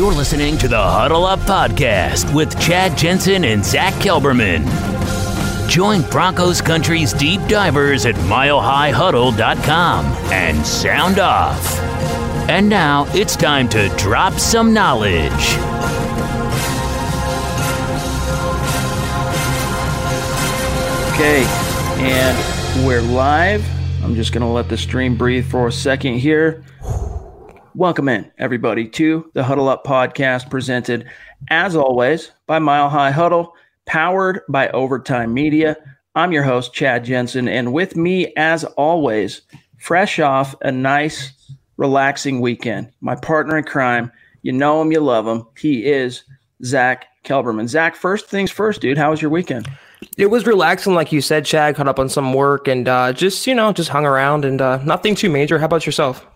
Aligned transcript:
You're 0.00 0.14
listening 0.14 0.56
to 0.56 0.66
the 0.66 0.80
Huddle 0.80 1.26
Up 1.26 1.40
Podcast 1.40 2.34
with 2.34 2.58
Chad 2.58 2.96
Jensen 2.96 3.44
and 3.44 3.62
Zack 3.62 3.92
Kelberman. 3.96 4.64
Join 5.68 6.00
Broncos 6.08 6.62
Country's 6.62 7.12
deep 7.12 7.42
divers 7.48 8.06
at 8.06 8.14
milehighhuddle.com 8.14 10.06
and 10.32 10.66
sound 10.66 11.18
off. 11.18 11.78
And 12.48 12.66
now 12.66 13.08
it's 13.10 13.36
time 13.36 13.68
to 13.68 13.94
drop 13.98 14.32
some 14.38 14.72
knowledge. 14.72 15.30
Okay, 21.12 21.44
and 22.00 22.86
we're 22.86 23.02
live. 23.02 23.62
I'm 24.02 24.14
just 24.14 24.32
going 24.32 24.46
to 24.46 24.48
let 24.48 24.70
the 24.70 24.78
stream 24.78 25.14
breathe 25.18 25.44
for 25.44 25.66
a 25.66 25.72
second 25.72 26.14
here. 26.20 26.64
Welcome 27.76 28.08
in, 28.08 28.28
everybody, 28.36 28.88
to 28.88 29.30
the 29.32 29.44
Huddle 29.44 29.68
Up 29.68 29.84
podcast 29.84 30.50
presented, 30.50 31.08
as 31.50 31.76
always, 31.76 32.32
by 32.48 32.58
Mile 32.58 32.88
High 32.88 33.12
Huddle, 33.12 33.54
powered 33.86 34.40
by 34.48 34.68
Overtime 34.70 35.32
Media. 35.32 35.76
I'm 36.16 36.32
your 36.32 36.42
host, 36.42 36.72
Chad 36.74 37.04
Jensen, 37.04 37.46
and 37.46 37.72
with 37.72 37.94
me, 37.94 38.32
as 38.36 38.64
always, 38.64 39.42
fresh 39.78 40.18
off 40.18 40.56
a 40.62 40.72
nice, 40.72 41.32
relaxing 41.76 42.40
weekend, 42.40 42.90
my 43.00 43.14
partner 43.14 43.56
in 43.56 43.62
crime. 43.62 44.10
You 44.42 44.50
know 44.50 44.82
him, 44.82 44.90
you 44.90 44.98
love 44.98 45.28
him. 45.28 45.46
He 45.56 45.86
is 45.86 46.24
Zack 46.64 47.06
Kelberman. 47.24 47.68
Zach, 47.68 47.94
first 47.94 48.26
things 48.26 48.50
first, 48.50 48.80
dude. 48.80 48.98
How 48.98 49.10
was 49.10 49.22
your 49.22 49.30
weekend? 49.30 49.70
It 50.18 50.26
was 50.26 50.44
relaxing, 50.44 50.94
like 50.94 51.12
you 51.12 51.20
said, 51.20 51.44
Chad. 51.44 51.76
Caught 51.76 51.86
up 51.86 52.00
on 52.00 52.08
some 52.08 52.34
work 52.34 52.66
and 52.66 52.88
uh, 52.88 53.12
just, 53.12 53.46
you 53.46 53.54
know, 53.54 53.72
just 53.72 53.90
hung 53.90 54.06
around 54.06 54.44
and 54.44 54.60
uh, 54.60 54.82
nothing 54.82 55.14
too 55.14 55.30
major. 55.30 55.58
How 55.60 55.66
about 55.66 55.86
yourself? 55.86 56.26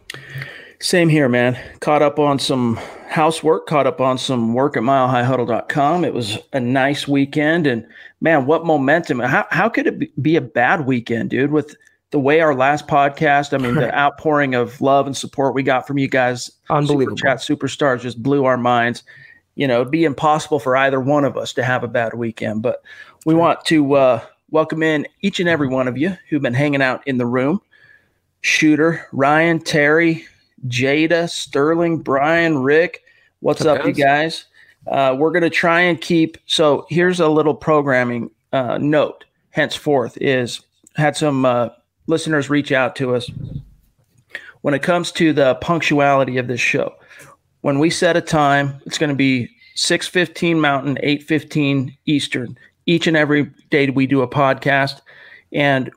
Same 0.85 1.09
here, 1.09 1.31
man. 1.31 1.59
Caught 1.81 2.03
up 2.03 2.19
on 2.19 2.39
some 2.39 2.77
housework, 3.09 3.65
caught 3.65 3.87
up 3.87 4.03
on 4.03 4.19
some 4.19 4.53
work 4.53 4.77
at 4.77 4.83
milehighhuddle.com. 4.83 6.05
It 6.05 6.13
was 6.13 6.37
a 6.53 6.61
nice 6.61 7.09
weekend. 7.09 7.67
And 7.67 7.87
man, 8.21 8.45
what 8.45 8.67
momentum. 8.67 9.21
How, 9.21 9.47
how 9.51 9.71
could 9.71 9.87
it 9.87 10.23
be 10.23 10.37
a 10.37 10.43
bad 10.43 10.85
weekend, 10.85 11.31
dude, 11.31 11.53
with 11.53 11.75
the 12.11 12.19
way 12.21 12.43
our 12.43 12.55
last 12.55 12.87
podcast, 12.87 13.55
I 13.55 13.63
mean, 13.63 13.77
the 13.77 13.95
outpouring 13.99 14.55
of 14.55 14.79
love 14.83 15.07
and 15.07 15.17
support 15.17 15.55
we 15.55 15.63
got 15.63 15.87
from 15.87 15.97
you 15.97 16.07
guys, 16.07 16.51
unbelievable. 16.69 17.17
Super 17.17 17.29
chat 17.29 17.39
superstars 17.39 18.03
just 18.03 18.23
blew 18.23 18.45
our 18.45 18.59
minds. 18.59 19.05
You 19.55 19.67
know, 19.67 19.81
it'd 19.81 19.91
be 19.91 20.05
impossible 20.05 20.59
for 20.59 20.77
either 20.77 21.01
one 21.01 21.25
of 21.25 21.39
us 21.39 21.55
to 21.55 21.65
have 21.65 21.83
a 21.83 21.89
bad 21.89 22.13
weekend. 22.13 22.61
But 22.61 22.83
we 23.25 23.35
want 23.35 23.65
to 23.65 23.95
uh, 23.95 24.21
welcome 24.51 24.83
in 24.83 25.07
each 25.23 25.41
and 25.41 25.49
every 25.49 25.69
one 25.69 25.89
of 25.89 25.97
you 25.97 26.15
who've 26.29 26.43
been 26.43 26.53
hanging 26.53 26.83
out 26.83 27.03
in 27.07 27.17
the 27.17 27.25
room. 27.25 27.63
Shooter, 28.43 29.07
Ryan, 29.13 29.61
Terry, 29.61 30.27
Jada, 30.67 31.29
Sterling, 31.31 31.99
Brian, 31.99 32.59
Rick. 32.59 33.03
What's 33.41 33.65
up, 33.65 33.85
you 33.85 33.93
guys? 33.93 34.47
Uh, 34.87 35.15
we're 35.19 35.31
going 35.31 35.43
to 35.43 35.51
try 35.51 35.81
and 35.81 36.01
keep. 36.01 36.39
So 36.47 36.87
here's 36.89 37.21
a 37.21 37.29
little 37.29 37.55
programming 37.55 38.31
uh, 38.53 38.79
note. 38.79 39.25
Henceforth, 39.51 40.19
is 40.21 40.63
had 40.97 41.17
some 41.17 41.45
uh, 41.45 41.69
listeners 42.09 42.51
reach 42.51 42.73
out 42.73 42.97
to 42.97 43.15
us 43.15 43.31
when 44.63 44.75
it 44.75 44.83
comes 44.83 45.13
to 45.13 45.33
the 45.33 45.55
punctuality 45.57 46.39
of 46.39 46.49
this 46.49 46.61
show. 46.61 46.93
When 47.61 47.79
we 47.79 47.89
set 47.89 48.17
a 48.17 48.21
time, 48.21 48.81
it's 48.85 48.99
going 48.99 49.11
to 49.11 49.17
be 49.17 49.49
6:15 49.77 50.59
Mountain, 50.59 50.99
8:15 51.05 51.97
Eastern. 52.07 52.59
Each 52.87 53.07
and 53.07 53.17
every 53.17 53.51
day 53.71 53.91
we 53.91 54.07
do 54.09 54.23
a 54.23 54.29
podcast 54.29 55.03
and 55.55 55.91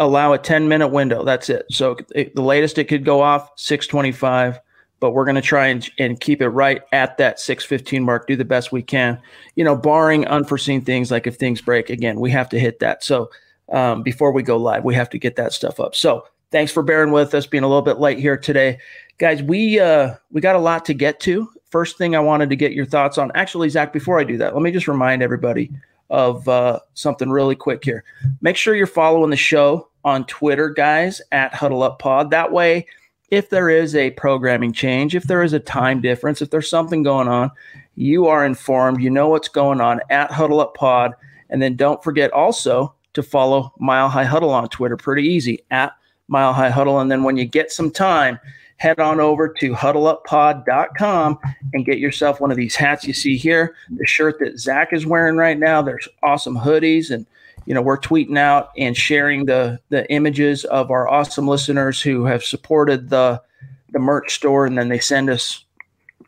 allow 0.00 0.32
a 0.32 0.38
10 0.38 0.68
minute 0.68 0.88
window. 0.88 1.22
That's 1.22 1.50
it. 1.50 1.66
So 1.70 1.96
it, 2.14 2.34
the 2.34 2.42
latest 2.42 2.78
it 2.78 2.84
could 2.84 3.04
go 3.04 3.20
off 3.20 3.50
625, 3.56 4.58
but 5.00 5.10
we're 5.10 5.26
going 5.26 5.36
to 5.36 5.42
try 5.42 5.66
and, 5.66 5.88
and 5.98 6.18
keep 6.18 6.40
it 6.40 6.48
right 6.48 6.82
at 6.92 7.18
that 7.18 7.38
615 7.38 8.02
mark, 8.02 8.26
do 8.26 8.36
the 8.36 8.44
best 8.44 8.72
we 8.72 8.82
can, 8.82 9.20
you 9.54 9.64
know, 9.64 9.76
barring 9.76 10.26
unforeseen 10.26 10.80
things 10.80 11.10
like 11.10 11.26
if 11.26 11.36
things 11.36 11.60
break 11.60 11.90
again, 11.90 12.20
we 12.20 12.30
have 12.30 12.48
to 12.48 12.58
hit 12.58 12.80
that. 12.80 13.04
So 13.04 13.30
um, 13.70 14.02
before 14.02 14.32
we 14.32 14.42
go 14.42 14.56
live, 14.56 14.82
we 14.82 14.94
have 14.94 15.10
to 15.10 15.18
get 15.18 15.36
that 15.36 15.52
stuff 15.52 15.78
up. 15.78 15.94
So 15.94 16.24
thanks 16.50 16.72
for 16.72 16.82
bearing 16.82 17.12
with 17.12 17.34
us, 17.34 17.46
being 17.46 17.64
a 17.64 17.68
little 17.68 17.82
bit 17.82 17.98
late 17.98 18.18
here 18.18 18.38
today. 18.38 18.78
Guys, 19.18 19.42
we 19.42 19.78
uh, 19.78 20.14
we 20.30 20.40
got 20.40 20.56
a 20.56 20.60
lot 20.60 20.84
to 20.86 20.94
get 20.94 21.20
to. 21.20 21.48
First 21.70 21.98
thing 21.98 22.16
I 22.16 22.20
wanted 22.20 22.50
to 22.50 22.56
get 22.56 22.72
your 22.72 22.86
thoughts 22.86 23.18
on. 23.18 23.30
Actually, 23.34 23.68
Zach, 23.68 23.92
before 23.92 24.18
I 24.18 24.24
do 24.24 24.36
that, 24.38 24.54
let 24.54 24.62
me 24.62 24.70
just 24.70 24.88
remind 24.88 25.22
everybody 25.22 25.70
of 26.12 26.46
uh, 26.46 26.78
something 26.92 27.30
really 27.30 27.56
quick 27.56 27.82
here. 27.84 28.04
Make 28.42 28.56
sure 28.56 28.76
you're 28.76 28.86
following 28.86 29.30
the 29.30 29.36
show 29.36 29.88
on 30.04 30.26
Twitter, 30.26 30.68
guys, 30.68 31.22
at 31.32 31.54
Huddle 31.54 31.82
Up 31.82 31.98
Pod. 31.98 32.30
That 32.30 32.52
way, 32.52 32.86
if 33.30 33.48
there 33.48 33.70
is 33.70 33.96
a 33.96 34.10
programming 34.10 34.74
change, 34.74 35.16
if 35.16 35.24
there 35.24 35.42
is 35.42 35.54
a 35.54 35.58
time 35.58 36.02
difference, 36.02 36.42
if 36.42 36.50
there's 36.50 36.68
something 36.68 37.02
going 37.02 37.28
on, 37.28 37.50
you 37.94 38.26
are 38.26 38.44
informed. 38.44 39.02
You 39.02 39.08
know 39.08 39.28
what's 39.28 39.48
going 39.48 39.80
on 39.80 40.00
at 40.10 40.30
Huddle 40.30 40.60
Up 40.60 40.74
Pod. 40.74 41.14
And 41.48 41.62
then 41.62 41.76
don't 41.76 42.04
forget 42.04 42.30
also 42.32 42.94
to 43.14 43.22
follow 43.22 43.72
Mile 43.78 44.10
High 44.10 44.24
Huddle 44.24 44.50
on 44.50 44.68
Twitter. 44.68 44.98
Pretty 44.98 45.26
easy 45.26 45.64
at 45.70 45.92
Mile 46.28 46.52
High 46.52 46.70
Huddle. 46.70 47.00
And 47.00 47.10
then 47.10 47.22
when 47.22 47.38
you 47.38 47.46
get 47.46 47.72
some 47.72 47.90
time, 47.90 48.38
head 48.82 48.98
on 48.98 49.20
over 49.20 49.48
to 49.48 49.72
huddleuppod.com 49.74 51.38
and 51.72 51.86
get 51.86 51.98
yourself 51.98 52.40
one 52.40 52.50
of 52.50 52.56
these 52.56 52.74
hats 52.74 53.06
you 53.06 53.12
see 53.12 53.36
here. 53.36 53.76
The 53.90 54.06
shirt 54.06 54.40
that 54.40 54.58
Zach 54.58 54.92
is 54.92 55.06
wearing 55.06 55.36
right 55.36 55.56
now. 55.56 55.82
There's 55.82 56.08
awesome 56.24 56.56
hoodies 56.56 57.12
and 57.12 57.24
you 57.64 57.74
know 57.74 57.80
we're 57.80 57.96
tweeting 57.96 58.36
out 58.36 58.70
and 58.76 58.96
sharing 58.96 59.46
the 59.46 59.78
the 59.90 60.10
images 60.10 60.64
of 60.64 60.90
our 60.90 61.08
awesome 61.08 61.46
listeners 61.46 62.02
who 62.02 62.24
have 62.24 62.42
supported 62.42 63.08
the 63.08 63.40
the 63.92 64.00
merch 64.00 64.34
store 64.34 64.66
and 64.66 64.76
then 64.76 64.88
they 64.88 64.98
send 64.98 65.30
us 65.30 65.64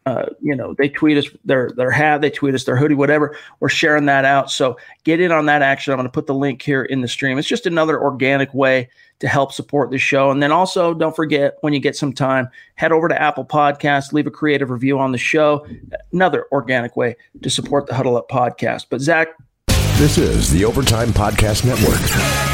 uh, 0.07 0.27
you 0.41 0.55
know, 0.55 0.75
they 0.75 0.89
tweet 0.89 1.17
us 1.17 1.27
their 1.45 1.71
their 1.77 1.91
hat, 1.91 2.21
they 2.21 2.31
tweet 2.31 2.55
us 2.55 2.65
their 2.65 2.77
hoodie, 2.77 2.95
whatever. 2.95 3.37
We're 3.61 3.71
sharing 3.71 4.05
that 4.07 4.25
out. 4.25 4.51
So 4.51 4.77
get 5.05 5.21
in 5.21 5.33
on 5.33 5.47
that 5.47 5.63
action. 5.63 5.93
I'm 5.93 5.99
going 5.99 6.07
to 6.07 6.13
put 6.13 6.27
the 6.27 6.35
link 6.35 6.61
here 6.61 6.83
in 6.83 7.01
the 7.01 7.09
stream. 7.09 7.39
It's 7.39 7.49
just 7.49 7.67
another 7.67 8.01
organic 8.01 8.53
way 8.53 8.91
to 9.21 9.29
help 9.29 9.53
support 9.53 9.91
the 9.91 9.99
show. 9.99 10.31
And 10.31 10.43
then 10.43 10.53
also, 10.53 10.93
don't 10.93 11.17
forget 11.17 11.57
when 11.63 11.73
you 11.73 11.81
get 11.81 11.97
some 11.97 12.13
time, 12.13 12.49
head 12.75 12.93
over 12.93 13.09
to 13.09 13.21
Apple 13.21 13.45
Podcasts, 13.45 14.13
leave 14.13 14.27
a 14.27 14.31
creative 14.31 14.71
review 14.71 14.99
on 14.99 15.13
the 15.13 15.19
show. 15.19 15.67
Another 16.13 16.47
organic 16.53 16.97
way 16.97 17.17
to 17.43 17.49
support 17.49 17.87
the 17.87 17.95
Huddle 17.95 18.17
Up 18.17 18.29
podcast. 18.29 18.87
But 18.91 19.01
Zach, 19.01 19.29
this 19.97 20.19
is 20.19 20.51
the 20.51 20.65
Overtime 20.65 21.11
Podcast 21.11 21.65
Network. 21.65 22.54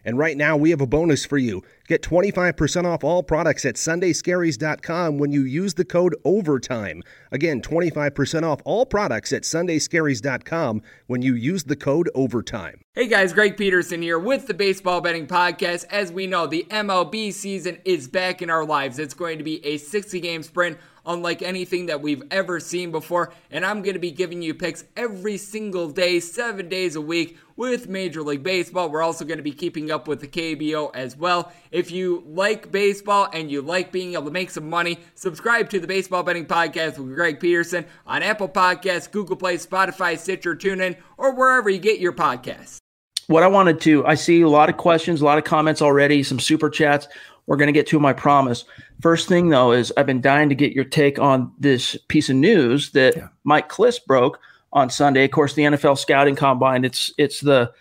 And 0.03 0.17
right 0.17 0.35
now, 0.35 0.57
we 0.57 0.71
have 0.71 0.81
a 0.81 0.87
bonus 0.87 1.25
for 1.25 1.37
you. 1.37 1.63
Get 1.87 2.01
25% 2.01 2.85
off 2.85 3.03
all 3.03 3.23
products 3.23 3.65
at 3.65 3.75
sundayscaries.com 3.75 5.17
when 5.17 5.31
you 5.31 5.43
use 5.43 5.75
the 5.75 5.85
code 5.85 6.15
OVERTIME. 6.25 7.03
Again, 7.31 7.61
25% 7.61 8.43
off 8.43 8.61
all 8.65 8.85
products 8.85 9.31
at 9.33 9.43
sundayscaries.com 9.43 10.81
when 11.07 11.21
you 11.21 11.35
use 11.35 11.65
the 11.65 11.75
code 11.75 12.09
OVERTIME. 12.15 12.81
Hey 12.93 13.07
guys, 13.07 13.31
Greg 13.31 13.55
Peterson 13.55 14.01
here 14.01 14.19
with 14.19 14.47
the 14.47 14.53
Baseball 14.53 15.01
Betting 15.01 15.27
Podcast. 15.27 15.85
As 15.89 16.11
we 16.11 16.27
know, 16.27 16.47
the 16.47 16.65
MLB 16.69 17.31
season 17.31 17.77
is 17.85 18.07
back 18.07 18.41
in 18.41 18.49
our 18.49 18.65
lives. 18.65 18.99
It's 18.99 19.13
going 19.13 19.37
to 19.37 19.43
be 19.43 19.65
a 19.65 19.77
60 19.77 20.19
game 20.19 20.43
sprint 20.43 20.77
unlike 21.05 21.41
anything 21.41 21.87
that 21.87 22.01
we've 22.01 22.23
ever 22.31 22.59
seen 22.59 22.91
before. 22.91 23.33
And 23.49 23.65
I'm 23.65 23.81
going 23.81 23.93
to 23.93 23.99
be 23.99 24.11
giving 24.11 24.41
you 24.41 24.53
picks 24.53 24.83
every 24.95 25.37
single 25.37 25.89
day, 25.89 26.19
seven 26.19 26.69
days 26.69 26.95
a 26.95 27.01
week 27.01 27.37
with 27.55 27.87
Major 27.87 28.23
League 28.23 28.43
Baseball. 28.43 28.89
We're 28.89 29.01
also 29.01 29.25
going 29.25 29.37
to 29.37 29.43
be 29.43 29.51
keeping 29.51 29.91
up 29.91 30.07
with 30.07 30.19
the 30.19 30.27
KBO 30.27 30.91
as 30.95 31.15
well. 31.15 31.51
If 31.71 31.91
you 31.91 32.23
like 32.25 32.71
baseball 32.71 33.29
and 33.33 33.51
you 33.51 33.61
like 33.61 33.91
being 33.91 34.13
able 34.13 34.25
to 34.25 34.31
make 34.31 34.49
some 34.49 34.69
money, 34.69 34.99
subscribe 35.15 35.69
to 35.69 35.79
the 35.79 35.87
Baseball 35.87 36.23
Betting 36.23 36.45
Podcast 36.45 36.97
with 36.97 37.13
Greg 37.13 37.39
Peterson 37.39 37.85
on 38.07 38.23
Apple 38.23 38.49
Podcasts, 38.49 39.11
Google 39.11 39.35
Play, 39.35 39.57
Spotify, 39.57 40.17
Stitcher, 40.17 40.55
TuneIn, 40.55 40.97
or 41.17 41.35
wherever 41.35 41.69
you 41.69 41.79
get 41.79 41.99
your 41.99 42.13
podcasts. 42.13 42.77
What 43.27 43.43
I 43.43 43.47
wanted 43.47 43.79
to, 43.81 44.05
I 44.05 44.15
see 44.15 44.41
a 44.41 44.49
lot 44.49 44.67
of 44.67 44.75
questions, 44.75 45.21
a 45.21 45.25
lot 45.25 45.37
of 45.37 45.45
comments 45.45 45.81
already, 45.81 46.21
some 46.21 46.39
super 46.39 46.69
chats. 46.69 47.07
We're 47.51 47.57
going 47.57 47.67
to 47.67 47.73
get 47.73 47.87
to 47.87 47.99
my 47.99 48.13
promise. 48.13 48.63
First 49.01 49.27
thing 49.27 49.49
though 49.49 49.73
is 49.73 49.91
I've 49.97 50.05
been 50.05 50.21
dying 50.21 50.47
to 50.47 50.55
get 50.55 50.71
your 50.71 50.85
take 50.85 51.19
on 51.19 51.51
this 51.59 51.97
piece 52.07 52.29
of 52.29 52.37
news 52.37 52.91
that 52.91 53.17
yeah. 53.17 53.27
Mike 53.43 53.67
Klis 53.67 53.99
broke 54.07 54.39
on 54.71 54.89
Sunday. 54.89 55.25
Of 55.25 55.31
course, 55.31 55.53
the 55.53 55.63
NFL 55.63 55.97
scouting 55.97 56.37
combine. 56.37 56.85
It's 56.85 57.13
it's 57.17 57.41
the 57.41 57.73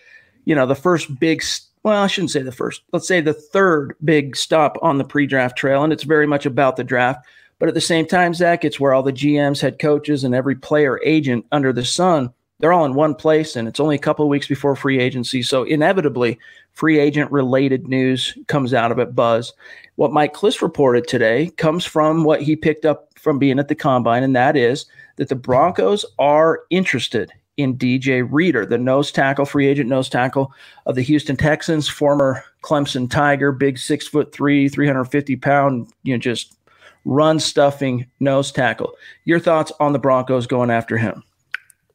you 0.44 0.56
know 0.56 0.66
the 0.66 0.74
first 0.74 1.20
big. 1.20 1.44
Well, 1.84 2.02
I 2.02 2.08
shouldn't 2.08 2.32
say 2.32 2.42
the 2.42 2.50
first. 2.50 2.82
Let's 2.92 3.06
say 3.06 3.20
the 3.20 3.32
third 3.32 3.94
big 4.02 4.34
stop 4.34 4.76
on 4.82 4.98
the 4.98 5.04
pre-draft 5.04 5.56
trail, 5.56 5.84
and 5.84 5.92
it's 5.92 6.02
very 6.02 6.26
much 6.26 6.46
about 6.46 6.74
the 6.74 6.82
draft. 6.82 7.24
But 7.60 7.68
at 7.68 7.76
the 7.76 7.80
same 7.80 8.06
time, 8.06 8.34
Zach, 8.34 8.64
it's 8.64 8.80
where 8.80 8.92
all 8.92 9.04
the 9.04 9.12
GMs, 9.12 9.60
head 9.60 9.78
coaches, 9.78 10.24
and 10.24 10.34
every 10.34 10.56
player 10.56 10.98
agent 11.04 11.46
under 11.52 11.72
the 11.72 11.84
sun 11.84 12.34
they're 12.60 12.74
all 12.74 12.84
in 12.84 12.94
one 12.94 13.14
place, 13.14 13.56
and 13.56 13.66
it's 13.66 13.80
only 13.80 13.96
a 13.96 14.00
couple 14.00 14.24
of 14.24 14.28
weeks 14.28 14.46
before 14.46 14.76
free 14.76 15.00
agency. 15.00 15.42
So 15.42 15.64
inevitably, 15.64 16.38
free 16.72 16.98
agent 16.98 17.30
related 17.30 17.88
news 17.88 18.36
comes 18.46 18.74
out 18.74 18.92
of 18.92 18.98
it. 18.98 19.14
Buzz. 19.14 19.52
What 19.96 20.12
Mike 20.12 20.32
Klis 20.34 20.62
reported 20.62 21.06
today 21.06 21.50
comes 21.56 21.84
from 21.84 22.24
what 22.24 22.42
he 22.42 22.56
picked 22.56 22.86
up 22.86 23.10
from 23.18 23.38
being 23.38 23.58
at 23.58 23.68
the 23.68 23.74
combine, 23.74 24.22
and 24.22 24.34
that 24.34 24.56
is 24.56 24.86
that 25.16 25.28
the 25.28 25.36
Broncos 25.36 26.04
are 26.18 26.60
interested 26.70 27.30
in 27.58 27.76
DJ 27.76 28.26
Reader, 28.28 28.64
the 28.64 28.78
nose 28.78 29.12
tackle, 29.12 29.44
free 29.44 29.66
agent 29.66 29.88
nose 29.88 30.08
tackle 30.08 30.52
of 30.86 30.94
the 30.94 31.02
Houston 31.02 31.36
Texans, 31.36 31.88
former 31.88 32.42
Clemson 32.62 33.10
Tiger, 33.10 33.52
big 33.52 33.76
six 33.76 34.06
foot 34.06 34.32
three, 34.32 34.68
350 34.68 35.36
pound, 35.36 35.92
you 36.02 36.14
know, 36.14 36.18
just 36.18 36.56
run 37.04 37.38
stuffing 37.38 38.06
nose 38.20 38.50
tackle. 38.52 38.94
Your 39.24 39.40
thoughts 39.40 39.72
on 39.80 39.92
the 39.92 39.98
Broncos 39.98 40.46
going 40.46 40.70
after 40.70 40.96
him? 40.96 41.22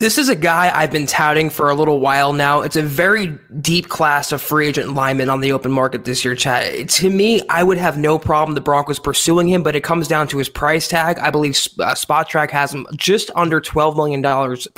This 0.06 0.20
is 0.20 0.30
a 0.30 0.36
guy 0.36 0.72
I've 0.72 0.92
been 0.92 1.08
touting 1.08 1.50
for 1.50 1.72
a 1.72 1.74
little 1.74 2.00
while 2.00 2.32
now. 2.32 2.62
It's 2.62 2.76
a 2.76 2.84
very 2.84 3.40
deep 3.60 3.90
class 3.90 4.32
of 4.32 4.40
free 4.40 4.68
agent 4.68 4.94
linemen 4.94 5.32
on 5.32 5.42
the 5.42 5.52
open 5.52 5.72
market 5.72 6.06
this 6.06 6.24
year, 6.24 6.36
Chad. 6.36 6.88
To 6.90 7.10
me, 7.10 7.42
I 7.50 7.64
would 7.64 7.80
have 7.80 7.98
no 7.98 8.20
problem 8.20 8.54
the 8.54 8.62
Broncos 8.62 9.00
pursuing 9.00 9.48
him, 9.48 9.64
but 9.64 9.76
it 9.76 9.84
comes 9.84 10.08
down 10.08 10.28
to 10.28 10.38
his 10.38 10.48
price 10.48 10.88
tag. 10.88 11.18
I 11.18 11.32
believe 11.32 11.54
uh, 11.80 11.96
Spotrac 11.96 12.52
has 12.52 12.72
him 12.72 12.86
just 12.96 13.32
under 13.36 13.60
$12 13.60 13.96
million 13.96 14.24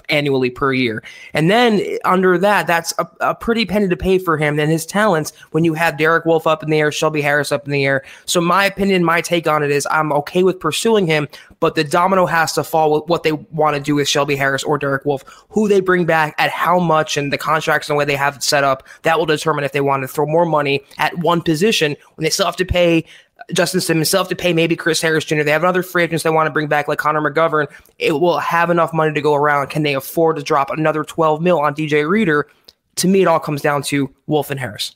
annually 0.08 0.50
per 0.50 0.72
year. 0.72 1.04
And 1.34 1.52
then 1.52 1.82
under 2.06 2.38
that, 2.38 2.66
that's 2.66 2.94
a, 2.98 3.06
a 3.20 3.36
pretty 3.36 3.66
penny 3.66 3.90
to 3.90 3.98
pay 3.98 4.20
for 4.20 4.38
him. 4.38 4.56
Then 4.56 4.70
his 4.70 4.86
talents, 4.86 5.34
when 5.52 5.66
you 5.66 5.74
have 5.74 5.98
Derek 5.98 6.24
Wolfe 6.24 6.48
up 6.48 6.64
in 6.64 6.70
the 6.70 6.80
air, 6.80 6.90
Shelby 6.90 7.20
Harris 7.20 7.52
up 7.52 7.66
in 7.66 7.74
the 7.74 7.86
air. 7.86 8.06
So 8.24 8.40
my 8.40 8.64
opinion, 8.64 9.04
my 9.04 9.20
take 9.20 9.46
on 9.46 9.62
it 9.62 9.72
is 9.72 9.86
I'm 9.92 10.14
okay 10.14 10.44
with 10.44 10.62
pursuing 10.62 11.06
him, 11.06 11.28
but 11.60 11.76
the 11.76 11.84
domino 11.84 12.28
has 12.28 12.54
to 12.54 12.64
fall 12.64 12.94
with 12.94 13.10
what 13.10 13.24
they 13.24 13.34
want 13.34 13.76
to 13.76 13.82
do 13.82 13.96
with 13.96 14.08
Shelby 14.08 14.38
Harris 14.38 14.64
or 14.64 14.78
Derek 14.78 15.04
Wolfe, 15.18 15.46
who 15.50 15.68
they 15.68 15.80
bring 15.80 16.06
back 16.06 16.36
at 16.38 16.50
how 16.50 16.80
much 16.80 17.18
and 17.18 17.32
the 17.32 17.38
contracts 17.38 17.90
and 17.90 17.96
the 17.96 17.98
way 17.98 18.06
they 18.06 18.16
have 18.16 18.36
it 18.36 18.44
set 18.44 18.64
up. 18.64 18.88
That 19.04 19.18
will 19.18 19.26
determine 19.26 19.64
if 19.64 19.72
they 19.72 19.82
want 19.82 20.04
to 20.04 20.08
throw 20.08 20.26
more 20.26 20.46
money 20.46 20.84
at 20.98 21.18
one 21.18 21.42
position 21.42 21.96
when 22.16 22.24
they 22.24 22.30
still 22.30 22.46
have 22.46 22.56
to 22.58 22.66
pay 22.66 23.06
Justin 23.54 23.82
Simmons, 23.82 24.08
still 24.10 24.22
have 24.22 24.30
to 24.30 24.36
pay 24.36 24.52
maybe 24.52 24.76
Chris 24.76 25.02
Harris 25.02 25.24
Jr. 25.24 25.44
They 25.44 25.52
have 25.52 25.64
another 25.64 25.84
free 25.84 26.04
agents 26.04 26.24
they 26.24 26.30
want 26.30 26.48
to 26.48 26.52
bring 26.52 26.68
back 26.68 26.88
like 26.88 26.98
Connor 26.98 27.22
McGovern. 27.22 27.68
It 28.00 28.14
will 28.14 28.40
have 28.40 28.70
enough 28.70 28.94
money 28.94 29.14
to 29.14 29.22
go 29.22 29.36
around. 29.36 29.70
Can 29.70 29.84
they 29.84 29.96
afford 29.96 30.38
to 30.38 30.44
drop 30.44 30.70
another 30.72 31.04
12 31.04 31.42
mil 31.42 31.60
on 31.60 31.76
DJ 31.76 32.08
Reader? 32.08 32.48
To 32.96 33.08
me, 33.08 33.22
it 33.22 33.28
all 33.28 33.40
comes 33.40 33.62
down 33.62 33.84
to 33.84 34.14
Wolfe 34.26 34.50
and 34.50 34.60
Harris. 34.60 34.96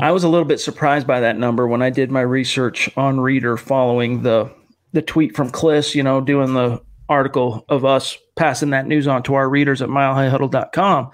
I 0.00 0.10
was 0.10 0.24
a 0.24 0.28
little 0.28 0.44
bit 0.44 0.60
surprised 0.60 1.06
by 1.06 1.20
that 1.20 1.38
number 1.38 1.66
when 1.66 1.80
I 1.80 1.90
did 1.90 2.10
my 2.10 2.20
research 2.20 2.90
on 2.96 3.20
Reader 3.20 3.56
following 3.56 4.22
the 4.22 4.52
the 4.92 5.02
tweet 5.02 5.36
from 5.36 5.50
Klis, 5.50 5.94
you 5.94 6.02
know, 6.02 6.20
doing 6.20 6.54
the 6.54 6.80
article 7.08 7.64
of 7.68 7.84
us 7.84 8.18
passing 8.36 8.70
that 8.70 8.86
news 8.86 9.06
on 9.06 9.22
to 9.24 9.34
our 9.34 9.48
readers 9.48 9.82
at 9.82 9.88
milehighhuddle.com. 9.88 11.10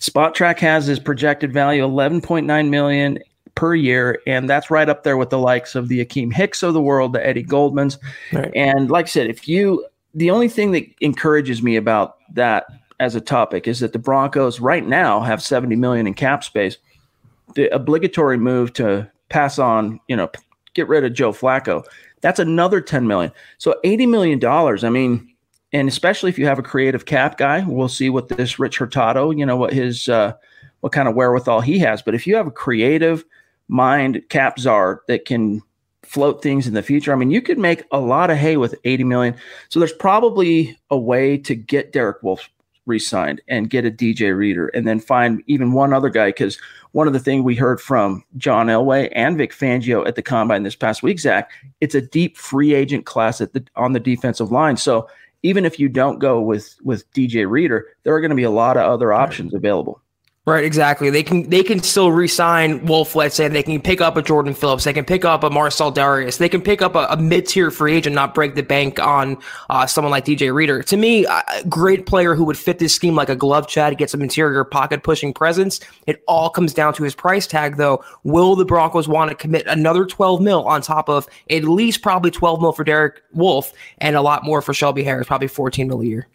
Spotrac 0.00 0.58
has 0.58 0.86
his 0.86 0.98
projected 0.98 1.52
value 1.52 1.82
11.9 1.82 2.68
million 2.68 3.18
per 3.54 3.74
year, 3.74 4.20
and 4.26 4.50
that's 4.50 4.70
right 4.70 4.88
up 4.88 5.04
there 5.04 5.16
with 5.16 5.30
the 5.30 5.38
likes 5.38 5.74
of 5.74 5.88
the 5.88 6.04
Akiem 6.04 6.32
Hicks 6.32 6.62
of 6.62 6.74
the 6.74 6.82
world, 6.82 7.12
the 7.12 7.24
Eddie 7.24 7.44
Goldmans. 7.44 7.98
Right. 8.32 8.50
And 8.54 8.90
like 8.90 9.06
I 9.06 9.08
said, 9.08 9.28
if 9.28 9.48
you 9.48 9.86
the 10.16 10.30
only 10.30 10.48
thing 10.48 10.70
that 10.72 10.84
encourages 11.00 11.62
me 11.62 11.74
about 11.76 12.16
that 12.34 12.66
as 13.00 13.16
a 13.16 13.20
topic 13.20 13.66
is 13.66 13.80
that 13.80 13.92
the 13.92 13.98
Broncos 13.98 14.60
right 14.60 14.86
now 14.86 15.20
have 15.20 15.42
70 15.42 15.74
million 15.74 16.06
in 16.06 16.14
cap 16.14 16.44
space. 16.44 16.76
The 17.56 17.68
obligatory 17.74 18.38
move 18.38 18.72
to 18.74 19.10
pass 19.28 19.58
on, 19.58 19.98
you 20.06 20.14
know, 20.14 20.30
get 20.74 20.86
rid 20.86 21.04
of 21.04 21.12
Joe 21.14 21.32
Flacco 21.32 21.84
that's 22.24 22.38
another 22.38 22.80
10 22.80 23.06
million. 23.06 23.30
So 23.58 23.78
80 23.84 24.06
million 24.06 24.38
dollars. 24.38 24.82
I 24.82 24.88
mean, 24.88 25.30
and 25.74 25.88
especially 25.88 26.30
if 26.30 26.38
you 26.38 26.46
have 26.46 26.60
a 26.60 26.62
creative 26.62 27.04
cap 27.04 27.36
guy, 27.36 27.64
we'll 27.66 27.88
see 27.88 28.08
what 28.08 28.28
this 28.28 28.60
Rich 28.60 28.78
Hurtado, 28.78 29.32
you 29.32 29.44
know, 29.44 29.56
what 29.56 29.72
his 29.72 30.08
uh, 30.08 30.32
what 30.80 30.92
kind 30.92 31.08
of 31.08 31.16
wherewithal 31.16 31.62
he 31.62 31.80
has. 31.80 32.00
But 32.00 32.14
if 32.14 32.26
you 32.28 32.36
have 32.36 32.46
a 32.46 32.52
creative 32.52 33.24
mind 33.66 34.22
cap 34.28 34.58
czar 34.58 35.02
that 35.08 35.24
can 35.24 35.62
float 36.04 36.42
things 36.42 36.68
in 36.68 36.74
the 36.74 36.82
future, 36.82 37.12
I 37.12 37.16
mean, 37.16 37.32
you 37.32 37.42
could 37.42 37.58
make 37.58 37.82
a 37.90 37.98
lot 37.98 38.30
of 38.30 38.38
hay 38.38 38.56
with 38.56 38.76
80 38.84 39.02
million. 39.02 39.34
So 39.68 39.80
there's 39.80 39.92
probably 39.92 40.78
a 40.90 40.96
way 40.96 41.36
to 41.38 41.56
get 41.56 41.92
Derek 41.92 42.22
Wolfe 42.22 42.48
re-signed 42.86 43.40
and 43.48 43.70
get 43.70 43.86
a 43.86 43.90
DJ 43.90 44.36
Reader, 44.36 44.68
and 44.68 44.86
then 44.86 45.00
find 45.00 45.42
even 45.46 45.72
one 45.72 45.92
other 45.92 46.10
guy 46.10 46.28
because 46.28 46.56
one 46.92 47.08
of 47.08 47.12
the 47.12 47.18
things 47.18 47.42
we 47.42 47.56
heard 47.56 47.80
from 47.80 48.22
John 48.36 48.68
Elway 48.68 49.08
and 49.12 49.36
Vic 49.36 49.52
Fangio 49.52 50.06
at 50.06 50.14
the 50.14 50.22
combine 50.22 50.62
this 50.62 50.76
past 50.76 51.02
week, 51.02 51.18
Zach, 51.18 51.50
it's 51.80 51.96
a 51.96 52.00
deep 52.00 52.36
free 52.36 52.74
agent 52.74 53.06
class 53.06 53.40
at 53.40 53.54
the 53.54 53.66
on 53.74 53.92
the 53.92 54.00
defensive 54.00 54.52
line. 54.52 54.76
So 54.76 55.08
even 55.44 55.66
if 55.66 55.78
you 55.78 55.88
don't 55.90 56.18
go 56.18 56.40
with 56.40 56.74
with 56.82 57.08
DJ 57.12 57.48
Reader, 57.48 57.86
there 58.02 58.14
are 58.14 58.20
going 58.20 58.30
to 58.30 58.34
be 58.34 58.42
a 58.42 58.50
lot 58.50 58.76
of 58.78 58.90
other 58.90 59.12
options 59.12 59.54
available. 59.54 60.00
Right, 60.46 60.64
exactly. 60.64 61.08
They 61.08 61.22
can 61.22 61.48
they 61.48 61.62
can 61.62 61.82
still 61.82 62.12
re-sign 62.12 62.84
Wolfe, 62.84 63.16
Let's 63.16 63.34
say 63.34 63.48
they 63.48 63.62
can 63.62 63.80
pick 63.80 64.02
up 64.02 64.18
a 64.18 64.22
Jordan 64.22 64.52
Phillips. 64.52 64.84
They 64.84 64.92
can 64.92 65.06
pick 65.06 65.24
up 65.24 65.42
a 65.42 65.48
Marcell 65.48 65.90
Dareus, 65.90 66.36
They 66.36 66.50
can 66.50 66.60
pick 66.60 66.82
up 66.82 66.94
a, 66.94 67.06
a 67.08 67.16
mid-tier 67.16 67.70
free 67.70 67.94
agent, 67.94 68.14
not 68.14 68.34
break 68.34 68.54
the 68.54 68.62
bank 68.62 69.00
on 69.00 69.38
uh, 69.70 69.86
someone 69.86 70.10
like 70.10 70.26
DJ 70.26 70.52
Reader. 70.52 70.82
To 70.82 70.98
me, 70.98 71.24
a 71.24 71.64
great 71.66 72.04
player 72.04 72.34
who 72.34 72.44
would 72.44 72.58
fit 72.58 72.78
this 72.78 72.94
scheme 72.94 73.14
like 73.14 73.30
a 73.30 73.36
glove. 73.36 73.68
Chad 73.68 73.96
gets 73.96 74.12
some 74.12 74.20
interior 74.20 74.64
pocket 74.64 75.02
pushing 75.02 75.32
presence. 75.32 75.80
It 76.06 76.22
all 76.28 76.50
comes 76.50 76.74
down 76.74 76.92
to 76.94 77.04
his 77.04 77.14
price 77.14 77.46
tag, 77.46 77.78
though. 77.78 78.04
Will 78.24 78.54
the 78.54 78.66
Broncos 78.66 79.08
want 79.08 79.30
to 79.30 79.34
commit 79.34 79.66
another 79.66 80.04
12 80.04 80.42
mil 80.42 80.66
on 80.66 80.82
top 80.82 81.08
of 81.08 81.26
at 81.48 81.64
least 81.64 82.02
probably 82.02 82.30
12 82.30 82.60
mil 82.60 82.72
for 82.72 82.84
Derek 82.84 83.22
Wolfe 83.32 83.72
and 83.96 84.14
a 84.14 84.20
lot 84.20 84.44
more 84.44 84.60
for 84.60 84.74
Shelby 84.74 85.04
Harris, 85.04 85.26
probably 85.26 85.48
14 85.48 85.88
mil 85.88 86.02
a 86.02 86.04
year? 86.04 86.28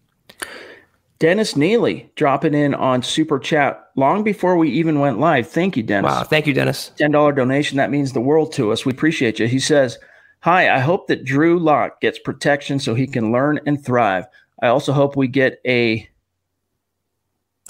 Dennis 1.19 1.57
Neely 1.57 2.09
dropping 2.15 2.53
in 2.53 2.73
on 2.73 3.03
Super 3.03 3.39
Chat 3.39 3.83
long 3.95 4.23
before 4.23 4.55
we 4.55 4.69
even 4.69 4.99
went 4.99 5.19
live. 5.19 5.49
Thank 5.49 5.75
you, 5.75 5.83
Dennis. 5.83 6.09
Wow. 6.09 6.23
Thank 6.23 6.47
you, 6.47 6.53
Dennis. 6.53 6.91
$10 6.97 7.35
donation. 7.35 7.77
That 7.77 7.91
means 7.91 8.13
the 8.13 8.21
world 8.21 8.53
to 8.53 8.71
us. 8.71 8.85
We 8.85 8.93
appreciate 8.93 9.37
you. 9.37 9.47
He 9.47 9.59
says, 9.59 9.97
Hi, 10.41 10.73
I 10.73 10.79
hope 10.79 11.07
that 11.07 11.25
Drew 11.25 11.59
Lock 11.59 11.99
gets 11.99 12.17
protection 12.17 12.79
so 12.79 12.95
he 12.95 13.05
can 13.05 13.33
learn 13.33 13.59
and 13.65 13.83
thrive. 13.83 14.25
I 14.61 14.67
also 14.67 14.93
hope 14.93 15.17
we 15.17 15.27
get 15.27 15.59
a 15.65 16.09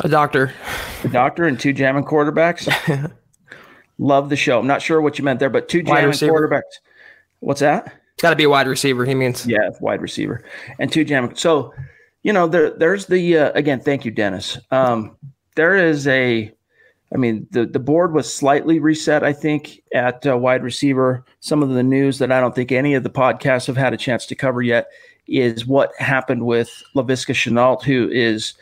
a 0.04 0.08
doctor. 0.08 0.54
A 1.04 1.08
doctor 1.08 1.46
and 1.46 1.60
two 1.60 1.74
jamming 1.74 2.06
quarterbacks. 2.06 3.12
Love 3.98 4.30
the 4.30 4.36
show. 4.36 4.60
I'm 4.60 4.68
not 4.68 4.82
sure 4.82 5.02
what 5.02 5.18
you 5.18 5.26
meant 5.26 5.40
there, 5.40 5.50
but 5.50 5.68
two 5.68 5.82
jamming 5.82 6.12
quarterbacks. 6.12 6.62
What's 7.40 7.60
that? 7.60 7.88
It's 8.14 8.22
got 8.22 8.30
to 8.30 8.36
be 8.36 8.44
a 8.44 8.50
wide 8.50 8.68
receiver. 8.68 9.04
He 9.06 9.16
means. 9.16 9.46
Yeah, 9.48 9.70
wide 9.82 10.02
receiver. 10.02 10.44
And 10.78 10.92
two 10.92 11.04
jamming. 11.04 11.36
So 11.36 11.74
you 12.24 12.34
know, 12.34 12.48
there 12.48 12.72
there's 12.72 13.06
the 13.06 13.38
uh, 13.38 13.52
again. 13.54 13.80
Thank 13.80 14.06
you, 14.06 14.12
Dennis. 14.12 14.58
Um, 14.72 15.16
there 15.56 15.76
is 15.76 16.08
a, 16.08 16.52
I 17.14 17.18
mean, 17.18 17.48
the 17.52 17.66
the 17.66 17.80
board 17.80 18.14
was 18.14 18.34
slightly 18.34 18.80
reset. 18.80 19.24
I 19.24 19.34
think 19.34 19.82
at 19.94 20.26
uh, 20.28 20.38
wide 20.38 20.64
receiver. 20.64 21.24
Some 21.40 21.64
of 21.64 21.70
the 21.70 21.84
news 21.84 22.20
that 22.20 22.32
I 22.32 22.42
don't 22.42 22.56
think 22.56 22.72
any 22.72 22.94
of 22.94 23.04
the 23.04 23.10
podcasts 23.10 23.68
have 23.68 23.78
had 23.78 23.94
a 23.94 23.98
chance 23.98 24.26
to 24.28 24.36
cover 24.36 24.62
yet 24.62 24.88
is 25.28 25.66
what 25.66 25.92
happened 25.98 26.46
with 26.46 26.84
Laviska 26.96 27.34
Shenault, 27.34 27.84
who 27.84 28.10
is, 28.10 28.56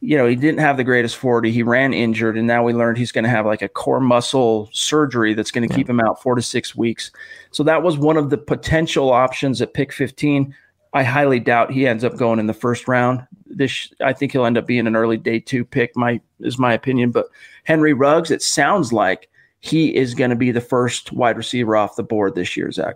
you 0.00 0.16
know, 0.16 0.26
he 0.26 0.36
didn't 0.36 0.60
have 0.60 0.76
the 0.76 0.84
greatest 0.84 1.16
40. 1.16 1.50
He 1.50 1.62
ran 1.62 1.94
injured, 1.94 2.36
and 2.36 2.46
now 2.46 2.62
we 2.62 2.74
learned 2.74 2.98
he's 2.98 3.12
going 3.12 3.24
to 3.24 3.30
have 3.30 3.46
like 3.46 3.62
a 3.62 3.68
core 3.68 4.00
muscle 4.00 4.68
surgery 4.72 5.34
that's 5.34 5.50
going 5.50 5.66
to 5.66 5.72
yeah. 5.72 5.78
keep 5.78 5.88
him 5.88 6.00
out 6.00 6.22
four 6.22 6.34
to 6.34 6.42
six 6.42 6.76
weeks. 6.76 7.10
So 7.50 7.62
that 7.62 7.82
was 7.82 7.96
one 7.98 8.16
of 8.16 8.30
the 8.30 8.38
potential 8.38 9.10
options 9.10 9.62
at 9.62 9.74
pick 9.74 9.92
15. 9.92 10.54
I 10.94 11.02
highly 11.02 11.40
doubt 11.40 11.72
he 11.72 11.86
ends 11.86 12.04
up 12.04 12.16
going 12.16 12.38
in 12.38 12.46
the 12.46 12.54
first 12.54 12.86
round. 12.86 13.26
This 13.46 13.92
I 14.00 14.12
think 14.12 14.32
he'll 14.32 14.46
end 14.46 14.56
up 14.56 14.66
being 14.66 14.86
an 14.86 14.96
early 14.96 15.16
day 15.16 15.40
two 15.40 15.64
pick. 15.64 15.96
My 15.96 16.20
is 16.40 16.58
my 16.58 16.72
opinion. 16.72 17.10
But 17.10 17.26
Henry 17.64 17.92
Ruggs, 17.92 18.30
it 18.30 18.42
sounds 18.42 18.92
like 18.92 19.28
he 19.60 19.94
is 19.94 20.14
going 20.14 20.30
to 20.30 20.36
be 20.36 20.52
the 20.52 20.60
first 20.60 21.12
wide 21.12 21.36
receiver 21.36 21.76
off 21.76 21.96
the 21.96 22.02
board 22.02 22.34
this 22.36 22.56
year. 22.56 22.70
Zach. 22.70 22.94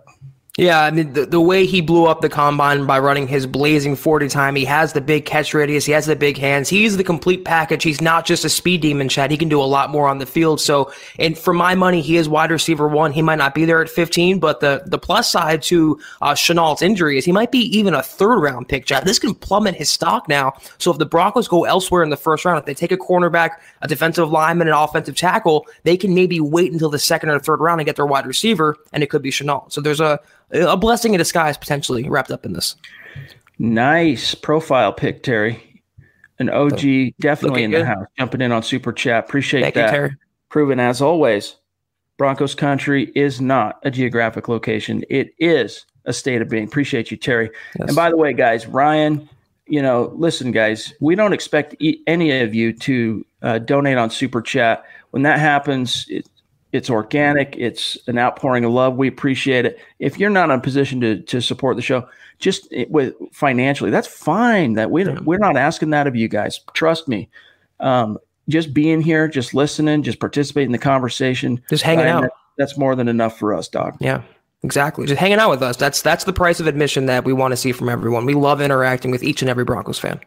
Yeah, 0.59 0.81
I 0.81 0.91
mean 0.91 1.13
the, 1.13 1.25
the 1.25 1.39
way 1.39 1.65
he 1.65 1.79
blew 1.79 2.05
up 2.05 2.19
the 2.19 2.27
combine 2.27 2.85
by 2.85 2.99
running 2.99 3.29
his 3.29 3.47
blazing 3.47 3.95
40 3.95 4.27
time, 4.27 4.57
he 4.57 4.65
has 4.65 4.91
the 4.91 4.99
big 4.99 5.23
catch 5.23 5.53
radius, 5.53 5.85
he 5.85 5.93
has 5.93 6.05
the 6.05 6.17
big 6.17 6.37
hands, 6.37 6.67
he's 6.67 6.97
the 6.97 7.03
complete 7.03 7.45
package. 7.45 7.81
He's 7.81 8.01
not 8.01 8.25
just 8.25 8.43
a 8.43 8.49
speed 8.49 8.81
demon, 8.81 9.07
Chad. 9.07 9.31
He 9.31 9.37
can 9.37 9.47
do 9.47 9.61
a 9.61 9.63
lot 9.63 9.89
more 9.89 10.09
on 10.09 10.17
the 10.17 10.25
field. 10.25 10.59
So, 10.59 10.91
and 11.17 11.37
for 11.37 11.53
my 11.53 11.75
money, 11.75 12.01
he 12.01 12.17
is 12.17 12.27
wide 12.27 12.51
receiver 12.51 12.89
one. 12.89 13.13
He 13.13 13.21
might 13.21 13.37
not 13.37 13.55
be 13.55 13.63
there 13.63 13.81
at 13.81 13.89
15, 13.89 14.39
but 14.39 14.59
the 14.59 14.83
the 14.85 14.99
plus 14.99 15.31
side 15.31 15.61
to 15.63 15.97
uh, 16.21 16.33
Shenault's 16.33 16.81
injury 16.81 17.17
is 17.17 17.23
he 17.23 17.31
might 17.31 17.53
be 17.53 17.59
even 17.77 17.93
a 17.93 18.03
third 18.03 18.39
round 18.39 18.67
pick, 18.67 18.85
Chad. 18.85 19.05
This 19.05 19.17
can 19.17 19.35
plummet 19.35 19.75
his 19.75 19.89
stock 19.89 20.27
now. 20.27 20.51
So 20.77 20.91
if 20.91 20.97
the 20.97 21.05
Broncos 21.05 21.47
go 21.47 21.63
elsewhere 21.63 22.03
in 22.03 22.09
the 22.09 22.17
first 22.17 22.43
round, 22.43 22.59
if 22.59 22.65
they 22.65 22.73
take 22.73 22.91
a 22.91 22.97
cornerback, 22.97 23.51
a 23.81 23.87
defensive 23.87 24.29
lineman, 24.29 24.67
an 24.67 24.73
offensive 24.73 25.15
tackle, 25.15 25.67
they 25.83 25.95
can 25.95 26.13
maybe 26.13 26.41
wait 26.41 26.73
until 26.73 26.89
the 26.89 26.99
second 26.99 27.29
or 27.29 27.39
third 27.39 27.61
round 27.61 27.79
and 27.79 27.85
get 27.85 27.95
their 27.95 28.05
wide 28.05 28.27
receiver, 28.27 28.75
and 28.91 29.03
it 29.03 29.09
could 29.09 29.21
be 29.21 29.31
Shenault. 29.31 29.71
So 29.71 29.79
there's 29.79 30.01
a 30.01 30.19
a 30.51 30.77
blessing 30.77 31.13
in 31.13 31.17
disguise 31.17 31.57
potentially 31.57 32.07
wrapped 32.07 32.31
up 32.31 32.45
in 32.45 32.53
this. 32.53 32.75
Nice 33.57 34.35
profile 34.35 34.93
pick, 34.93 35.23
Terry. 35.23 35.65
An 36.39 36.49
OG 36.49 37.15
definitely 37.19 37.63
in 37.63 37.71
the 37.71 37.85
house, 37.85 38.05
jumping 38.17 38.41
in 38.41 38.53
on 38.53 38.63
super 38.63 38.93
chat. 38.93 39.25
Appreciate 39.25 39.61
Thank 39.61 39.75
that. 39.75 39.87
You, 39.87 39.91
Terry. 39.91 40.15
Proven 40.47 40.79
as 40.79 41.01
always, 41.01 41.55
Broncos 42.17 42.55
country 42.55 43.11
is 43.13 43.41
not 43.41 43.79
a 43.83 43.91
geographic 43.91 44.47
location. 44.47 45.03
It 45.09 45.33
is 45.39 45.85
a 46.05 46.13
state 46.13 46.41
of 46.41 46.49
being. 46.49 46.63
Appreciate 46.63 47.11
you, 47.11 47.17
Terry. 47.17 47.49
Yes. 47.77 47.89
And 47.89 47.95
by 47.95 48.09
the 48.09 48.17
way, 48.17 48.31
guys, 48.31 48.67
Ryan, 48.67 49.27
you 49.67 49.81
know, 49.81 50.13
listen, 50.15 50.51
guys, 50.51 50.93
we 51.01 51.15
don't 51.15 51.33
expect 51.33 51.75
e- 51.79 52.01
any 52.07 52.39
of 52.41 52.55
you 52.55 52.73
to 52.73 53.25
uh, 53.41 53.59
donate 53.59 53.97
on 53.97 54.09
super 54.09 54.41
chat. 54.41 54.85
When 55.11 55.23
that 55.23 55.39
happens, 55.39 56.05
it, 56.09 56.27
it's 56.71 56.89
organic. 56.89 57.55
It's 57.57 57.97
an 58.07 58.17
outpouring 58.17 58.63
of 58.65 58.71
love. 58.71 58.95
We 58.95 59.07
appreciate 59.07 59.65
it. 59.65 59.79
If 59.99 60.19
you're 60.19 60.29
not 60.29 60.49
in 60.49 60.59
a 60.59 60.61
position 60.61 61.01
to 61.01 61.21
to 61.21 61.41
support 61.41 61.75
the 61.75 61.81
show, 61.81 62.07
just 62.37 62.67
with 62.89 63.13
financially, 63.31 63.91
that's 63.91 64.07
fine. 64.07 64.73
That 64.73 64.91
we 64.91 65.05
yeah. 65.05 65.19
we're 65.21 65.37
not 65.37 65.57
asking 65.57 65.89
that 65.91 66.07
of 66.07 66.15
you 66.15 66.27
guys. 66.27 66.59
Trust 66.73 67.07
me. 67.07 67.29
Um, 67.79 68.17
just 68.47 68.73
being 68.73 69.01
here, 69.01 69.27
just 69.27 69.53
listening, 69.53 70.03
just 70.03 70.19
participating 70.19 70.67
in 70.67 70.71
the 70.71 70.79
conversation, 70.79 71.61
just 71.69 71.83
hanging 71.83 72.05
out. 72.05 72.23
That, 72.23 72.31
that's 72.57 72.77
more 72.77 72.95
than 72.95 73.07
enough 73.07 73.37
for 73.37 73.53
us, 73.53 73.67
dog. 73.67 73.95
Yeah. 73.99 74.23
Exactly. 74.61 75.05
Just 75.07 75.19
hanging 75.19 75.39
out 75.39 75.49
with 75.49 75.63
us. 75.63 75.77
That's 75.77 76.01
that's 76.01 76.25
the 76.25 76.33
price 76.33 76.59
of 76.59 76.67
admission 76.67 77.05
that 77.05 77.23
we 77.23 77.31
want 77.31 77.53
to 77.53 77.55
see 77.55 77.71
from 77.71 77.87
everyone. 77.87 78.25
We 78.25 78.33
love 78.33 78.59
interacting 78.59 79.09
with 79.09 79.23
each 79.23 79.41
and 79.41 79.49
every 79.49 79.63
Broncos 79.63 79.97
fan. 79.97 80.19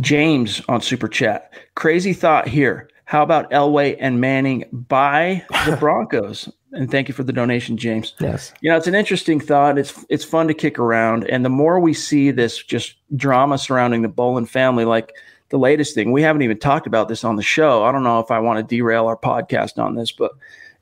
James 0.00 0.60
on 0.68 0.82
Super 0.82 1.08
Chat. 1.08 1.52
Crazy 1.74 2.12
thought 2.12 2.48
here. 2.48 2.90
How 3.06 3.22
about 3.22 3.50
Elway 3.50 3.96
and 3.98 4.20
Manning 4.20 4.64
by 4.72 5.44
the 5.64 5.76
Broncos? 5.80 6.50
and 6.76 6.90
thank 6.90 7.08
you 7.08 7.14
for 7.14 7.24
the 7.24 7.32
donation, 7.32 7.76
James. 7.76 8.14
Yes. 8.20 8.52
You 8.60 8.70
know, 8.70 8.76
it's 8.76 8.86
an 8.86 8.94
interesting 8.94 9.40
thought. 9.40 9.78
It's 9.78 10.04
it's 10.08 10.24
fun 10.24 10.46
to 10.48 10.54
kick 10.54 10.78
around, 10.78 11.24
and 11.24 11.44
the 11.44 11.50
more 11.50 11.80
we 11.80 11.94
see 11.94 12.30
this 12.30 12.62
just 12.62 12.96
drama 13.16 13.58
surrounding 13.58 14.02
the 14.02 14.08
Bowlen 14.08 14.46
family, 14.46 14.84
like 14.84 15.12
the 15.48 15.58
latest 15.58 15.94
thing, 15.94 16.12
we 16.12 16.22
haven't 16.22 16.42
even 16.42 16.58
talked 16.58 16.86
about 16.86 17.08
this 17.08 17.24
on 17.24 17.36
the 17.36 17.42
show. 17.42 17.84
I 17.84 17.92
don't 17.92 18.02
know 18.02 18.20
if 18.20 18.30
I 18.30 18.38
want 18.38 18.58
to 18.58 18.76
derail 18.76 19.06
our 19.06 19.16
podcast 19.16 19.78
on 19.82 19.94
this, 19.94 20.12
but 20.12 20.32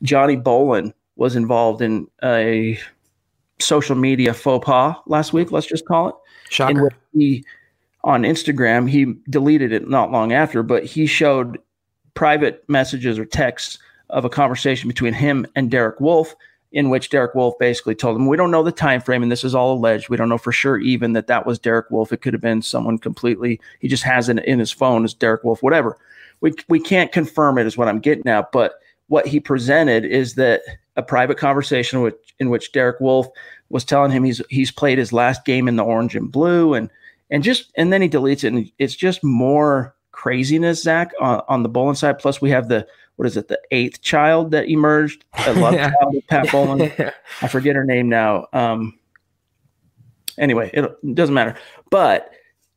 Johnny 0.02 0.36
Bowlen 0.36 0.92
was 1.16 1.36
involved 1.36 1.80
in 1.80 2.08
a 2.22 2.78
social 3.60 3.94
media 3.94 4.34
faux 4.34 4.64
pas 4.64 4.96
last 5.06 5.32
week. 5.32 5.52
Let's 5.52 5.66
just 5.66 5.86
call 5.86 6.08
it. 6.08 6.14
Shocker. 6.48 6.90
He, 7.12 7.44
on 8.02 8.22
Instagram, 8.22 8.88
he 8.88 9.14
deleted 9.30 9.72
it 9.72 9.88
not 9.88 10.10
long 10.10 10.32
after, 10.32 10.62
but 10.62 10.84
he 10.84 11.06
showed 11.06 11.58
private 12.14 12.64
messages 12.68 13.18
or 13.18 13.25
texts 13.25 13.78
of 14.11 14.25
a 14.25 14.30
conversation 14.30 14.88
between 14.88 15.12
him 15.12 15.47
and 15.56 15.71
Derek 15.71 16.00
Wolfe 16.00 16.35
in 16.73 16.90
which 16.90 17.09
Derek 17.09 17.37
Wolfe 17.37 17.54
basically 17.61 17.94
told 17.94 18.16
him, 18.16 18.26
"We 18.26 18.37
don't 18.37 18.50
know 18.50 18.64
the 18.64 18.73
time 18.73 19.00
frame, 19.00 19.23
and 19.23 19.30
this 19.30 19.44
is 19.44 19.54
all 19.54 19.75
alleged. 19.75 20.09
We 20.09 20.16
don't 20.16 20.28
know 20.28 20.38
for 20.38 20.50
sure 20.50 20.76
even 20.78 21.12
that 21.12 21.28
that 21.28 21.47
was 21.47 21.61
Derek 21.61 21.88
Wolfe. 21.90 22.12
It 22.12 22.21
could 22.21 22.35
have 22.35 22.42
been 22.42 22.62
someone 22.62 22.99
completely. 22.99 23.61
He 23.78 23.87
just 23.87 24.02
has 24.02 24.28
it 24.28 24.44
in 24.44 24.59
his 24.59 24.73
phone 24.73 25.04
as 25.04 25.14
Derek 25.14 25.44
Wolfe, 25.44 25.62
whatever. 25.62 25.97
We 26.40 26.52
we 26.68 26.80
can't 26.80 27.12
confirm 27.12 27.59
it, 27.59 27.66
is 27.66 27.78
what 27.78 27.87
I'm 27.87 28.00
getting 28.00 28.26
at. 28.26 28.50
But 28.50 28.75
what 29.06 29.26
he 29.26 29.38
presented 29.38 30.04
is 30.04 30.35
that 30.35 30.62
a 30.97 31.02
private 31.02 31.38
conversation 31.38 32.11
in 32.40 32.50
which 32.50 32.73
Derek 32.73 33.00
Wolfe 33.00 33.28
was 33.68 33.85
telling 33.85 34.11
him 34.11 34.25
he's 34.25 34.42
he's 34.50 34.73
played 34.73 34.99
his 34.99 35.12
last 35.12 35.44
game 35.44 35.68
in 35.68 35.76
the 35.76 35.85
orange 35.85 36.16
and 36.16 36.30
blue, 36.30 36.75
and 36.75 36.90
and 37.30 37.44
just 37.44 37.71
and 37.76 37.92
then 37.92 38.02
he 38.02 38.09
deletes 38.09 38.42
it, 38.42 38.52
and 38.52 38.71
it's 38.78 38.97
just 38.97 39.23
more 39.23 39.94
craziness, 40.14 40.83
Zach, 40.83 41.12
on, 41.21 41.42
on 41.49 41.62
the 41.62 41.68
Bowlen 41.68 41.97
side. 41.97 42.18
Plus, 42.18 42.40
we 42.40 42.50
have 42.50 42.68
the 42.68 42.87
what 43.16 43.26
is 43.26 43.37
it, 43.37 43.49
the 43.49 43.61
eighth 43.71 44.02
child 44.02 44.50
that 44.50 44.68
emerged, 44.68 45.25
a 45.47 45.54
love 45.61 45.75
yeah. 45.75 45.90
child 45.90 46.14
with 46.14 46.26
Pat 46.26 46.50
Bowlen. 46.50 46.92
I 47.42 47.49
forget 47.49 47.76
her 47.76 47.85
name 47.85 48.09
now. 48.09 48.47
Um, 48.52 48.99
anyway, 50.38 50.71
it, 50.73 50.85
it 50.85 51.14
doesn't 51.14 51.35
matter, 51.35 51.56
but 51.90 52.30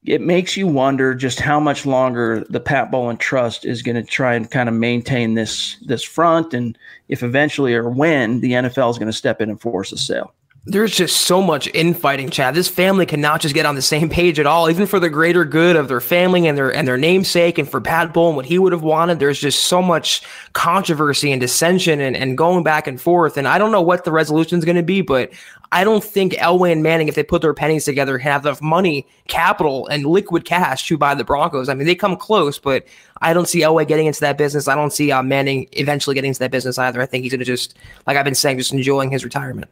it 0.05 0.21
makes 0.21 0.55
you 0.55 0.67
wonder 0.67 1.13
just 1.13 1.39
how 1.39 1.59
much 1.59 1.85
longer 1.85 2.45
the 2.49 2.59
Pat 2.59 2.91
Bowlen 2.91 3.17
Trust 3.17 3.65
is 3.65 3.81
going 3.81 3.95
to 3.95 4.03
try 4.03 4.35
and 4.35 4.49
kind 4.49 4.69
of 4.69 4.75
maintain 4.75 5.33
this 5.33 5.77
this 5.85 6.03
front, 6.03 6.53
and 6.53 6.77
if 7.09 7.23
eventually 7.23 7.73
or 7.73 7.89
when 7.89 8.39
the 8.41 8.51
NFL 8.51 8.91
is 8.91 8.97
going 8.97 9.11
to 9.11 9.17
step 9.17 9.41
in 9.41 9.49
and 9.49 9.59
force 9.59 9.91
a 9.91 9.97
sale 9.97 10.33
there's 10.67 10.93
just 10.93 11.21
so 11.21 11.41
much 11.41 11.69
infighting, 11.73 12.29
Chad. 12.29 12.53
This 12.53 12.67
family 12.67 13.05
cannot 13.05 13.39
just 13.39 13.55
get 13.55 13.65
on 13.65 13.75
the 13.75 13.81
same 13.81 14.09
page 14.09 14.37
at 14.37 14.45
all, 14.45 14.69
even 14.69 14.85
for 14.85 14.99
the 14.99 15.09
greater 15.09 15.45
good 15.45 15.77
of 15.77 15.87
their 15.87 16.01
family 16.01 16.45
and 16.45 16.57
their 16.57 16.73
and 16.73 16.85
their 16.85 16.97
namesake, 16.97 17.57
and 17.57 17.69
for 17.69 17.79
Pat 17.79 18.13
Bowlen 18.13 18.31
and 18.31 18.35
what 18.35 18.45
he 18.45 18.59
would 18.59 18.73
have 18.73 18.83
wanted. 18.83 19.19
There's 19.19 19.39
just 19.39 19.63
so 19.63 19.81
much 19.81 20.23
controversy 20.51 21.31
and 21.31 21.39
dissension 21.39 22.01
and, 22.01 22.17
and 22.17 22.37
going 22.37 22.63
back 22.63 22.85
and 22.85 22.99
forth. 22.99 23.37
And 23.37 23.47
I 23.47 23.57
don't 23.57 23.71
know 23.71 23.81
what 23.81 24.03
the 24.03 24.11
resolution 24.11 24.59
is 24.59 24.65
going 24.65 24.75
to 24.75 24.83
be, 24.83 25.01
but 25.01 25.31
I 25.71 25.85
don't 25.85 26.03
think 26.03 26.33
Elway 26.33 26.73
and 26.73 26.83
Manning, 26.83 27.07
if 27.07 27.15
they 27.15 27.23
put 27.23 27.41
their 27.41 27.53
pennies 27.53 27.85
together, 27.85 28.17
have 28.17 28.45
enough 28.45 28.61
money, 28.61 29.07
capital, 29.29 29.87
and 29.87 30.05
liquid 30.05 30.43
cash 30.43 30.85
to 30.87 30.97
buy 30.97 31.15
the 31.15 31.23
Broncos. 31.23 31.69
I 31.69 31.75
mean, 31.75 31.87
they 31.87 31.95
come 31.95 32.17
close, 32.17 32.59
but 32.59 32.85
I 33.21 33.33
don't 33.33 33.47
see 33.47 33.61
Elway 33.61 33.87
getting 33.87 34.07
into 34.07 34.19
that 34.21 34.37
business. 34.37 34.67
I 34.67 34.75
don't 34.75 34.91
see 34.91 35.11
uh, 35.13 35.23
Manning 35.23 35.69
eventually 35.73 36.13
getting 36.13 36.29
into 36.29 36.39
that 36.39 36.51
business 36.51 36.77
either. 36.77 37.01
I 37.01 37.05
think 37.05 37.23
he's 37.23 37.31
going 37.31 37.39
to 37.39 37.45
just, 37.45 37.77
like 38.05 38.17
I've 38.17 38.25
been 38.25 38.35
saying, 38.35 38.57
just 38.57 38.73
enjoying 38.73 39.11
his 39.11 39.23
retirement. 39.23 39.69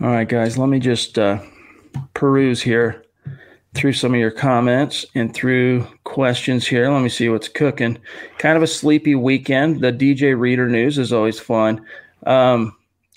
All 0.00 0.08
right, 0.08 0.28
guys, 0.28 0.56
let 0.56 0.68
me 0.68 0.78
just 0.78 1.18
uh, 1.18 1.40
peruse 2.14 2.62
here 2.62 3.04
through 3.74 3.92
some 3.92 4.14
of 4.14 4.20
your 4.20 4.30
comments 4.30 5.04
and 5.14 5.34
through 5.34 5.86
questions 6.04 6.66
here. 6.66 6.90
Let 6.90 7.02
me 7.02 7.08
see 7.08 7.28
what's 7.28 7.48
cooking. 7.48 7.98
Kind 8.38 8.56
of 8.56 8.62
a 8.62 8.66
sleepy 8.66 9.14
weekend. 9.14 9.80
The 9.80 9.92
DJ 9.92 10.38
Reader 10.38 10.68
news 10.68 10.98
is 10.98 11.12
always 11.12 11.38
fun. 11.38 11.84
Um, 12.26 12.76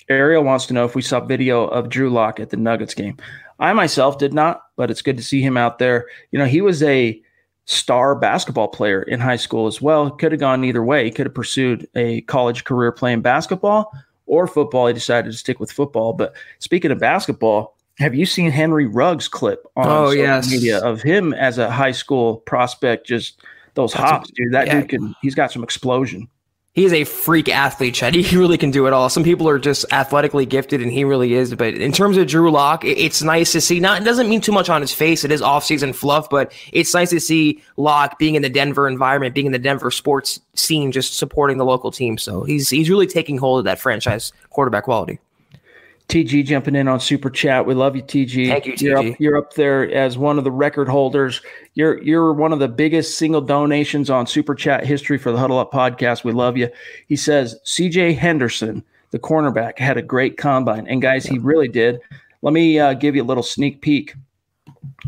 Ariel 0.10 0.44
wants 0.44 0.66
to 0.68 0.74
know 0.74 0.86
if 0.86 0.96
we 0.96 1.02
saw 1.02 1.20
video 1.20 1.66
of 1.68 1.90
Drew 1.90 2.10
Lock 2.10 2.40
at 2.40 2.50
the 2.50 2.58
Nuggets 2.58 2.94
game. 2.94 3.18
I 3.60 3.74
myself 3.74 4.18
did 4.18 4.34
not, 4.34 4.64
but 4.76 4.92
it's 4.92 5.02
good 5.02 5.18
to 5.18 5.24
see 5.24 5.42
him 5.42 5.58
out 5.58 5.80
there. 5.80 6.08
You 6.32 6.40
know, 6.40 6.46
he 6.46 6.62
was 6.62 6.84
a 6.84 7.22
star 7.66 8.16
basketball 8.16 8.68
player 8.68 9.04
in 9.04 9.20
high 9.20 9.36
school 9.36 9.68
as 9.68 9.82
well. 9.82 10.10
Could 10.10 10.32
have 10.32 10.42
gone 10.42 10.64
either 10.64 10.84
way. 10.84 11.06
He 11.06 11.12
could 11.12 11.28
have 11.28 11.36
pursued 11.36 11.88
a 11.96 12.22
college 12.22 12.64
career 12.64 12.92
playing 12.92 13.22
basketball 13.22 13.92
or 14.32 14.48
football. 14.48 14.88
He 14.88 14.94
decided 14.94 15.30
to 15.30 15.38
stick 15.38 15.60
with 15.60 15.72
football. 15.72 16.14
But 16.14 16.34
speaking 16.60 16.90
of 16.90 17.00
basketball, 17.00 17.76
have 18.00 18.16
you 18.16 18.26
seen 18.26 18.50
Henry 18.50 18.88
Ruggs 18.88 19.28
clip 19.28 19.68
on 19.76 19.86
oh, 19.86 20.06
social 20.08 20.24
yes. 20.24 20.50
media 20.50 20.80
of 20.80 21.02
him 21.02 21.34
as 21.34 21.58
a 21.58 21.70
high 21.70 21.92
school 21.92 22.38
prospect? 22.38 23.06
Just 23.06 23.42
those 23.74 23.92
That's 23.92 24.10
hops, 24.10 24.30
a, 24.30 24.34
dude. 24.34 24.54
That 24.54 24.68
yeah. 24.68 24.80
dude 24.80 24.90
can. 24.90 25.16
He's 25.22 25.36
got 25.36 25.52
some 25.52 25.64
explosion. 25.64 26.30
He 26.74 26.86
is 26.86 26.94
a 26.94 27.04
freak 27.04 27.50
athlete, 27.50 27.96
Chad. 27.96 28.16
He 28.16 28.38
really 28.38 28.58
can 28.58 28.72
do 28.72 28.88
it 28.88 28.94
all. 28.94 29.10
Some 29.10 29.26
people 29.26 29.50
are 29.50 29.60
just 29.60 29.86
athletically 29.92 30.46
gifted, 30.46 30.82
and 30.82 30.90
he 30.90 31.04
really 31.04 31.34
is. 31.34 31.54
But 31.54 31.74
in 31.74 31.92
terms 31.92 32.16
of 32.16 32.28
Drew 32.28 32.50
Lock, 32.50 32.86
it's 32.86 33.22
nice 33.22 33.52
to 33.52 33.60
see. 33.60 33.82
Not 33.82 34.02
it 34.02 34.06
doesn't 34.06 34.30
mean 34.30 34.40
too 34.40 34.54
much 34.54 34.70
on 34.70 34.80
his 34.80 34.94
face. 34.94 35.26
It 35.26 35.34
is 35.34 35.42
offseason 35.42 35.94
fluff, 35.94 36.30
but 36.30 36.54
it's 36.72 36.94
nice 36.94 37.10
to 37.10 37.20
see 37.20 37.62
Lock 37.76 38.18
being 38.20 38.36
in 38.36 38.42
the 38.42 38.50
Denver 38.50 38.88
environment, 38.88 39.36
being 39.36 39.48
in 39.48 39.52
the 39.52 39.60
Denver 39.60 39.92
sports 39.92 40.40
scene, 40.56 40.94
just 40.94 41.18
supporting 41.18 41.58
the 41.58 41.66
local 41.66 41.92
team. 41.92 42.18
So 42.18 42.44
he's 42.44 42.70
he's 42.70 42.90
really 42.90 43.08
taking 43.08 43.38
hold 43.38 43.60
of 43.60 43.66
that 43.66 43.80
franchise 43.80 44.32
quarterback 44.50 44.86
quality. 44.86 45.20
TG 46.08 46.46
jumping 46.46 46.76
in 46.76 46.88
on 46.88 47.00
Super 47.00 47.30
Chat. 47.30 47.66
We 47.66 47.74
love 47.74 47.96
you, 47.96 48.04
TG. 48.04 48.48
Thank 48.48 48.66
you, 48.66 48.74
TG. 48.74 48.82
You're 48.82 48.98
up, 48.98 49.20
you're 49.20 49.38
up, 49.38 49.54
there 49.54 49.92
as 49.92 50.18
one 50.18 50.38
of 50.38 50.44
the 50.44 50.52
record 50.52 50.90
holders. 50.90 51.42
You're 51.74 52.02
you're 52.04 52.34
one 52.34 52.54
of 52.54 52.60
the 52.60 52.68
biggest 52.68 53.18
single 53.18 53.42
donations 53.42 54.10
on 54.10 54.28
Super 54.28 54.56
Chat 54.56 54.86
history 54.86 55.18
for 55.18 55.32
the 55.32 55.38
Huddle 55.38 55.60
Up 55.60 55.72
podcast. 55.72 56.24
We 56.24 56.32
love 56.32 56.58
you. 56.58 56.70
He 57.08 57.16
says 57.16 57.60
CJ 57.66 58.18
Henderson, 58.18 58.84
the 59.12 59.20
cornerback, 59.20 59.80
had 59.80 59.98
a 59.98 60.02
great 60.02 60.38
combine, 60.38 60.88
and 60.88 61.02
guys, 61.02 61.26
yeah. 61.26 61.34
he 61.34 61.40
really 61.40 61.68
did. 61.68 62.00
Let 62.42 62.54
me 62.54 62.80
uh, 62.80 62.94
give 62.94 63.16
you 63.16 63.24
a 63.24 63.26
little 63.26 63.44
sneak 63.44 63.82
peek 63.82 64.16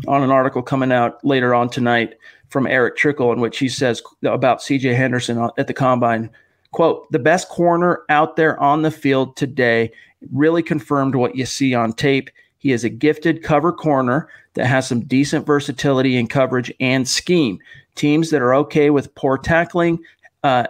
on 0.06 0.22
an 0.22 0.30
article 0.30 0.62
coming 0.62 0.92
out 0.92 1.24
later 1.24 1.54
on 1.54 1.68
tonight 1.68 2.14
from 2.48 2.66
Eric 2.66 2.96
Trickle, 2.96 3.32
in 3.32 3.40
which 3.40 3.58
he 3.58 3.68
says 3.68 4.02
about 4.24 4.60
CJ 4.60 4.94
Henderson 4.94 5.50
at 5.58 5.66
the 5.66 5.74
combine. 5.74 6.30
Quote, 6.70 7.10
the 7.12 7.18
best 7.18 7.48
corner 7.48 8.02
out 8.08 8.36
there 8.36 8.58
on 8.60 8.82
the 8.82 8.90
field 8.90 9.36
today 9.36 9.92
really 10.32 10.62
confirmed 10.62 11.14
what 11.14 11.36
you 11.36 11.46
see 11.46 11.74
on 11.74 11.92
tape. 11.92 12.30
He 12.58 12.72
is 12.72 12.84
a 12.84 12.88
gifted 12.88 13.42
cover 13.42 13.72
corner 13.72 14.28
that 14.54 14.66
has 14.66 14.86
some 14.86 15.00
decent 15.00 15.46
versatility 15.46 16.16
in 16.16 16.26
coverage 16.26 16.72
and 16.80 17.06
scheme. 17.06 17.58
Teams 17.94 18.30
that 18.30 18.42
are 18.42 18.54
okay 18.54 18.90
with 18.90 19.14
poor 19.14 19.38
tackling 19.38 19.98
uh, 20.42 20.66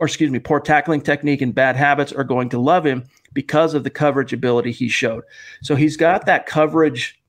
or 0.00 0.06
excuse 0.06 0.30
me, 0.30 0.38
poor 0.38 0.60
tackling 0.60 1.00
technique 1.00 1.42
and 1.42 1.54
bad 1.54 1.76
habits 1.76 2.12
are 2.12 2.24
going 2.24 2.48
to 2.50 2.58
love 2.58 2.86
him 2.86 3.04
because 3.32 3.74
of 3.74 3.84
the 3.84 3.90
coverage 3.90 4.32
ability 4.32 4.72
he 4.72 4.88
showed. 4.88 5.24
So 5.62 5.76
he's 5.76 5.96
got 5.96 6.26
that 6.26 6.46
coverage 6.46 7.20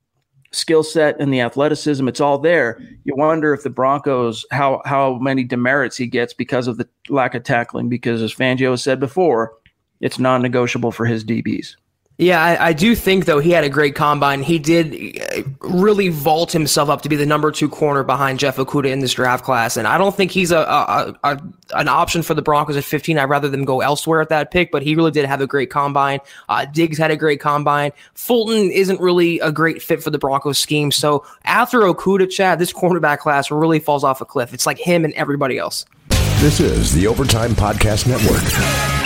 skill 0.52 0.82
set 0.82 1.20
and 1.20 1.32
the 1.32 1.40
athleticism. 1.40 2.06
It's 2.08 2.20
all 2.20 2.38
there. 2.38 2.80
You 3.04 3.14
wonder 3.16 3.52
if 3.52 3.62
the 3.62 3.70
Broncos 3.70 4.46
how 4.50 4.80
how 4.84 5.18
many 5.18 5.44
demerits 5.44 5.96
he 5.96 6.06
gets 6.06 6.32
because 6.32 6.66
of 6.66 6.78
the 6.78 6.88
lack 7.08 7.34
of 7.34 7.42
tackling. 7.42 7.88
Because 7.88 8.22
as 8.22 8.34
Fangio 8.34 8.78
said 8.78 9.00
before, 9.00 9.52
it's 10.00 10.18
non-negotiable 10.18 10.92
for 10.92 11.06
his 11.06 11.24
DBs. 11.24 11.76
Yeah, 12.18 12.42
I, 12.42 12.68
I, 12.68 12.72
do 12.72 12.94
think 12.94 13.26
though 13.26 13.40
he 13.40 13.50
had 13.50 13.62
a 13.62 13.68
great 13.68 13.94
combine. 13.94 14.42
He 14.42 14.58
did 14.58 15.20
uh, 15.36 15.42
really 15.60 16.08
vault 16.08 16.50
himself 16.50 16.88
up 16.88 17.02
to 17.02 17.10
be 17.10 17.16
the 17.16 17.26
number 17.26 17.52
two 17.52 17.68
corner 17.68 18.04
behind 18.04 18.38
Jeff 18.38 18.56
Okudah 18.56 18.90
in 18.90 19.00
this 19.00 19.12
draft 19.12 19.44
class, 19.44 19.76
and 19.76 19.86
I 19.86 19.98
don't 19.98 20.16
think 20.16 20.30
he's 20.30 20.50
a, 20.50 20.60
a, 20.60 21.14
a, 21.24 21.42
an 21.74 21.88
option 21.88 22.22
for 22.22 22.32
the 22.32 22.40
Broncos 22.40 22.74
at 22.74 22.84
15. 22.84 23.18
I'd 23.18 23.24
rather 23.24 23.50
them 23.50 23.66
go 23.66 23.82
elsewhere 23.82 24.22
at 24.22 24.30
that 24.30 24.50
pick, 24.50 24.72
but 24.72 24.82
he 24.82 24.94
really 24.94 25.10
did 25.10 25.26
have 25.26 25.42
a 25.42 25.46
great 25.46 25.68
combine. 25.68 26.20
Uh, 26.48 26.64
Diggs 26.64 26.96
had 26.96 27.10
a 27.10 27.16
great 27.16 27.40
combine. 27.40 27.92
Fulton 28.14 28.70
isn't 28.70 28.98
really 28.98 29.38
a 29.40 29.52
great 29.52 29.82
fit 29.82 30.02
for 30.02 30.08
the 30.08 30.18
Broncos 30.18 30.58
scheme, 30.58 30.90
so 30.90 31.22
after 31.44 31.80
Okudah, 31.80 32.30
Chad, 32.30 32.58
this 32.58 32.72
cornerback 32.72 33.18
class 33.18 33.50
really 33.50 33.78
falls 33.78 34.04
off 34.04 34.22
a 34.22 34.24
cliff. 34.24 34.54
It's 34.54 34.64
like 34.64 34.78
him 34.78 35.04
and 35.04 35.12
everybody 35.14 35.58
else. 35.58 35.84
This 36.38 36.60
is 36.60 36.94
the 36.94 37.06
Overtime 37.06 37.50
Podcast 37.50 38.06
Network. 38.06 39.05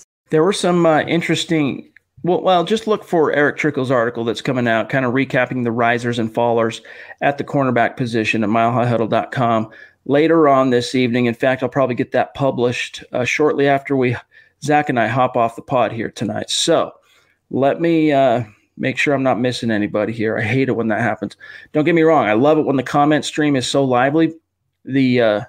There 0.31 0.43
were 0.43 0.53
some 0.53 0.85
uh, 0.85 1.01
interesting. 1.01 1.91
Well, 2.23 2.41
well, 2.41 2.63
just 2.63 2.87
look 2.87 3.03
for 3.03 3.33
Eric 3.33 3.57
Trickle's 3.57 3.91
article 3.91 4.23
that's 4.23 4.41
coming 4.41 4.67
out, 4.67 4.89
kind 4.89 5.05
of 5.05 5.13
recapping 5.13 5.63
the 5.63 5.71
risers 5.71 6.19
and 6.19 6.33
fallers 6.33 6.81
at 7.21 7.37
the 7.37 7.43
cornerback 7.43 7.97
position 7.97 8.43
at 8.43 8.49
milehighhuddle.com 8.49 9.69
later 10.05 10.47
on 10.47 10.69
this 10.69 10.95
evening. 10.95 11.25
In 11.25 11.33
fact, 11.33 11.61
I'll 11.61 11.69
probably 11.69 11.95
get 11.95 12.11
that 12.13 12.33
published 12.33 13.03
uh, 13.11 13.25
shortly 13.25 13.67
after 13.67 13.95
we, 13.97 14.15
Zach 14.63 14.87
and 14.87 14.99
I, 14.99 15.07
hop 15.07 15.35
off 15.35 15.55
the 15.55 15.61
pod 15.61 15.91
here 15.91 16.09
tonight. 16.09 16.49
So 16.49 16.93
let 17.49 17.81
me 17.81 18.13
uh, 18.13 18.43
make 18.77 18.97
sure 18.97 19.13
I'm 19.13 19.23
not 19.23 19.39
missing 19.39 19.69
anybody 19.69 20.13
here. 20.13 20.37
I 20.37 20.43
hate 20.43 20.69
it 20.69 20.75
when 20.77 20.87
that 20.89 21.01
happens. 21.01 21.35
Don't 21.73 21.85
get 21.85 21.95
me 21.95 22.03
wrong. 22.03 22.25
I 22.25 22.33
love 22.33 22.57
it 22.57 22.65
when 22.65 22.77
the 22.77 22.83
comment 22.83 23.25
stream 23.25 23.55
is 23.55 23.67
so 23.67 23.83
lively. 23.83 24.33
The 24.85 25.21
uh, 25.21 25.41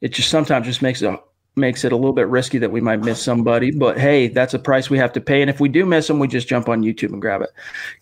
it 0.00 0.08
just 0.12 0.30
sometimes 0.30 0.66
just 0.66 0.82
makes 0.82 1.00
it 1.00 1.18
makes 1.58 1.84
it 1.84 1.92
a 1.92 1.96
little 1.96 2.12
bit 2.12 2.28
risky 2.28 2.58
that 2.58 2.70
we 2.70 2.80
might 2.80 3.00
miss 3.00 3.22
somebody. 3.22 3.70
But 3.70 3.98
hey, 3.98 4.28
that's 4.28 4.54
a 4.54 4.58
price 4.58 4.88
we 4.88 4.98
have 4.98 5.12
to 5.12 5.20
pay. 5.20 5.42
And 5.42 5.50
if 5.50 5.60
we 5.60 5.68
do 5.68 5.84
miss 5.84 6.06
them, 6.06 6.18
we 6.18 6.28
just 6.28 6.48
jump 6.48 6.68
on 6.68 6.82
YouTube 6.82 7.12
and 7.12 7.20
grab 7.20 7.42
it. 7.42 7.50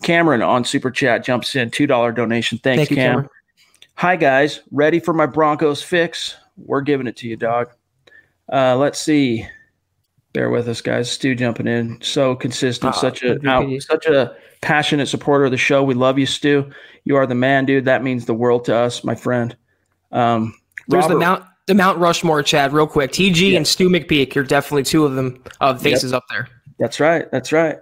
Cameron 0.03 0.41
on 0.41 0.63
Super 0.63 0.91
Chat 0.91 1.23
jumps 1.23 1.55
in, 1.55 1.69
$2 1.69 2.15
donation. 2.15 2.57
Thanks, 2.59 2.79
Thank 2.79 2.89
you, 2.91 2.95
Cam. 2.95 3.09
Cameron. 3.11 3.29
Hi, 3.95 4.15
guys. 4.15 4.61
Ready 4.71 4.99
for 4.99 5.13
my 5.13 5.25
Broncos 5.25 5.81
fix? 5.81 6.35
We're 6.55 6.81
giving 6.81 7.07
it 7.07 7.17
to 7.17 7.27
you, 7.27 7.35
dog. 7.35 7.71
Uh, 8.51 8.75
let's 8.77 9.01
see. 9.01 9.47
Bear 10.33 10.49
with 10.49 10.67
us, 10.67 10.81
guys. 10.81 11.11
Stu 11.11 11.33
jumping 11.35 11.67
in. 11.67 11.99
So 12.01 12.35
consistent. 12.35 12.93
Uh, 12.93 12.99
such 12.99 13.23
a 13.23 13.39
out, 13.49 13.81
such 13.81 14.05
a 14.05 14.35
passionate 14.61 15.07
supporter 15.07 15.45
of 15.45 15.51
the 15.51 15.57
show. 15.57 15.83
We 15.83 15.95
love 15.95 16.19
you, 16.19 16.25
Stu. 16.25 16.69
You 17.05 17.15
are 17.15 17.25
the 17.25 17.35
man, 17.35 17.65
dude. 17.65 17.85
That 17.85 18.03
means 18.03 18.25
the 18.25 18.33
world 18.33 18.65
to 18.65 18.75
us, 18.75 19.03
my 19.03 19.15
friend. 19.15 19.55
Um, 20.11 20.53
There's 20.87 21.07
the 21.07 21.15
Mount 21.15 21.43
the 21.67 21.75
Mount 21.75 21.99
Rushmore, 21.99 22.41
Chad, 22.41 22.73
real 22.73 22.87
quick. 22.87 23.11
TG 23.11 23.55
and 23.55 23.67
Stu 23.67 23.89
McPeak 23.89 24.35
are 24.35 24.43
definitely 24.43 24.83
two 24.83 25.05
of 25.05 25.15
them 25.15 25.41
uh, 25.61 25.77
faces 25.77 26.11
yep. 26.11 26.19
up 26.19 26.25
there. 26.29 26.47
That's 26.79 26.99
right. 26.99 27.29
That's 27.31 27.51
right. 27.51 27.77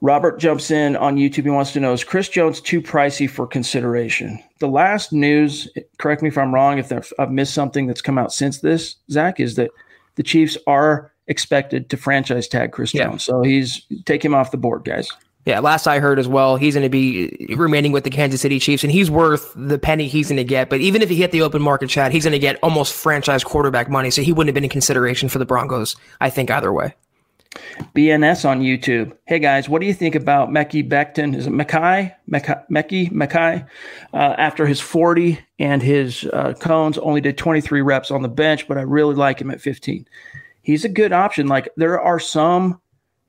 Robert 0.00 0.38
jumps 0.38 0.70
in 0.70 0.96
on 0.96 1.16
YouTube. 1.16 1.42
He 1.42 1.50
wants 1.50 1.72
to 1.72 1.80
know 1.80 1.92
Is 1.92 2.04
Chris 2.04 2.28
Jones 2.28 2.60
too 2.60 2.80
pricey 2.80 3.28
for 3.28 3.46
consideration? 3.46 4.42
The 4.60 4.68
last 4.68 5.12
news, 5.12 5.68
correct 5.98 6.22
me 6.22 6.28
if 6.28 6.38
I'm 6.38 6.54
wrong, 6.54 6.78
if 6.78 6.92
I've 7.18 7.30
missed 7.30 7.52
something 7.52 7.86
that's 7.86 8.00
come 8.00 8.16
out 8.16 8.32
since 8.32 8.60
this, 8.60 8.96
Zach, 9.10 9.40
is 9.40 9.56
that 9.56 9.70
the 10.14 10.22
Chiefs 10.22 10.56
are 10.66 11.12
expected 11.26 11.90
to 11.90 11.96
franchise 11.96 12.48
tag 12.48 12.72
Chris 12.72 12.94
yeah. 12.94 13.04
Jones. 13.04 13.24
So 13.24 13.42
he's 13.42 13.82
take 14.06 14.24
him 14.24 14.34
off 14.34 14.52
the 14.52 14.56
board, 14.56 14.84
guys. 14.84 15.10
Yeah, 15.48 15.60
last 15.60 15.86
I 15.86 15.98
heard 15.98 16.18
as 16.18 16.28
well, 16.28 16.56
he's 16.56 16.74
going 16.74 16.84
to 16.84 16.90
be 16.90 17.54
remaining 17.56 17.90
with 17.90 18.04
the 18.04 18.10
Kansas 18.10 18.38
City 18.38 18.58
Chiefs, 18.58 18.84
and 18.84 18.92
he's 18.92 19.10
worth 19.10 19.50
the 19.56 19.78
penny 19.78 20.06
he's 20.06 20.28
going 20.28 20.36
to 20.36 20.44
get. 20.44 20.68
But 20.68 20.82
even 20.82 21.00
if 21.00 21.08
he 21.08 21.16
hit 21.16 21.32
the 21.32 21.40
open 21.40 21.62
market, 21.62 21.88
Chad, 21.88 22.12
he's 22.12 22.24
going 22.24 22.32
to 22.32 22.38
get 22.38 22.58
almost 22.62 22.92
franchise 22.92 23.44
quarterback 23.44 23.88
money, 23.88 24.10
so 24.10 24.20
he 24.20 24.30
wouldn't 24.30 24.48
have 24.48 24.54
been 24.54 24.64
in 24.64 24.68
consideration 24.68 25.30
for 25.30 25.38
the 25.38 25.46
Broncos. 25.46 25.96
I 26.20 26.28
think 26.28 26.50
either 26.50 26.70
way. 26.70 26.94
BNS 27.94 28.46
on 28.46 28.60
YouTube. 28.60 29.16
Hey 29.24 29.38
guys, 29.38 29.70
what 29.70 29.80
do 29.80 29.86
you 29.86 29.94
think 29.94 30.14
about 30.14 30.50
Mekhi 30.50 30.86
Becton? 30.86 31.34
Is 31.34 31.46
it 31.46 31.52
Mekhi? 31.54 32.14
Mekhi? 32.30 33.10
Mekhi? 33.10 33.66
Uh, 34.12 34.16
after 34.16 34.66
his 34.66 34.82
40 34.82 35.40
and 35.58 35.82
his 35.82 36.26
uh, 36.30 36.52
cones, 36.60 36.98
only 36.98 37.22
did 37.22 37.38
23 37.38 37.80
reps 37.80 38.10
on 38.10 38.20
the 38.20 38.28
bench, 38.28 38.68
but 38.68 38.76
I 38.76 38.82
really 38.82 39.14
like 39.14 39.40
him 39.40 39.50
at 39.50 39.62
15. 39.62 40.06
He's 40.60 40.84
a 40.84 40.90
good 40.90 41.14
option. 41.14 41.46
Like 41.46 41.70
there 41.78 41.98
are 41.98 42.20
some 42.20 42.82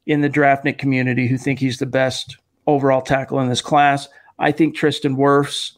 in 0.09 0.21
the 0.21 0.29
draftnik 0.29 0.79
community 0.79 1.27
who 1.27 1.37
think 1.37 1.59
he's 1.59 1.77
the 1.77 1.85
best 1.85 2.35
overall 2.65 2.99
tackle 2.99 3.39
in 3.39 3.47
this 3.47 3.61
class. 3.61 4.09
I 4.39 4.51
think 4.51 4.75
Tristan 4.75 5.15
Wirfs, 5.15 5.77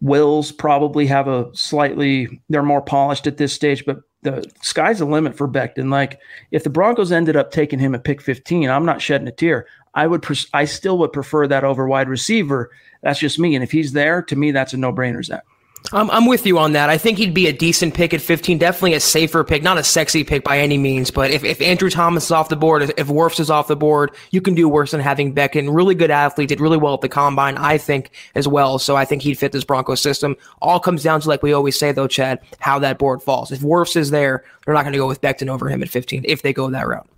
Wills 0.00 0.50
probably 0.50 1.06
have 1.06 1.28
a 1.28 1.48
slightly, 1.54 2.42
they're 2.48 2.64
more 2.64 2.82
polished 2.82 3.28
at 3.28 3.36
this 3.36 3.52
stage, 3.52 3.84
but 3.86 4.00
the 4.22 4.44
sky's 4.60 4.98
the 4.98 5.04
limit 5.04 5.36
for 5.36 5.46
Becton. 5.46 5.88
Like 5.88 6.18
if 6.50 6.64
the 6.64 6.70
Broncos 6.70 7.12
ended 7.12 7.36
up 7.36 7.52
taking 7.52 7.78
him 7.78 7.94
at 7.94 8.02
pick 8.02 8.20
15, 8.20 8.68
I'm 8.68 8.84
not 8.84 9.00
shedding 9.00 9.28
a 9.28 9.32
tear. 9.32 9.68
I 9.94 10.08
would, 10.08 10.26
I 10.52 10.64
still 10.64 10.98
would 10.98 11.12
prefer 11.12 11.46
that 11.46 11.62
over 11.62 11.86
wide 11.86 12.08
receiver. 12.08 12.72
That's 13.02 13.20
just 13.20 13.38
me. 13.38 13.54
And 13.54 13.62
if 13.62 13.70
he's 13.70 13.92
there, 13.92 14.20
to 14.22 14.34
me, 14.34 14.50
that's 14.50 14.72
a 14.72 14.78
no 14.78 14.92
brainer, 14.92 15.24
Zach. 15.24 15.44
I'm, 15.92 16.10
I'm 16.10 16.26
with 16.26 16.46
you 16.46 16.58
on 16.58 16.72
that. 16.72 16.88
I 16.88 16.98
think 16.98 17.18
he'd 17.18 17.34
be 17.34 17.48
a 17.48 17.52
decent 17.52 17.94
pick 17.94 18.14
at 18.14 18.20
15. 18.20 18.58
Definitely 18.58 18.94
a 18.94 19.00
safer 19.00 19.42
pick, 19.42 19.62
not 19.62 19.76
a 19.76 19.82
sexy 19.82 20.22
pick 20.22 20.44
by 20.44 20.58
any 20.58 20.78
means. 20.78 21.10
But 21.10 21.30
if, 21.32 21.42
if 21.42 21.60
Andrew 21.60 21.90
Thomas 21.90 22.26
is 22.26 22.30
off 22.30 22.48
the 22.48 22.56
board, 22.56 22.82
if, 22.82 22.90
if 22.96 23.08
Wirfs 23.08 23.40
is 23.40 23.50
off 23.50 23.66
the 23.66 23.76
board, 23.76 24.14
you 24.30 24.40
can 24.40 24.54
do 24.54 24.68
worse 24.68 24.92
than 24.92 25.00
having 25.00 25.34
Becton. 25.34 25.74
Really 25.74 25.94
good 25.94 26.10
athlete, 26.10 26.48
did 26.48 26.60
really 26.60 26.76
well 26.76 26.94
at 26.94 27.00
the 27.00 27.08
combine, 27.08 27.56
I 27.56 27.76
think, 27.78 28.10
as 28.34 28.46
well. 28.46 28.78
So 28.78 28.94
I 28.94 29.04
think 29.04 29.22
he'd 29.22 29.38
fit 29.38 29.52
this 29.52 29.64
Broncos 29.64 30.00
system. 30.00 30.36
All 30.62 30.78
comes 30.78 31.02
down 31.02 31.20
to, 31.22 31.28
like 31.28 31.42
we 31.42 31.52
always 31.52 31.78
say, 31.78 31.92
though, 31.92 32.08
Chad, 32.08 32.40
how 32.60 32.78
that 32.78 32.98
board 32.98 33.22
falls. 33.22 33.50
If 33.50 33.60
Wirfs 33.60 33.96
is 33.96 34.10
there, 34.10 34.44
they're 34.64 34.74
not 34.74 34.82
going 34.82 34.92
to 34.92 34.98
go 34.98 35.08
with 35.08 35.20
Becton 35.20 35.48
over 35.48 35.68
him 35.68 35.82
at 35.82 35.88
15 35.88 36.24
if 36.26 36.42
they 36.42 36.52
go 36.52 36.70
that 36.70 36.86
route. 36.86 37.08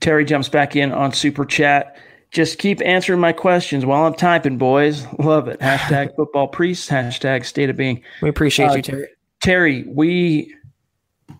Terry 0.00 0.24
jumps 0.24 0.48
back 0.48 0.76
in 0.76 0.92
on 0.92 1.12
Super 1.12 1.44
Chat. 1.44 1.96
Just 2.34 2.58
keep 2.58 2.82
answering 2.84 3.20
my 3.20 3.32
questions 3.32 3.86
while 3.86 4.06
I'm 4.06 4.14
typing, 4.14 4.58
boys. 4.58 5.06
Love 5.20 5.46
it. 5.46 5.60
Hashtag 5.60 6.14
football 6.16 6.48
priest. 6.48 6.90
Hashtag 6.90 7.44
state 7.44 7.70
of 7.70 7.76
being. 7.76 8.02
We 8.22 8.28
appreciate 8.28 8.70
uh, 8.70 8.74
you, 8.74 8.82
Terry. 8.82 9.08
Terry, 9.40 9.84
we 9.84 10.52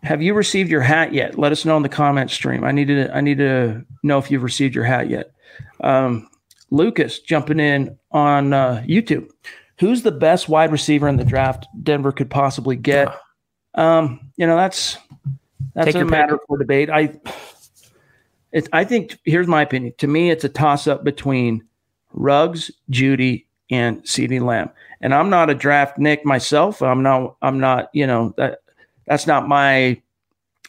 have 0.05 0.23
you 0.23 0.35
received 0.35 0.71
your 0.71 0.83
hat 0.83 1.13
yet? 1.13 1.37
Let 1.37 1.51
us 1.51 1.65
know 1.65 1.77
in 1.77 1.83
the 1.83 1.89
comment 1.89 2.31
stream. 2.31 2.63
I 2.63 2.71
need 2.71 2.87
to 2.87 3.15
I 3.15 3.21
need 3.21 3.39
to 3.39 3.85
know 4.05 4.19
if 4.19 4.31
you've 4.31 4.45
received 4.45 4.75
your 4.75 4.85
hat 4.85 5.11
yet. 5.11 5.33
Um, 5.83 6.29
Lucas 6.71 7.19
jumping 7.19 7.59
in 7.59 7.99
on 8.13 8.53
uh, 8.53 8.85
YouTube. 8.87 9.29
Who's 9.81 10.03
the 10.03 10.13
best 10.13 10.49
wide 10.49 10.71
receiver 10.71 11.09
in 11.09 11.17
the 11.17 11.25
draft 11.25 11.67
Denver 11.83 12.13
could 12.13 12.31
possibly 12.31 12.77
get? 12.77 13.09
Um, 13.75 14.31
you 14.37 14.47
know, 14.47 14.57
that's 14.57 14.97
that's 15.75 15.93
Take 15.93 16.03
a 16.03 16.05
matter 16.05 16.39
pick. 16.39 16.47
for 16.47 16.59
debate. 16.59 16.89
I 16.89 17.15
it's, 18.55 18.69
I 18.73 18.85
think 18.85 19.19
here's 19.25 19.49
my 19.49 19.63
opinion. 19.63 19.93
To 19.99 20.07
me, 20.07 20.31
it's 20.31 20.45
a 20.45 20.49
toss 20.49 20.87
up 20.87 21.03
between 21.03 21.63
Ruggs, 22.13 22.71
Jeudy, 22.89 23.45
and 23.69 24.01
CeeDee 24.05 24.41
Lamb. 24.41 24.71
And 25.01 25.13
I'm 25.13 25.29
not 25.29 25.51
a 25.51 25.55
draftnik 25.55 26.25
myself. 26.25 26.81
I'm 26.81 27.03
not. 27.03 27.37
I'm 27.43 27.59
not. 27.59 27.91
You 27.93 28.07
know 28.07 28.33
that 28.37 28.61
that's 29.07 29.27
not 29.27 29.49
my 29.49 30.01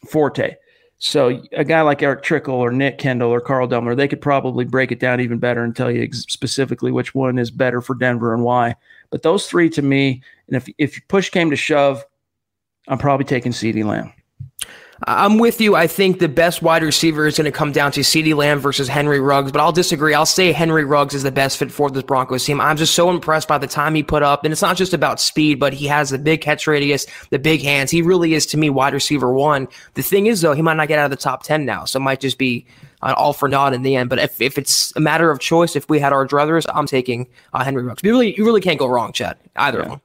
forte. 0.08 0.56
So 0.98 1.44
a 1.52 1.64
guy 1.64 1.82
like 1.82 2.02
Eric 2.02 2.24
Trickle 2.24 2.56
or 2.56 2.72
Nick 2.72 2.98
Kendall 2.98 3.30
or 3.30 3.40
Carl 3.40 3.68
Dumler, 3.68 3.96
they 3.96 4.08
could 4.08 4.22
probably 4.22 4.66
break 4.66 4.92
it 4.92 5.00
down 5.00 5.22
even 5.22 5.38
better 5.38 5.64
and 5.64 5.76
tell 5.76 5.92
you 5.92 6.12
specifically 6.12 6.92
which 6.92 7.14
one 7.14 7.38
is 7.38 7.52
better 7.52 7.82
for 7.82 7.94
Denver 7.94 8.34
and 8.34 8.44
why. 8.44 8.76
But 9.12 9.22
those 9.22 9.46
three 9.48 9.70
to 9.70 9.84
me, 9.84 10.24
and 10.48 10.58
if 10.58 10.68
if 10.80 11.00
push 11.08 11.30
came 11.30 11.52
to 11.52 11.56
shove, 11.56 12.04
I'm 12.88 12.98
probably 12.98 13.26
taking 13.26 13.52
CeeDee 13.52 13.86
Lamb. 13.86 14.12
I'm 15.04 15.40
with 15.40 15.60
you. 15.60 15.76
I 15.76 15.88
think 15.88 16.20
the 16.20 16.30
best 16.30 16.62
wide 16.62 16.82
receiver 16.82 17.28
is 17.28 17.38
going 17.38 17.46
to 17.46 17.52
come 17.52 17.74
down 17.74 17.92
to 17.94 18.00
CeeDee 18.00 18.34
Lamb 18.34 18.60
versus 18.60 18.88
Henry 18.88 19.20
Ruggs, 19.20 19.52
but 19.52 19.60
I'll 19.60 19.74
disagree. 19.74 20.14
I'll 20.14 20.26
say 20.26 20.54
Henry 20.54 20.86
Ruggs 20.86 21.14
is 21.14 21.24
the 21.24 21.32
best 21.32 21.58
fit 21.58 21.70
for 21.70 21.92
this 21.92 22.04
Broncos 22.04 22.46
team. 22.46 22.62
I'm 22.62 22.78
just 22.78 22.96
so 22.96 23.10
impressed 23.10 23.48
by 23.50 23.58
the 23.58 23.68
time 23.68 23.94
he 23.94 24.04
put 24.04 24.24
up, 24.24 24.46
and 24.46 24.54
it's 24.54 24.62
not 24.62 24.78
just 24.78 24.94
about 24.94 25.20
speed, 25.20 25.60
but 25.60 25.74
he 25.74 25.86
has 25.88 26.12
the 26.12 26.18
big 26.18 26.40
catch 26.40 26.66
radius, 26.66 27.06
the 27.30 27.40
big 27.40 27.62
hands. 27.62 27.92
He 27.92 28.02
really 28.02 28.34
is, 28.34 28.46
to 28.48 28.58
me, 28.58 28.70
wide 28.70 28.94
receiver 28.94 29.34
one. 29.34 29.68
The 29.96 30.02
thing 30.02 30.28
is, 30.28 30.40
though, 30.40 30.54
he 30.54 30.62
might 30.62 30.78
not 30.78 30.88
get 30.88 30.98
out 30.98 31.06
of 31.06 31.12
the 31.12 31.18
top 31.18 31.44
10 31.44 31.66
now, 31.66 31.84
so 31.84 32.00
it 32.00 32.04
might 32.04 32.22
just 32.22 32.38
be 32.38 32.66
uh, 33.02 33.14
all 33.18 33.34
for 33.34 33.50
naught 33.50 33.74
in 33.74 33.82
the 33.82 33.98
end. 33.98 34.10
But 34.10 34.20
if, 34.20 34.42
if 34.42 34.58
it's 34.58 34.96
a 34.96 35.02
matter 35.02 35.30
of 35.30 35.40
choice, 35.40 35.76
if 35.76 35.90
we 35.90 36.00
had 36.00 36.14
our 36.14 36.26
druthers, 36.26 36.66
I'm 36.74 36.88
taking 36.88 37.28
uh, 37.54 37.66
Henry 37.66 37.84
Ruggs. 37.84 38.02
You 38.02 38.12
really, 38.12 38.36
you 38.38 38.46
really 38.46 38.62
can't 38.62 38.80
go 38.80 38.88
wrong, 38.88 39.12
Chad, 39.12 39.38
either 39.58 39.80
yeah. 39.80 39.84
of 39.84 39.90
them. 39.90 40.02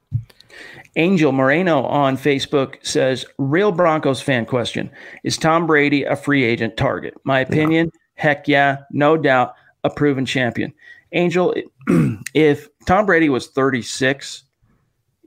Angel 0.97 1.33
Moreno 1.33 1.85
on 1.85 2.17
Facebook 2.17 2.85
says, 2.85 3.25
Real 3.39 3.73
Broncos 3.73 4.21
fan 4.21 4.45
question 4.45 4.91
Is 5.25 5.39
Tom 5.39 5.67
Brady 5.67 6.05
a 6.05 6.17
free 6.17 6.45
agent 6.45 6.77
target? 6.77 7.15
My 7.25 7.41
opinion, 7.41 7.93
heck 8.15 8.49
yeah, 8.49 8.79
no 8.91 9.17
doubt, 9.17 9.55
a 9.85 9.91
proven 9.91 10.27
champion. 10.27 10.73
Angel, 11.13 11.55
if 12.35 12.69
Tom 12.87 13.07
Brady 13.07 13.29
was 13.29 13.49
36, 13.49 14.45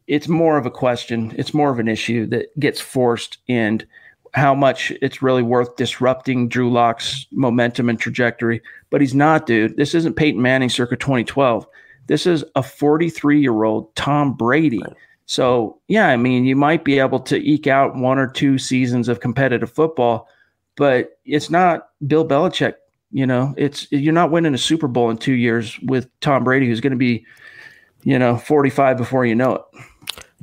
it's 0.08 0.28
more 0.28 0.58
of 0.58 0.66
a 0.66 0.72
question. 0.72 1.34
It's 1.38 1.54
more 1.54 1.72
of 1.72 1.80
an 1.80 1.88
issue 1.88 2.26
that 2.28 2.58
gets 2.60 2.80
forced 2.82 3.38
and 3.48 3.86
how 4.34 4.56
much 4.56 4.92
it's 5.02 5.22
really 5.22 5.44
worth 5.44 5.76
disrupting 5.76 6.50
Drew 6.50 6.72
Lock's 6.72 7.28
momentum 7.32 7.88
and 7.88 8.00
trajectory. 8.00 8.62
But 8.90 9.00
he's 9.00 9.14
not, 9.14 9.46
dude. 9.46 9.78
This 9.78 9.94
isn't 9.94 10.16
Peyton 10.16 10.42
Manning 10.42 10.70
circa 10.70 10.98
2012. 10.98 11.68
This 12.08 12.26
is 12.26 12.44
a 12.56 12.64
43 12.64 13.40
year 13.40 13.64
old 13.64 13.96
Tom 13.96 14.34
Brady. 14.34 14.82
Right 14.82 14.94
so, 15.26 15.80
yeah, 15.88 16.08
I 16.08 16.18
mean, 16.18 16.46
you 16.46 16.56
might 16.56 16.84
be 16.84 17.00
able 17.00 17.20
to 17.22 17.38
eke 17.38 17.68
out 17.68 17.96
one 17.96 18.20
or 18.20 18.28
two 18.28 18.58
seasons 18.58 19.08
of 19.08 19.20
competitive 19.20 19.72
football, 19.72 20.28
but 20.76 21.18
it's 21.26 21.50
not 21.50 21.90
Bill 22.06 22.28
Belichick. 22.28 22.76
You 23.12 23.28
know, 23.28 23.54
it's 23.58 23.90
you're 23.92 24.12
not 24.12 24.32
winning 24.32 24.56
a 24.56 24.58
Super 24.58 24.88
Bowl 24.88 25.10
in 25.12 25.18
two 25.18 25.34
years 25.34 25.80
with 25.84 26.10
Tom 26.20 26.44
Brady, 26.44 26.68
who's 26.68 26.82
going 26.82 26.92
to 26.92 26.98
be, 26.98 27.26
you 28.04 28.18
know, 28.18 28.38
45 28.38 28.98
before 28.98 29.26
you 29.26 29.36
know 29.36 29.56
it. 29.56 29.62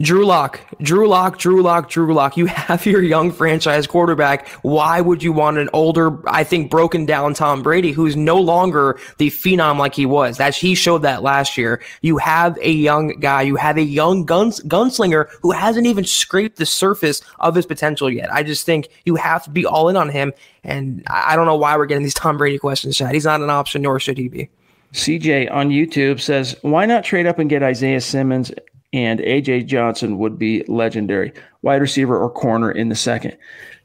Drew 0.00 0.24
Lock, 0.24 0.60
Drew 0.80 1.06
Lock, 1.06 1.38
Drew 1.38 1.62
Lock, 1.62 1.90
Drew 1.90 2.14
Lock. 2.14 2.36
You 2.36 2.46
have 2.46 2.86
your 2.86 3.02
young 3.02 3.30
franchise 3.30 3.86
quarterback. 3.86 4.48
Why 4.62 5.00
would 5.00 5.22
you 5.22 5.32
want 5.32 5.58
an 5.58 5.68
older, 5.74 6.26
I 6.28 6.42
think, 6.42 6.70
broken 6.70 7.04
down 7.04 7.34
Tom 7.34 7.62
Brady, 7.62 7.92
who's 7.92 8.16
no 8.16 8.40
longer 8.40 8.98
the 9.18 9.28
phenom 9.28 9.78
like 9.78 9.94
he 9.94 10.06
was? 10.06 10.38
That 10.38 10.54
he 10.54 10.74
showed 10.74 11.02
that 11.02 11.22
last 11.22 11.58
year. 11.58 11.82
You 12.00 12.16
have 12.16 12.56
a 12.62 12.70
young 12.70 13.20
guy. 13.20 13.42
You 13.42 13.56
have 13.56 13.76
a 13.76 13.82
young 13.82 14.24
guns, 14.24 14.60
gunslinger 14.60 15.28
who 15.42 15.50
hasn't 15.50 15.86
even 15.86 16.04
scraped 16.04 16.56
the 16.56 16.66
surface 16.66 17.20
of 17.38 17.54
his 17.54 17.66
potential 17.66 18.08
yet. 18.08 18.32
I 18.32 18.42
just 18.42 18.64
think 18.64 18.88
you 19.04 19.16
have 19.16 19.44
to 19.44 19.50
be 19.50 19.66
all 19.66 19.90
in 19.90 19.96
on 19.96 20.08
him. 20.08 20.32
And 20.64 21.02
I 21.08 21.36
don't 21.36 21.46
know 21.46 21.56
why 21.56 21.76
we're 21.76 21.86
getting 21.86 22.04
these 22.04 22.14
Tom 22.14 22.38
Brady 22.38 22.58
questions, 22.58 22.96
Chad. 22.96 23.12
He's 23.12 23.24
not 23.26 23.42
an 23.42 23.50
option, 23.50 23.82
nor 23.82 24.00
should 24.00 24.16
he 24.16 24.28
be. 24.28 24.48
CJ 24.92 25.52
on 25.52 25.70
YouTube 25.70 26.20
says, 26.20 26.56
why 26.62 26.84
not 26.84 27.04
trade 27.04 27.26
up 27.26 27.38
and 27.38 27.48
get 27.48 27.62
Isaiah 27.62 28.00
Simmons 28.00 28.50
and 28.92 29.20
AJ 29.20 29.66
Johnson 29.66 30.18
would 30.18 30.38
be 30.38 30.64
legendary. 30.64 31.32
Wide 31.62 31.80
receiver 31.80 32.18
or 32.18 32.30
corner 32.30 32.70
in 32.70 32.88
the 32.88 32.94
second. 32.94 33.36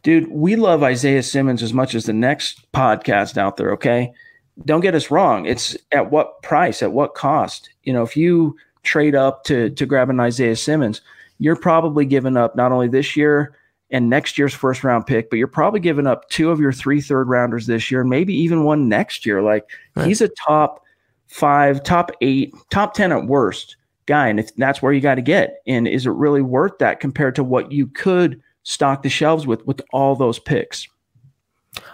Dude, 0.04 0.30
we 0.32 0.56
love 0.56 0.84
Isaiah 0.84 1.24
Simmons 1.24 1.64
as 1.64 1.74
much 1.74 1.96
as 1.96 2.06
the 2.06 2.14
next 2.14 2.72
podcast 2.72 3.38
out 3.38 3.58
there, 3.58 3.72
okay? 3.72 4.14
Don't 4.64 4.82
get 4.82 4.96
us 4.96 5.12
wrong. 5.12 5.46
It's 5.46 5.76
at 5.92 6.12
what 6.12 6.42
price, 6.42 6.82
at 6.82 6.92
what 6.92 7.16
cost? 7.16 7.70
You 7.84 7.94
know, 7.94 8.04
if 8.04 8.16
you 8.16 8.56
trade 8.84 9.16
up 9.16 9.44
to 9.46 9.70
to 9.72 9.86
grab 9.86 10.10
an 10.10 10.20
Isaiah 10.20 10.56
Simmons, 10.56 11.02
you're 11.40 11.56
probably 11.56 12.06
giving 12.06 12.38
up 12.38 12.56
not 12.56 12.72
only 12.72 12.88
this 12.88 13.16
year 13.16 13.58
and 13.92 14.10
next 14.10 14.38
year's 14.38 14.54
first 14.54 14.84
round 14.84 15.06
pick, 15.06 15.30
but 15.30 15.38
you're 15.38 15.48
probably 15.48 15.80
giving 15.80 16.08
up 16.08 16.30
two 16.30 16.52
of 16.52 16.60
your 16.60 16.72
three 16.72 17.02
third 17.02 17.28
rounders 17.28 17.68
this 17.68 17.92
year, 17.92 18.02
and 18.02 18.10
maybe 18.10 18.34
even 18.34 18.64
one 18.64 18.88
next 18.88 19.26
year. 19.26 19.42
Like 19.42 19.70
right. 19.96 20.08
he's 20.08 20.22
a 20.22 20.30
top 20.30 20.84
five, 21.28 21.84
top 21.84 22.12
eight, 22.22 22.54
top 22.70 22.94
10 22.94 23.12
at 23.12 23.26
worst 23.26 23.76
guy. 24.06 24.28
And 24.28 24.40
if 24.40 24.56
that's 24.56 24.82
where 24.82 24.94
you 24.94 25.02
got 25.02 25.16
to 25.16 25.22
get, 25.22 25.62
and 25.68 25.88
is 25.88 26.06
it 26.06 26.12
really 26.12 26.42
worth 26.42 26.78
that 26.80 27.00
compared 27.00 27.36
to 27.36 27.44
what 27.44 27.72
you 27.72 27.88
could 27.88 28.42
stock 28.64 29.04
the 29.04 29.10
shelves 29.10 29.46
with 29.46 29.66
with 29.66 29.82
all 29.92 30.16
those 30.16 30.40
picks? 30.40 30.88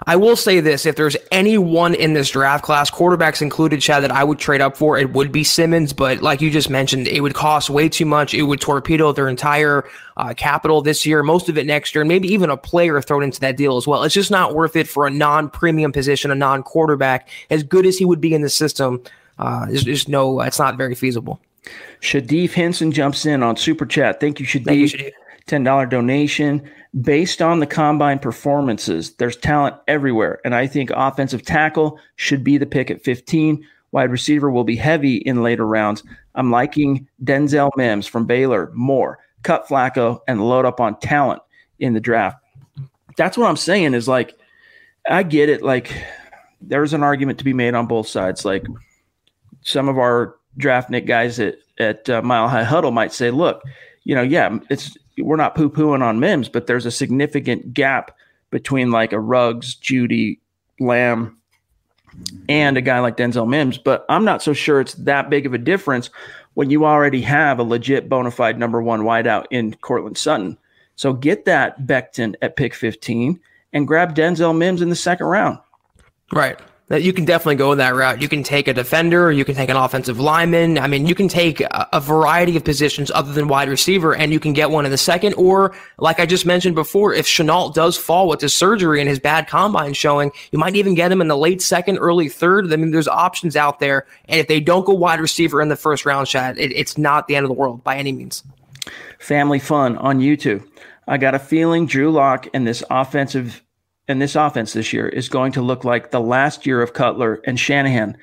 I 0.05 0.15
will 0.15 0.35
say 0.35 0.59
this: 0.59 0.85
if 0.85 0.95
there's 0.95 1.17
anyone 1.31 1.95
in 1.95 2.13
this 2.13 2.29
draft 2.29 2.63
class, 2.63 2.91
quarterbacks 2.91 3.41
included, 3.41 3.81
Chad, 3.81 4.03
that 4.03 4.11
I 4.11 4.23
would 4.23 4.37
trade 4.37 4.61
up 4.61 4.77
for, 4.77 4.95
it 4.95 5.13
would 5.13 5.31
be 5.31 5.43
Simmons. 5.43 5.91
But 5.91 6.21
like 6.21 6.39
you 6.39 6.51
just 6.51 6.69
mentioned, 6.69 7.07
it 7.07 7.21
would 7.21 7.33
cost 7.33 7.69
way 7.69 7.89
too 7.89 8.05
much. 8.05 8.35
It 8.35 8.43
would 8.43 8.61
torpedo 8.61 9.11
their 9.11 9.27
entire 9.27 9.85
uh, 10.17 10.35
capital 10.35 10.83
this 10.83 11.03
year, 11.03 11.23
most 11.23 11.49
of 11.49 11.57
it 11.57 11.65
next 11.65 11.95
year, 11.95 12.03
and 12.03 12.09
maybe 12.09 12.27
even 12.27 12.51
a 12.51 12.57
player 12.57 13.01
thrown 13.01 13.23
into 13.23 13.39
that 13.39 13.57
deal 13.57 13.75
as 13.75 13.87
well. 13.87 14.03
It's 14.03 14.13
just 14.13 14.29
not 14.29 14.53
worth 14.53 14.75
it 14.75 14.87
for 14.87 15.07
a 15.07 15.09
non-premium 15.09 15.91
position, 15.91 16.29
a 16.29 16.35
non-quarterback, 16.35 17.27
as 17.49 17.63
good 17.63 17.87
as 17.87 17.97
he 17.97 18.05
would 18.05 18.21
be 18.21 18.35
in 18.35 18.41
the 18.41 18.49
system. 18.49 19.01
Uh, 19.39 19.65
there's, 19.65 19.85
there's 19.85 20.07
no, 20.07 20.41
it's 20.41 20.59
not 20.59 20.77
very 20.77 20.93
feasible. 20.93 21.41
Shadif 22.01 22.53
Henson 22.53 22.91
jumps 22.91 23.25
in 23.25 23.43
on 23.43 23.55
Super 23.55 23.85
Chat. 23.85 24.19
Thank 24.19 24.39
you, 24.39 24.45
Shadif. 24.45 24.65
Thank 24.65 24.79
you, 24.79 24.87
Shadif. 24.87 25.11
$10 25.47 25.89
donation. 25.89 26.69
Based 26.99 27.41
on 27.41 27.59
the 27.59 27.67
combine 27.67 28.19
performances, 28.19 29.13
there's 29.15 29.37
talent 29.37 29.75
everywhere. 29.87 30.39
And 30.43 30.53
I 30.53 30.67
think 30.67 30.91
offensive 30.91 31.43
tackle 31.43 31.99
should 32.15 32.43
be 32.43 32.57
the 32.57 32.65
pick 32.65 32.91
at 32.91 33.03
15. 33.03 33.65
Wide 33.91 34.11
receiver 34.11 34.51
will 34.51 34.63
be 34.63 34.75
heavy 34.75 35.17
in 35.17 35.43
later 35.43 35.65
rounds. 35.65 36.03
I'm 36.35 36.51
liking 36.51 37.07
Denzel 37.23 37.71
Mims 37.75 38.07
from 38.07 38.25
Baylor 38.25 38.71
more. 38.73 39.19
Cut 39.43 39.67
Flacco 39.67 40.19
and 40.27 40.47
load 40.47 40.65
up 40.65 40.79
on 40.79 40.99
talent 40.99 41.41
in 41.79 41.93
the 41.93 41.99
draft. 41.99 42.37
That's 43.17 43.37
what 43.37 43.47
I'm 43.47 43.57
saying 43.57 43.93
is 43.93 44.07
like, 44.07 44.37
I 45.09 45.23
get 45.23 45.49
it. 45.49 45.61
Like, 45.61 45.93
there's 46.61 46.93
an 46.93 47.03
argument 47.03 47.39
to 47.39 47.45
be 47.45 47.53
made 47.53 47.73
on 47.73 47.87
both 47.87 48.07
sides. 48.07 48.45
Like, 48.45 48.65
some 49.61 49.89
of 49.89 49.97
our 49.97 50.35
draftnik 50.57 51.05
guys 51.05 51.39
at 51.39 51.55
at 51.79 52.09
uh, 52.09 52.21
Mile 52.21 52.47
High 52.47 52.63
Huddle 52.63 52.91
might 52.91 53.13
say, 53.13 53.31
look, 53.31 53.63
you 54.03 54.15
know, 54.15 54.21
yeah, 54.21 54.57
it's 54.69 54.97
we're 55.17 55.35
not 55.35 55.55
poo 55.55 55.69
pooing 55.69 56.01
on 56.01 56.19
Mims, 56.19 56.49
but 56.49 56.67
there's 56.67 56.85
a 56.85 56.91
significant 56.91 57.73
gap 57.73 58.15
between 58.49 58.91
like 58.91 59.13
a 59.13 59.19
Ruggs, 59.19 59.75
Jeudy, 59.75 60.39
Lamb, 60.79 61.37
and 62.49 62.77
a 62.77 62.81
guy 62.81 62.99
like 62.99 63.17
Denzel 63.17 63.47
Mims. 63.47 63.77
But 63.77 64.05
I'm 64.09 64.25
not 64.25 64.41
so 64.41 64.53
sure 64.53 64.81
it's 64.81 64.93
that 64.95 65.29
big 65.29 65.45
of 65.45 65.53
a 65.53 65.57
difference 65.57 66.09
when 66.53 66.69
you 66.69 66.85
already 66.85 67.21
have 67.21 67.59
a 67.59 67.63
legit 67.63 68.09
bona 68.09 68.31
fide 68.31 68.59
number 68.59 68.81
one 68.81 69.01
wideout 69.01 69.45
in 69.51 69.73
Courtland 69.75 70.17
Sutton. 70.17 70.57
So 70.95 71.13
get 71.13 71.45
that 71.45 71.81
Becton 71.81 72.35
at 72.41 72.55
pick 72.55 72.75
15 72.75 73.39
and 73.73 73.87
grab 73.87 74.15
Denzel 74.15 74.55
Mims 74.55 74.81
in 74.81 74.89
the 74.89 74.95
second 74.95 75.27
round. 75.27 75.59
Right 76.31 76.59
that 76.91 77.03
you 77.03 77.13
can 77.13 77.23
definitely 77.23 77.55
go 77.55 77.73
that 77.73 77.95
route. 77.95 78.21
You 78.21 78.27
can 78.27 78.43
take 78.43 78.67
a 78.67 78.73
defender, 78.73 79.31
you 79.31 79.45
can 79.45 79.55
take 79.55 79.69
an 79.69 79.77
offensive 79.77 80.19
lineman. 80.19 80.77
I 80.77 80.87
mean, 80.87 81.07
you 81.07 81.15
can 81.15 81.29
take 81.29 81.61
a, 81.61 82.01
variety 82.01 82.57
of 82.57 82.65
positions 82.65 83.09
other 83.11 83.31
than 83.31 83.47
wide 83.47 83.69
receiver, 83.69 84.13
and 84.13 84.33
you 84.33 84.41
can 84.41 84.51
get 84.51 84.71
one 84.71 84.83
in 84.83 84.91
the 84.91 84.97
second. 84.97 85.33
Or, 85.35 85.73
like 85.99 86.19
I 86.19 86.25
just 86.25 86.45
mentioned 86.45 86.75
before, 86.75 87.13
if 87.13 87.25
Shenault 87.25 87.75
does 87.75 87.95
fall 87.95 88.27
with 88.27 88.41
his 88.41 88.53
surgery 88.53 88.99
and 88.99 89.07
his 89.07 89.19
bad 89.19 89.47
combine 89.47 89.93
showing, 89.93 90.33
you 90.51 90.59
might 90.59 90.75
even 90.75 90.93
get 90.93 91.13
him 91.13 91.21
in 91.21 91.29
the 91.29 91.37
late 91.37 91.61
second, 91.61 91.97
early 91.97 92.27
third. 92.27 92.73
I 92.73 92.75
mean, 92.75 92.91
there's 92.91 93.07
options 93.07 93.55
out 93.55 93.79
there. 93.79 94.05
And 94.25 94.41
if 94.41 94.49
they 94.49 94.59
don't 94.59 94.85
go 94.85 94.93
wide 94.93 95.21
receiver 95.21 95.61
in 95.61 95.69
the 95.69 95.77
first 95.77 96.05
round, 96.05 96.27
Chad, 96.27 96.57
it, 96.57 96.73
it's 96.73 96.97
not 96.97 97.29
the 97.29 97.37
end 97.37 97.45
of 97.45 97.49
the 97.49 97.55
world 97.55 97.85
by 97.85 97.95
any 97.95 98.11
means. 98.11 98.43
Family 99.17 99.59
fun 99.59 99.95
on 99.97 100.19
YouTube. 100.19 100.67
I 101.07 101.17
got 101.17 101.35
a 101.35 101.39
feeling 101.39 101.85
Drew 101.85 102.11
Lock 102.11 102.49
and 102.53 102.67
this 102.67 102.83
offensive 102.89 103.63
and 104.11 104.21
this 104.21 104.35
offense 104.35 104.73
this 104.73 104.93
year 104.93 105.07
is 105.07 105.29
going 105.29 105.53
to 105.53 105.61
look 105.61 105.83
like 105.83 106.11
the 106.11 106.21
last 106.21 106.65
year 106.65 106.81
of 106.81 106.93
Cutler 106.93 107.41
and 107.45 107.59
Shanahan 107.59 108.17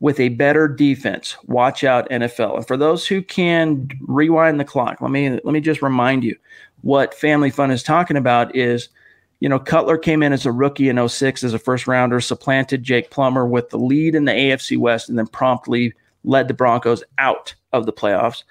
with 0.00 0.18
a 0.18 0.30
better 0.30 0.66
defense. 0.66 1.36
Watch 1.46 1.84
out, 1.84 2.08
NFL. 2.10 2.56
And 2.56 2.66
for 2.66 2.76
those 2.76 3.06
who 3.06 3.22
can 3.22 3.88
rewind 4.00 4.58
the 4.58 4.64
clock, 4.64 5.00
let 5.00 5.10
me 5.10 5.30
let 5.30 5.52
me 5.52 5.60
just 5.60 5.82
remind 5.82 6.24
you 6.24 6.36
what 6.80 7.14
Family 7.14 7.50
Fun 7.50 7.70
is 7.70 7.82
talking 7.82 8.16
about 8.16 8.54
is, 8.56 8.88
you 9.40 9.48
know, 9.48 9.58
Cutler 9.58 9.98
came 9.98 10.22
in 10.22 10.32
as 10.32 10.46
a 10.46 10.52
rookie 10.52 10.88
in 10.88 11.08
06 11.08 11.44
as 11.44 11.54
a 11.54 11.58
first 11.58 11.86
rounder, 11.86 12.20
supplanted 12.20 12.82
Jake 12.82 13.10
Plummer 13.10 13.46
with 13.46 13.70
the 13.70 13.78
lead 13.78 14.14
in 14.14 14.24
the 14.24 14.32
AFC 14.32 14.78
West, 14.78 15.08
and 15.08 15.18
then 15.18 15.26
promptly 15.26 15.92
led 16.24 16.48
the 16.48 16.54
Broncos 16.54 17.04
out 17.18 17.54
of 17.72 17.86
the 17.86 17.92
playoffs. 17.92 18.42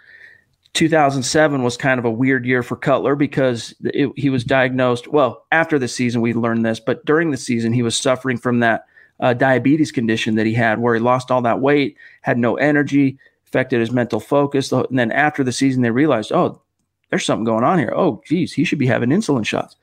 2007 0.75 1.63
was 1.63 1.77
kind 1.77 1.99
of 1.99 2.05
a 2.05 2.11
weird 2.11 2.45
year 2.45 2.61
for 2.61 2.75
Cutler 2.75 3.15
because 3.15 3.73
it, 3.83 4.11
he 4.15 4.29
was 4.29 4.43
diagnosed. 4.43 5.07
Well, 5.07 5.45
after 5.51 5.79
the 5.79 5.87
season, 5.87 6.21
we 6.21 6.33
learned 6.33 6.65
this, 6.65 6.79
but 6.79 7.05
during 7.05 7.31
the 7.31 7.37
season, 7.37 7.73
he 7.73 7.81
was 7.81 7.95
suffering 7.95 8.37
from 8.37 8.59
that 8.59 8.85
uh, 9.21 9.33
diabetes 9.33 9.91
condition 9.91 10.35
that 10.35 10.45
he 10.45 10.53
had, 10.53 10.79
where 10.79 10.93
he 10.93 10.99
lost 10.99 11.31
all 11.31 11.41
that 11.41 11.61
weight, 11.61 11.97
had 12.21 12.37
no 12.37 12.55
energy, 12.55 13.17
affected 13.47 13.79
his 13.79 13.91
mental 13.91 14.19
focus. 14.19 14.71
And 14.71 14.99
then 14.99 15.11
after 15.11 15.43
the 15.43 15.53
season, 15.53 15.81
they 15.81 15.91
realized, 15.91 16.33
oh, 16.33 16.61
there's 17.09 17.25
something 17.25 17.45
going 17.45 17.63
on 17.63 17.79
here. 17.79 17.93
Oh, 17.95 18.21
geez, 18.25 18.51
he 18.51 18.65
should 18.65 18.79
be 18.79 18.87
having 18.87 19.09
insulin 19.09 19.45
shots. 19.45 19.77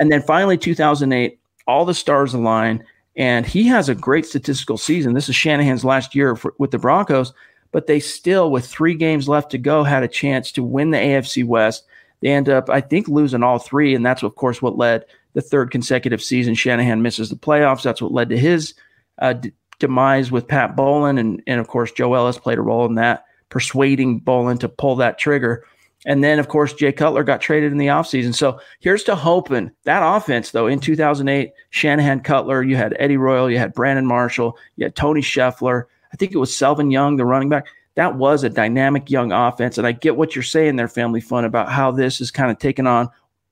And 0.00 0.10
then 0.10 0.22
finally, 0.22 0.56
2008, 0.56 1.38
all 1.66 1.84
the 1.84 1.92
stars 1.92 2.32
align, 2.32 2.82
and 3.14 3.44
he 3.44 3.66
has 3.66 3.90
a 3.90 3.94
great 3.94 4.24
statistical 4.24 4.78
season. 4.78 5.12
This 5.12 5.28
is 5.28 5.36
Shanahan's 5.36 5.84
last 5.84 6.14
year 6.14 6.34
for, 6.34 6.54
with 6.58 6.70
the 6.70 6.78
Broncos 6.78 7.34
but 7.72 7.86
they 7.86 8.00
still, 8.00 8.50
with 8.50 8.66
three 8.66 8.94
games 8.94 9.28
left 9.28 9.50
to 9.52 9.58
go, 9.58 9.84
had 9.84 10.02
a 10.02 10.08
chance 10.08 10.52
to 10.52 10.62
win 10.62 10.90
the 10.90 10.98
AFC 10.98 11.44
West. 11.44 11.84
They 12.20 12.28
end 12.28 12.48
up, 12.48 12.68
I 12.68 12.80
think, 12.80 13.08
losing 13.08 13.42
all 13.42 13.58
three, 13.58 13.94
and 13.94 14.04
that's 14.04 14.22
of 14.22 14.34
course 14.34 14.60
what 14.60 14.76
led 14.76 15.04
the 15.32 15.40
third 15.40 15.70
consecutive 15.70 16.22
season 16.22 16.54
Shanahan 16.54 17.02
misses 17.02 17.30
the 17.30 17.36
playoffs. 17.36 17.82
That's 17.82 18.02
what 18.02 18.12
led 18.12 18.30
to 18.30 18.38
his 18.38 18.74
uh, 19.18 19.34
d- 19.34 19.52
demise 19.78 20.30
with 20.30 20.48
Pat 20.48 20.76
Bowlen. 20.76 21.18
And, 21.18 21.42
and 21.46 21.60
of 21.60 21.68
course, 21.68 21.92
Joe 21.92 22.14
Ellis 22.14 22.38
played 22.38 22.58
a 22.58 22.62
role 22.62 22.86
in 22.86 22.96
that, 22.96 23.24
persuading 23.48 24.20
Bowlen 24.20 24.58
to 24.58 24.68
pull 24.68 24.96
that 24.96 25.18
trigger. 25.18 25.64
And 26.06 26.24
then, 26.24 26.38
of 26.38 26.48
course, 26.48 26.72
Jay 26.72 26.92
Cutler 26.92 27.24
got 27.24 27.42
traded 27.42 27.72
in 27.72 27.78
the 27.78 27.88
offseason. 27.88 28.34
So 28.34 28.58
here's 28.80 29.04
to 29.04 29.14
hoping 29.14 29.70
that 29.84 30.02
offense, 30.02 30.50
though, 30.50 30.66
in 30.66 30.80
2008, 30.80 31.52
Shanahan 31.68 32.20
Cutler, 32.20 32.62
you 32.62 32.76
had 32.76 32.96
Eddie 32.98 33.18
Royal, 33.18 33.50
you 33.50 33.58
had 33.58 33.74
Brandon 33.74 34.06
Marshall, 34.06 34.56
you 34.76 34.84
had 34.84 34.96
Tony 34.96 35.20
Scheffler. 35.20 35.84
I 36.12 36.16
think 36.16 36.32
it 36.32 36.38
was 36.38 36.50
Selvin 36.50 36.92
Young, 36.92 37.16
the 37.16 37.24
running 37.24 37.48
back. 37.48 37.66
That 37.94 38.16
was 38.16 38.44
a 38.44 38.48
dynamic 38.48 39.10
young 39.10 39.32
offense. 39.32 39.78
And 39.78 39.86
I 39.86 39.92
get 39.92 40.16
what 40.16 40.34
you're 40.34 40.42
saying 40.42 40.76
there, 40.76 40.88
Family 40.88 41.20
Fun, 41.20 41.44
about 41.44 41.70
how 41.70 41.90
this 41.90 42.20
is 42.20 42.30
kind 42.30 42.50
of 42.50 42.58
taking 42.58 42.86
on 42.86 43.10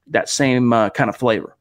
that 0.09 0.29
same 0.29 0.73
uh, 0.73 0.91
kind 0.91 1.11
of 1.11 1.17
flavor. 1.17 1.55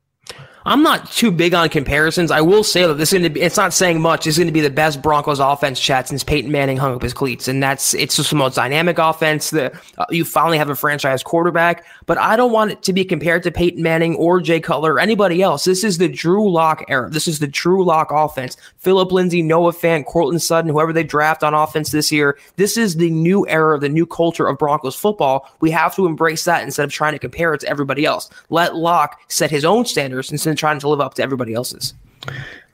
I'm 0.66 0.84
not 0.84 1.10
too 1.10 1.32
big 1.32 1.54
on 1.54 1.70
comparisons. 1.70 2.30
I 2.30 2.42
will 2.42 2.64
say 2.64 2.86
that 2.86 2.96
this 2.96 3.14
is 3.14 3.20
going 3.20 3.24
to 3.24 3.30
be, 3.30 3.42
it's 3.42 3.56
not 3.56 3.74
saying 3.74 4.02
much. 4.02 4.28
It's 4.28 4.38
going 4.38 4.48
to 4.48 4.54
be 4.54 4.60
the 4.60 4.70
best 4.70 5.02
Broncos 5.02 5.40
offense 5.40 5.80
chat 5.80 6.10
since 6.10 6.26
Peyton 6.26 6.52
Manning 6.52 6.76
hung 6.76 6.94
up 6.94 7.02
his 7.02 7.14
cleats. 7.14 7.48
And 7.48 7.64
that's, 7.64 7.94
it's 7.94 8.18
just 8.18 8.32
the 8.32 8.36
most 8.36 8.56
dynamic 8.56 8.98
offense 8.98 9.50
that 9.52 9.74
uh, 9.98 10.06
you 10.10 10.26
finally 10.26 10.58
have 10.58 10.70
a 10.70 10.76
franchise 10.76 11.24
quarterback. 11.24 11.86
But 12.08 12.18
I 12.18 12.36
don't 12.36 12.52
want 12.52 12.72
it 12.72 12.82
to 12.84 12.94
be 12.94 13.06
compared 13.06 13.44
to 13.44 13.52
Peyton 13.52 13.84
Manning 13.84 14.16
or 14.16 14.42
Jay 14.42 14.60
Cutler 14.60 14.94
or 14.94 15.00
anybody 15.00 15.44
else. 15.44 15.66
This 15.66 15.84
is 15.84 16.00
the 16.00 16.08
Drew 16.08 16.50
Lock 16.50 16.84
era. 16.88 17.10
This 17.10 17.28
is 17.28 17.38
the 17.40 17.48
Drew 17.48 17.86
Lock 17.86 18.12
offense. 18.12 18.58
Philip 18.78 19.12
Lindsay, 19.12 19.42
Noah 19.42 19.74
Fant, 19.74 20.06
Courtland 20.06 20.42
Sutton, 20.42 20.72
whoever 20.72 20.92
they 20.92 21.04
draft 21.04 21.44
on 21.44 21.54
offense 21.54 21.92
this 21.92 22.12
year. 22.12 22.40
This 22.56 22.78
is 22.78 22.96
the 22.96 23.12
new 23.12 23.46
era, 23.48 23.78
the 23.78 23.90
new 23.90 24.06
culture 24.06 24.48
of 24.48 24.58
Broncos 24.58 24.96
football. 24.96 25.52
We 25.60 25.70
have 25.72 25.96
to 25.98 26.08
embrace 26.08 26.46
that 26.46 26.64
instead 26.64 26.86
of 26.86 26.92
trying 26.92 27.14
to 27.14 27.20
compare 27.20 27.54
it 27.54 27.60
to 27.60 27.68
everybody 27.68 28.06
else. 28.06 28.30
Let 28.50 28.76
Lock 28.76 29.20
set 29.28 29.52
his 29.52 29.66
own 29.66 29.86
standards 29.86 30.32
instead 30.32 30.52
of 30.52 30.58
trying 30.58 30.80
to 30.80 30.90
live 30.90 31.02
up 31.02 31.14
to 31.16 31.24
everybody 31.24 31.54
else's. 31.54 31.94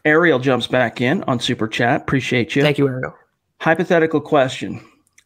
Ariel 0.05 0.37
jumps 0.37 0.67
back 0.67 1.01
in 1.01 1.23
on 1.23 1.39
Super 1.39 1.67
Chat. 1.67 2.01
Appreciate 2.01 2.55
you. 2.55 2.61
Thank 2.61 2.77
you, 2.77 2.87
Ariel. 2.87 3.15
Hypothetical 3.61 4.21
question. 4.21 4.79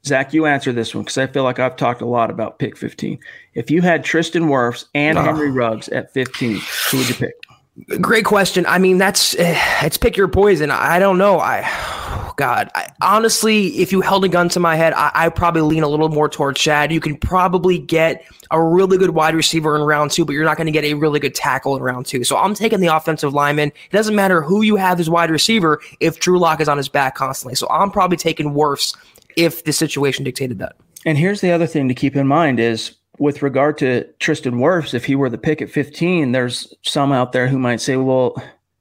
Zach, 0.08 0.34
you 0.34 0.46
answer 0.46 0.72
this 0.72 0.96
one 0.96 1.04
because 1.04 1.18
I 1.18 1.28
feel 1.28 1.44
like 1.44 1.60
I've 1.60 1.76
talked 1.76 2.02
a 2.02 2.06
lot 2.06 2.30
about 2.30 2.60
pick 2.60 2.78
15. 2.78 3.20
If 3.54 3.70
you 3.70 3.82
had 3.82 4.04
Tristan 4.04 4.44
Wirfs 4.44 4.86
and 4.96 5.18
Oh. 5.18 5.22
Henry 5.24 5.52
Ruggs 5.52 5.90
at 5.90 6.14
15, 6.14 6.60
who 6.92 6.98
would 6.98 7.10
you 7.10 7.16
pick? 7.16 7.34
Great 8.02 8.26
question. 8.26 8.66
I 8.66 8.80
mean, 8.80 8.98
that's 8.98 9.36
eh, 9.38 9.56
it's 9.84 9.98
pick 10.00 10.18
your 10.18 10.28
poison. 10.28 10.72
I 10.72 10.98
don't 10.98 11.20
know. 11.20 11.38
I, 11.38 11.62
oh 11.64 12.34
God, 12.36 12.72
I, 12.74 12.88
honestly, 13.04 13.68
if 13.78 13.92
you 13.92 14.02
held 14.02 14.26
a 14.26 14.28
gun 14.28 14.50
to 14.50 14.60
my 14.60 14.76
head, 14.76 14.94
I, 14.94 15.12
I 15.14 15.30
probably 15.30 15.62
lean 15.62 15.84
a 15.84 15.88
little 15.88 16.10
more 16.10 16.28
towards 16.28 16.60
Chad. 16.60 16.92
You 16.92 17.00
can 17.00 17.16
probably 17.18 17.78
get 17.78 18.26
a 18.50 18.60
really 18.60 18.98
good 18.98 19.12
wide 19.12 19.36
receiver 19.36 19.76
in 19.76 19.84
round 19.84 20.10
two, 20.10 20.26
but 20.26 20.34
you're 20.34 20.44
not 20.44 20.58
going 20.58 20.66
to 20.66 20.72
get 20.72 20.86
a 20.86 20.96
really 20.96 21.20
good 21.20 21.36
tackle 21.36 21.76
in 21.76 21.84
round 21.84 22.08
two. 22.08 22.24
So 22.24 22.36
I'm 22.36 22.56
taking 22.56 22.80
the 22.80 22.88
offensive 22.88 23.36
lineman. 23.36 23.70
It 23.70 23.92
doesn't 23.92 24.16
matter 24.16 24.42
who 24.42 24.64
you 24.64 24.76
have 24.78 25.00
as 25.00 25.08
wide 25.08 25.30
receiver 25.30 25.80
if 26.00 26.20
Drew 26.20 26.40
Lock 26.40 26.60
is 26.60 26.68
on 26.68 26.78
his 26.78 26.90
back 26.90 27.14
constantly. 27.14 27.54
So 27.54 27.68
I'm 27.70 27.92
probably 27.92 28.18
taking 28.18 28.54
Wirfs 28.56 28.98
if 29.38 29.64
the 29.64 29.72
situation 29.72 30.26
dictated 30.26 30.60
that. 30.60 30.76
And 31.06 31.18
here's 31.18 31.40
the 31.40 31.52
other 31.52 31.68
thing 31.68 31.88
to 31.88 31.94
keep 31.94 32.16
in 32.18 32.28
mind 32.28 32.60
is 32.60 32.96
with 33.20 33.42
regard 33.42 33.78
to 33.78 34.04
Tristan 34.20 34.56
Wirfs, 34.56 34.94
if 34.94 35.06
he 35.06 35.16
were 35.16 35.30
the 35.30 35.38
pick 35.38 35.62
at 35.62 35.70
15, 35.70 36.34
there's 36.34 36.74
some 36.82 37.12
out 37.12 37.32
there 37.32 37.48
who 37.48 37.58
might 37.58 37.80
say, 37.82 37.96
well, 37.96 38.36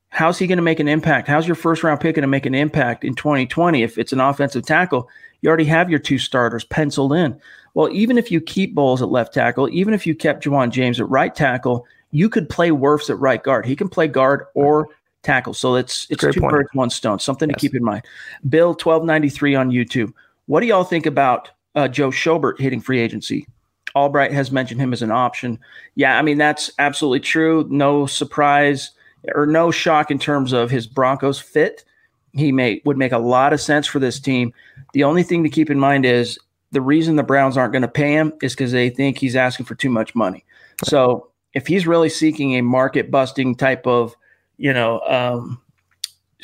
how's 0.08 0.38
he 0.38 0.46
going 0.46 0.56
to 0.58 0.62
make 0.62 0.80
an 0.80 0.88
impact? 0.88 1.28
How's 1.28 1.46
your 1.46 1.54
first 1.54 1.82
round 1.82 2.00
pick 2.00 2.16
going 2.16 2.22
to 2.22 2.26
make 2.28 2.46
an 2.46 2.54
impact 2.54 3.04
in 3.04 3.14
2020 3.14 3.82
if 3.82 3.96
it's 3.98 4.12
an 4.12 4.20
offensive 4.20 4.64
tackle? 4.66 5.08
You 5.42 5.48
already 5.48 5.64
have 5.66 5.88
your 5.90 5.98
two 6.00 6.18
starters 6.18 6.64
penciled 6.64 7.12
in. 7.12 7.38
Well, 7.74 7.90
even 7.92 8.16
if 8.18 8.30
you 8.30 8.40
keep 8.40 8.74
Bolles 8.74 9.02
at 9.02 9.10
left 9.10 9.34
tackle, 9.34 9.68
even 9.70 9.92
if 9.94 10.06
you 10.06 10.14
kept 10.14 10.44
Ja'Wuan 10.44 10.70
James 10.70 10.98
at 10.98 11.08
right 11.10 11.34
tackle, 11.34 11.86
you 12.10 12.28
could 12.30 12.48
play 12.48 12.70
Wirfs 12.70 13.10
at 13.10 13.18
right 13.18 13.42
guard. 13.42 13.66
He 13.66 13.76
can 13.76 13.88
play 13.88 14.08
guard 14.08 14.44
or 14.54 14.88
tackle. 15.22 15.52
So 15.52 15.74
it's 15.74 16.06
it's 16.08 16.22
Great 16.22 16.34
two 16.34 16.40
point. 16.40 16.52
birds, 16.52 16.68
one 16.72 16.88
stone. 16.88 17.18
Something 17.18 17.50
Yes. 17.50 17.56
to 17.56 17.60
keep 17.60 17.74
in 17.74 17.84
mind. 17.84 18.04
Bill 18.48 18.68
1293 18.70 19.54
on 19.54 19.70
YouTube. 19.70 20.12
What 20.46 20.60
do 20.60 20.66
y'all 20.66 20.84
think 20.84 21.06
about 21.06 21.50
uh, 21.74 21.88
Joe 21.88 22.10
Schobert 22.10 22.58
hitting 22.58 22.80
free 22.80 23.00
agency? 23.00 23.46
Albright 23.94 24.32
has 24.32 24.52
mentioned 24.52 24.80
him 24.80 24.92
as 24.92 25.02
an 25.02 25.10
option. 25.10 25.58
Yeah, 25.94 26.18
I 26.18 26.22
mean 26.22 26.38
that's 26.38 26.70
absolutely 26.78 27.20
true. 27.20 27.66
No 27.70 28.06
surprise 28.06 28.90
or 29.34 29.46
no 29.46 29.70
shock 29.70 30.10
in 30.10 30.18
terms 30.18 30.52
of 30.52 30.70
his 30.70 30.86
Broncos 30.86 31.40
fit. 31.40 31.84
He 32.32 32.52
may 32.52 32.82
would 32.84 32.98
make 32.98 33.12
a 33.12 33.18
lot 33.18 33.52
of 33.52 33.60
sense 33.60 33.86
for 33.86 33.98
this 33.98 34.20
team. 34.20 34.52
The 34.92 35.04
only 35.04 35.22
thing 35.22 35.42
to 35.44 35.48
keep 35.48 35.70
in 35.70 35.80
mind 35.80 36.04
is 36.04 36.38
the 36.72 36.80
reason 36.82 37.16
the 37.16 37.22
Browns 37.22 37.56
aren't 37.56 37.72
going 37.72 37.82
to 37.82 37.88
pay 37.88 38.12
him 38.12 38.32
is 38.42 38.52
because 38.52 38.72
they 38.72 38.90
think 38.90 39.18
he's 39.18 39.36
asking 39.36 39.66
for 39.66 39.74
too 39.74 39.88
much 39.88 40.14
money. 40.14 40.44
So 40.84 41.30
if 41.54 41.66
he's 41.66 41.86
really 41.86 42.10
seeking 42.10 42.54
a 42.54 42.60
market 42.60 43.10
busting 43.10 43.54
type 43.54 43.86
of, 43.86 44.14
you 44.58 44.74
know, 44.74 45.00
um, 45.00 45.60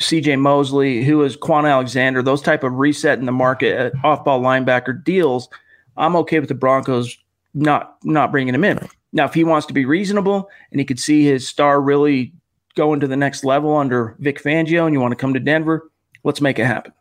CJ 0.03 0.39
Mosley, 0.39 1.03
who 1.03 1.23
is 1.23 1.37
Kwon 1.37 1.69
Alexander, 1.69 2.21
those 2.21 2.41
type 2.41 2.63
of 2.63 2.73
reset 2.73 3.19
in 3.19 3.25
the 3.25 3.31
market 3.31 3.93
off 4.03 4.23
ball 4.23 4.41
linebacker 4.41 5.03
deals, 5.03 5.49
I'm 5.97 6.15
okay 6.17 6.39
with 6.39 6.49
the 6.49 6.55
Broncos 6.55 7.17
not 7.53 7.97
not 8.03 8.31
bringing 8.31 8.55
him 8.55 8.63
in. 8.63 8.79
Now, 9.11 9.25
if 9.25 9.33
he 9.33 9.43
wants 9.43 9.67
to 9.67 9.73
be 9.73 9.85
reasonable 9.85 10.49
and 10.71 10.79
he 10.79 10.85
could 10.85 10.99
see 10.99 11.23
his 11.23 11.47
star 11.47 11.79
really 11.79 12.33
going 12.75 12.99
to 12.99 13.07
the 13.07 13.15
next 13.15 13.43
level 13.43 13.75
under 13.77 14.15
Vic 14.19 14.41
Fangio, 14.41 14.85
and 14.85 14.93
you 14.93 14.99
want 14.99 15.11
to 15.11 15.17
come 15.17 15.33
to 15.33 15.39
Denver, 15.39 15.89
let's 16.23 16.41
make 16.41 16.57
it 16.57 16.65
happen. 16.65 16.93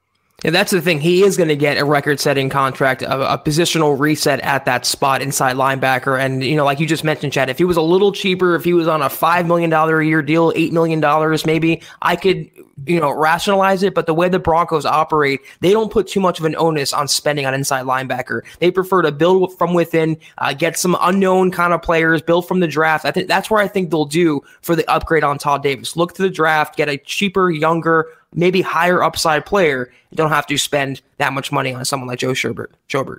Yeah, 0.44 0.50
that's 0.50 0.72
the 0.72 0.83
thing. 0.83 1.00
He 1.00 1.22
is 1.22 1.37
going 1.37 1.50
to 1.50 1.57
get 1.57 1.78
a 1.78 1.85
record-setting 1.85 2.48
contract, 2.48 3.02
a, 3.02 3.35
a 3.35 3.38
positional 3.38 3.98
reset 3.98 4.40
at 4.40 4.64
that 4.64 4.85
spot 4.85 5.22
inside 5.22 5.55
linebacker. 5.55 6.18
And 6.18 6.42
you 6.42 6.57
know, 6.57 6.64
like 6.64 6.81
you 6.81 6.87
just 6.87 7.05
mentioned, 7.05 7.33
Chad, 7.33 7.48
if 7.48 7.59
he 7.59 7.64
was 7.64 7.76
a 7.76 7.83
little 7.83 8.11
cheaper, 8.11 8.57
if 8.57 8.64
he 8.64 8.72
was 8.72 8.88
on 8.88 9.02
a 9.02 9.09
five 9.09 9.46
million 9.46 9.70
dollar 9.70 10.00
a 10.00 10.07
year 10.07 10.20
deal, 10.20 10.52
eight 10.57 10.72
million 10.72 10.98
dollars, 10.98 11.46
maybe 11.46 11.81
I 12.02 12.16
could, 12.16 12.50
you 12.87 12.98
know, 12.98 13.16
rationalize 13.16 13.85
it. 13.85 13.94
But 13.94 14.07
the 14.07 14.14
way 14.14 14.28
the 14.28 14.40
Broncos 14.40 14.85
operate, 14.85 15.40
they 15.61 15.70
don't 15.70 15.92
put 15.92 16.09
too 16.09 16.18
much 16.18 16.40
of 16.40 16.44
an 16.44 16.57
onus 16.57 16.92
on 16.92 17.07
spending 17.07 17.46
on 17.46 17.55
inside 17.55 17.85
linebacker. 17.85 18.42
They 18.59 18.72
prefer 18.72 19.02
to 19.02 19.12
build 19.12 19.57
from 19.57 19.74
within, 19.74 20.18
uh, 20.38 20.55
get 20.55 20.76
some 20.76 20.96
unknown 21.00 21.52
kind 21.52 21.72
of 21.72 21.83
players, 21.83 22.20
build 22.20 22.48
from 22.48 22.59
the 22.59 22.66
draft. 22.66 23.05
I 23.05 23.12
think 23.12 23.28
that's 23.28 23.48
where 23.48 23.62
I 23.62 23.68
think 23.68 23.90
they'll 23.90 24.07
do 24.07 24.40
for 24.62 24.74
the 24.74 24.90
upgrade 24.90 25.22
on 25.22 25.38
Todd 25.38 25.62
Davis. 25.62 25.96
Look 25.96 26.14
to 26.14 26.22
the 26.22 26.31
draft, 26.31 26.76
get 26.76 26.88
a 26.88 26.98
cheaper, 26.98 27.48
younger 27.48 28.09
maybe 28.34 28.60
higher 28.62 29.02
upside 29.02 29.46
player, 29.46 29.92
you 30.10 30.16
don't 30.16 30.30
have 30.30 30.46
to 30.46 30.58
spend 30.58 31.00
that 31.18 31.32
much 31.32 31.52
money 31.52 31.74
on 31.74 31.84
someone 31.84 32.08
like 32.08 32.18
Joe 32.18 32.32
Sherbert. 32.32 32.68
Jobert. 32.88 33.18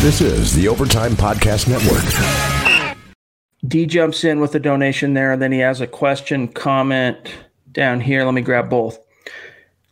This 0.00 0.20
is 0.20 0.54
the 0.54 0.68
Overtime 0.68 1.12
Podcast 1.12 1.68
Network. 1.68 2.96
D 3.66 3.84
jumps 3.84 4.24
in 4.24 4.40
with 4.40 4.54
a 4.54 4.58
donation 4.58 5.14
there, 5.14 5.32
and 5.32 5.42
then 5.42 5.52
he 5.52 5.58
has 5.58 5.80
a 5.80 5.86
question, 5.86 6.48
comment 6.48 7.34
down 7.72 8.00
here. 8.00 8.24
Let 8.24 8.34
me 8.34 8.40
grab 8.40 8.70
both. 8.70 8.98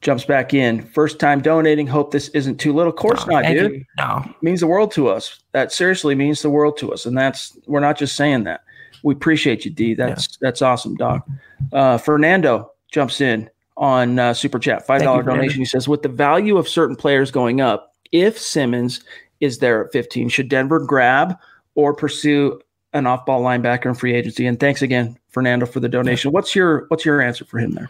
Jumps 0.01 0.25
back 0.25 0.55
in. 0.55 0.83
First 0.83 1.19
time 1.19 1.41
donating. 1.41 1.87
Hope 1.87 2.13
this 2.13 2.29
isn't 2.29 2.59
too 2.59 2.73
little. 2.73 2.93
Of 2.93 2.97
course 2.97 3.27
not, 3.27 3.43
Thank 3.45 3.59
dude. 3.59 3.73
you. 3.73 3.85
No. 3.99 4.25
means 4.43 4.61
the 4.61 4.67
world 4.67 4.93
to 4.93 5.09
us. 5.09 5.41
That 5.53 5.73
seriously 5.73 6.15
means 6.15 6.41
the 6.41 6.51
world 6.51 6.79
to 6.79 6.93
us, 6.93 7.05
and 7.05 7.19
that's 7.19 7.59
we're 7.67 7.81
not 7.81 7.99
just 7.99 8.17
saying 8.17 8.45
that. 8.45 8.63
We 9.03 9.13
appreciate 9.15 9.65
you, 9.65 9.71
D. 9.71 9.95
That's 9.95 10.37
that's 10.39 10.63
awesome, 10.63 10.95
Doc. 10.95 11.27
Uh, 11.73 11.99
Fernando 11.99 12.71
jumps 12.91 13.21
in 13.21 13.51
on 13.79 14.19
uh, 14.19 14.35
super 14.35 14.59
chat, 14.59 14.87
five 14.87 15.03
dollar 15.03 15.21
you, 15.21 15.25
Fernando. 15.25 15.43
donation. 15.43 15.61
He 15.61 15.65
says, 15.65 15.89
with 15.89 16.03
the 16.03 16.09
value 16.09 16.59
of 16.59 16.69
certain 16.69 16.97
players 16.97 17.31
going 17.31 17.61
up, 17.61 17.95
if 18.13 18.39
Simmons 18.39 19.03
is 19.41 19.59
there 19.59 19.85
at 19.87 19.93
fifteen, 19.93 20.29
should 20.29 20.49
Denver 20.49 20.81
grab 20.81 21.39
or 21.75 21.95
pursue 21.95 22.61
an 22.93 23.07
off 23.07 23.25
ball 23.25 23.43
linebacker 23.43 23.87
in 23.87 23.95
free 23.95 24.15
agency? 24.15 24.47
And 24.47 24.59
thanks 24.59 24.83
again, 24.83 25.17
Fernando, 25.29 25.65
for 25.65 25.81
the 25.81 25.89
donation. 25.89 26.33
What's 26.33 26.55
your 26.55 26.87
what's 26.89 27.05
your 27.05 27.23
answer 27.23 27.45
for 27.45 27.59
him 27.59 27.73
there? 27.73 27.89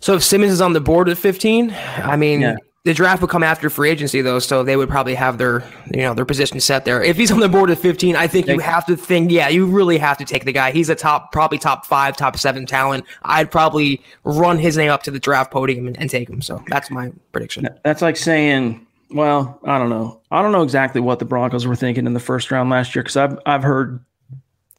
So 0.00 0.14
if 0.14 0.22
Simmons 0.22 0.52
is 0.52 0.60
on 0.60 0.72
the 0.72 0.80
board 0.80 1.08
at 1.08 1.16
15, 1.16 1.74
I 1.98 2.16
mean, 2.16 2.40
Yeah. 2.40 2.56
The 2.84 2.92
draft 2.92 3.20
would 3.20 3.30
come 3.30 3.44
after 3.44 3.70
free 3.70 3.90
agency 3.90 4.22
though, 4.22 4.40
so 4.40 4.64
they 4.64 4.76
would 4.76 4.88
probably 4.88 5.14
have 5.14 5.38
their, 5.38 5.62
you 5.94 6.00
know, 6.02 6.14
their 6.14 6.24
position 6.24 6.58
set 6.58 6.84
there. 6.84 7.00
If 7.00 7.16
he's 7.16 7.30
on 7.30 7.38
the 7.38 7.48
board 7.48 7.70
at 7.70 7.78
15, 7.78 8.16
I 8.16 8.26
think 8.26 8.48
you 8.48 8.58
have 8.58 8.84
to 8.86 8.96
think, 8.96 9.30
yeah, 9.30 9.48
you 9.48 9.66
really 9.66 9.98
have 9.98 10.18
to 10.18 10.24
take 10.24 10.44
the 10.44 10.52
guy. 10.52 10.72
He's 10.72 10.88
a 10.88 10.96
top, 10.96 11.30
probably 11.30 11.58
top 11.58 11.86
five, 11.86 12.16
top 12.16 12.36
seven 12.36 12.66
talent. 12.66 13.04
I'd 13.22 13.52
probably 13.52 14.02
run 14.24 14.58
his 14.58 14.76
name 14.76 14.90
up 14.90 15.04
to 15.04 15.12
the 15.12 15.20
draft 15.20 15.52
podium 15.52 15.86
and, 15.86 15.96
and 15.98 16.10
take 16.10 16.28
him. 16.28 16.42
So 16.42 16.62
that's 16.68 16.90
my 16.90 17.12
prediction. 17.30 17.68
That's 17.84 18.02
like 18.02 18.16
saying, 18.16 18.84
well, 19.10 19.60
I 19.64 19.78
don't 19.78 19.90
know. 19.90 20.20
I 20.32 20.42
don't 20.42 20.52
know 20.52 20.62
exactly 20.62 21.00
what 21.00 21.20
the 21.20 21.24
Broncos 21.24 21.66
were 21.66 21.76
thinking 21.76 22.06
in 22.06 22.14
the 22.14 22.20
first 22.20 22.50
round 22.50 22.68
last 22.70 22.96
year 22.96 23.04
because 23.04 23.16
I've 23.16 23.38
I've 23.46 23.62
heard 23.62 24.04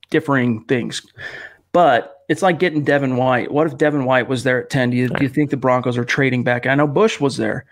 differing 0.10 0.66
things. 0.66 1.02
But 1.72 2.24
it's 2.30 2.42
like 2.42 2.60
getting 2.60 2.84
Devin 2.84 3.18
White. 3.18 3.52
What 3.52 3.68
if 3.68 3.78
Devin 3.78 4.06
White 4.06 4.28
was 4.28 4.44
there 4.44 4.64
at 4.64 4.70
10? 4.70 4.92
Do 4.92 4.98
you, 4.98 5.10
do 5.10 5.24
you 5.24 5.30
think 5.30 5.50
the 5.50 5.58
Broncos 5.58 5.98
are 5.98 6.06
trading 6.06 6.44
back? 6.44 6.68
I 6.68 6.76
know 6.76 6.88
Bush 6.88 7.20
was 7.20 7.38
there, 7.38 7.66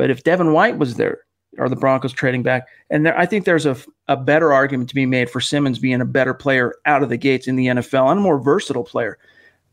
but 0.00 0.08
if 0.08 0.22
Devin 0.22 0.54
White 0.54 0.78
was 0.78 0.94
there, 0.94 1.18
are 1.58 1.68
the 1.68 1.76
Broncos 1.76 2.14
trading 2.14 2.42
back? 2.42 2.68
And 2.88 3.04
there, 3.04 3.18
I 3.18 3.26
think 3.26 3.44
there's 3.44 3.66
a, 3.66 3.76
a 4.08 4.16
better 4.16 4.50
argument 4.50 4.88
to 4.88 4.94
be 4.94 5.04
made 5.04 5.28
for 5.28 5.42
Simmons 5.42 5.78
being 5.78 6.00
a 6.00 6.06
better 6.06 6.32
player 6.32 6.76
out 6.86 7.02
of 7.02 7.10
the 7.10 7.18
gates 7.18 7.46
in 7.46 7.54
the 7.54 7.66
NFL 7.66 8.10
and 8.10 8.18
a 8.18 8.22
more 8.22 8.38
versatile 8.38 8.82
player 8.82 9.18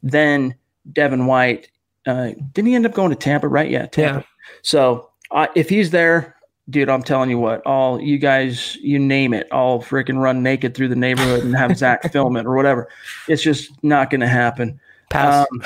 than 0.03 0.53
Devin 0.91 1.27
White. 1.27 1.71
Uh, 2.05 2.31
didn't 2.51 2.67
he 2.67 2.75
end 2.75 2.85
up 2.85 2.93
going 2.93 3.09
to 3.09 3.15
Tampa, 3.15 3.47
right? 3.47 3.71
Yeah, 3.71 3.85
Tampa. 3.85 4.19
Yeah. 4.19 4.25
So 4.63 5.11
uh, 5.31 5.47
if 5.55 5.69
he's 5.69 5.91
there, 5.91 6.35
dude, 6.69 6.89
I'm 6.89 7.03
telling 7.03 7.29
you 7.29 7.39
what, 7.39 7.65
all 7.65 8.01
you 8.01 8.17
guys, 8.17 8.75
you 8.81 8.99
name 8.99 9.33
it, 9.33 9.47
I'll 9.53 9.79
freaking 9.79 10.21
run 10.21 10.43
naked 10.43 10.75
through 10.75 10.89
the 10.89 10.97
neighborhood 10.97 11.45
and 11.45 11.55
have 11.55 11.77
Zach 11.77 12.03
film 12.11 12.35
it 12.35 12.45
or 12.45 12.53
whatever. 12.53 12.89
It's 13.29 13.41
just 13.41 13.71
not 13.81 14.09
going 14.09 14.19
to 14.19 14.27
happen. 14.27 14.77
Pass. 15.09 15.47
Um, 15.49 15.63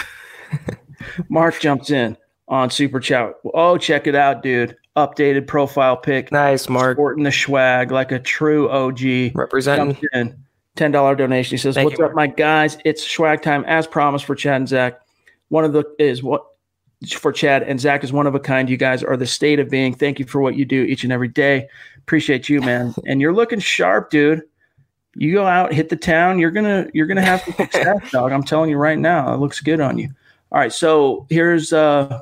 Mark 1.29 1.59
jumps 1.59 1.89
in 1.89 2.15
on 2.51 2.69
Super 2.69 2.99
Chat. 2.99 3.33
Oh, 3.53 3.77
check 3.77 4.05
it 4.05 4.13
out, 4.13 4.43
dude. 4.43 4.75
Updated 4.97 5.47
profile 5.47 5.95
pic. 5.95 6.31
nice, 6.31 6.67
Mark. 6.67 6.97
Sporting 6.97 7.23
the 7.23 7.31
swag 7.31 7.91
like 7.91 8.11
a 8.11 8.19
true 8.19 8.69
OG. 8.69 9.33
Representing. 9.33 9.97
In. 10.13 10.37
$10 10.77 11.17
donation. 11.17 11.53
He 11.53 11.57
says, 11.57 11.75
Thank 11.75 11.89
What's 11.89 11.99
you, 11.99 12.05
up, 12.05 12.13
my 12.13 12.27
guys? 12.27 12.77
It's 12.85 13.05
swag 13.05 13.41
time 13.41 13.63
as 13.65 13.87
promised 13.87 14.25
for 14.25 14.35
Chad 14.35 14.57
and 14.57 14.69
Zach. 14.69 14.99
One 15.49 15.65
of 15.65 15.73
the 15.73 15.83
is 15.97 16.21
what 16.21 16.45
for 17.17 17.31
Chad 17.31 17.63
and 17.63 17.79
Zach 17.79 18.03
is 18.03 18.13
one 18.13 18.27
of 18.27 18.35
a 18.35 18.39
kind. 18.39 18.69
You 18.69 18.77
guys 18.77 19.03
are 19.03 19.17
the 19.17 19.27
state 19.27 19.59
of 19.59 19.69
being. 19.69 19.93
Thank 19.93 20.19
you 20.19 20.25
for 20.25 20.39
what 20.39 20.55
you 20.55 20.65
do 20.65 20.83
each 20.83 21.03
and 21.03 21.11
every 21.11 21.27
day. 21.27 21.67
Appreciate 21.97 22.47
you, 22.47 22.61
man. 22.61 22.93
And 23.05 23.19
you're 23.19 23.33
looking 23.33 23.59
sharp, 23.59 24.11
dude. 24.11 24.43
You 25.15 25.33
go 25.33 25.45
out, 25.45 25.73
hit 25.73 25.89
the 25.89 25.97
town. 25.97 26.39
You're 26.39 26.51
gonna 26.51 26.87
you're 26.93 27.07
gonna 27.07 27.21
have 27.21 27.41
some 27.41 27.53
success, 27.57 28.11
dog. 28.11 28.31
I'm 28.31 28.43
telling 28.43 28.69
you 28.69 28.77
right 28.77 28.99
now. 28.99 29.33
It 29.33 29.37
looks 29.37 29.59
good 29.59 29.81
on 29.81 29.97
you. 29.97 30.09
All 30.51 30.59
right, 30.59 30.71
so 30.71 31.25
here's 31.29 31.73
uh 31.73 32.21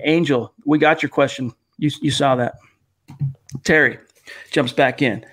Angel. 0.00 0.52
We 0.64 0.78
got 0.78 1.02
your 1.02 1.10
question. 1.10 1.52
You 1.78 1.90
you 2.00 2.10
saw 2.10 2.36
that. 2.36 2.54
Terry 3.64 3.98
jumps 4.50 4.72
back 4.72 5.02
in. 5.02 5.24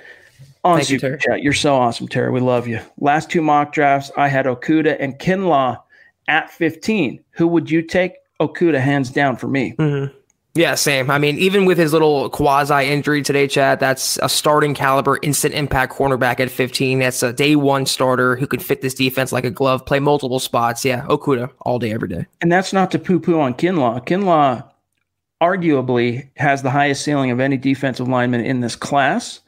On 0.63 0.77
Thank 0.77 0.89
Super 0.89 0.99
Terry. 1.01 1.19
Chat. 1.19 1.41
You're 1.43 1.53
so 1.53 1.75
awesome, 1.75 2.07
Terry. 2.07 2.31
We 2.31 2.41
love 2.41 2.67
you. 2.67 2.81
Last 2.99 3.29
two 3.29 3.41
mock 3.41 3.71
drafts, 3.71 4.11
I 4.17 4.27
had 4.27 4.45
Okudah 4.45 4.97
and 4.99 5.17
Kinlaw 5.17 5.81
at 6.27 6.51
15. 6.51 7.23
Who 7.31 7.47
would 7.47 7.71
you 7.71 7.81
take? 7.81 8.13
Okudah, 8.41 8.79
hands 8.79 9.09
down 9.09 9.35
for 9.37 9.47
me. 9.47 9.73
Mm-hmm. 9.79 10.17
Yeah, 10.55 10.75
same. 10.75 11.11
I 11.11 11.19
mean, 11.19 11.37
even 11.37 11.65
with 11.65 11.77
his 11.77 11.93
little 11.93 12.29
quasi 12.29 12.85
injury 12.85 13.21
today, 13.21 13.47
Chad, 13.47 13.79
that's 13.79 14.17
a 14.21 14.27
starting 14.27 14.73
caliber, 14.73 15.19
instant 15.21 15.53
impact 15.53 15.93
cornerback 15.93 16.39
at 16.39 16.49
15. 16.49 16.99
That's 16.99 17.21
a 17.21 17.31
day 17.31 17.55
one 17.55 17.85
starter 17.85 18.35
who 18.35 18.47
can 18.47 18.59
fit 18.59 18.81
this 18.81 18.95
defense 18.95 19.31
like 19.31 19.45
a 19.45 19.51
glove, 19.51 19.85
play 19.85 19.99
multiple 19.99 20.39
spots. 20.39 20.83
Yeah, 20.83 21.05
Okudah 21.05 21.51
all 21.61 21.77
day, 21.77 21.93
every 21.93 22.09
day. 22.09 22.25
And 22.41 22.51
that's 22.51 22.73
not 22.73 22.89
to 22.91 22.99
poo 22.99 23.19
poo 23.19 23.39
on 23.39 23.53
Kinlaw. 23.53 24.05
Kinlaw 24.05 24.67
arguably 25.41 26.27
has 26.35 26.63
the 26.63 26.71
highest 26.71 27.03
ceiling 27.03 27.31
of 27.31 27.39
any 27.39 27.55
defensive 27.55 28.07
lineman 28.07 28.43
in 28.43 28.59
this 28.59 28.75
class. 28.75 29.41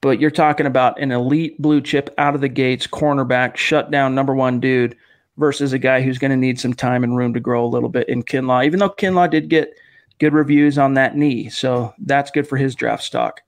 But 0.00 0.20
you're 0.20 0.30
talking 0.30 0.66
about 0.66 1.00
an 1.00 1.10
elite 1.10 1.60
blue 1.60 1.80
chip 1.80 2.14
out 2.16 2.34
of 2.34 2.40
the 2.40 2.48
gates, 2.48 2.86
cornerback, 2.86 3.56
shut 3.56 3.90
down 3.90 4.14
number 4.14 4.34
one 4.34 4.60
dude 4.60 4.96
versus 5.36 5.72
a 5.72 5.78
guy 5.78 6.00
who's 6.00 6.18
going 6.18 6.30
to 6.30 6.36
need 6.36 6.60
some 6.60 6.74
time 6.74 7.02
and 7.02 7.16
room 7.16 7.34
to 7.34 7.40
grow 7.40 7.64
a 7.64 7.66
little 7.66 7.88
bit 7.88 8.08
in 8.08 8.22
Kinlaw, 8.22 8.64
even 8.64 8.78
though 8.78 8.90
Kinlaw 8.90 9.30
did 9.30 9.48
get 9.48 9.74
good 10.18 10.32
reviews 10.32 10.78
on 10.78 10.94
that 10.94 11.16
knee. 11.16 11.48
So 11.48 11.94
that's 11.98 12.30
good 12.30 12.46
for 12.46 12.56
his 12.56 12.74
draft 12.74 13.02
stock. 13.02 13.40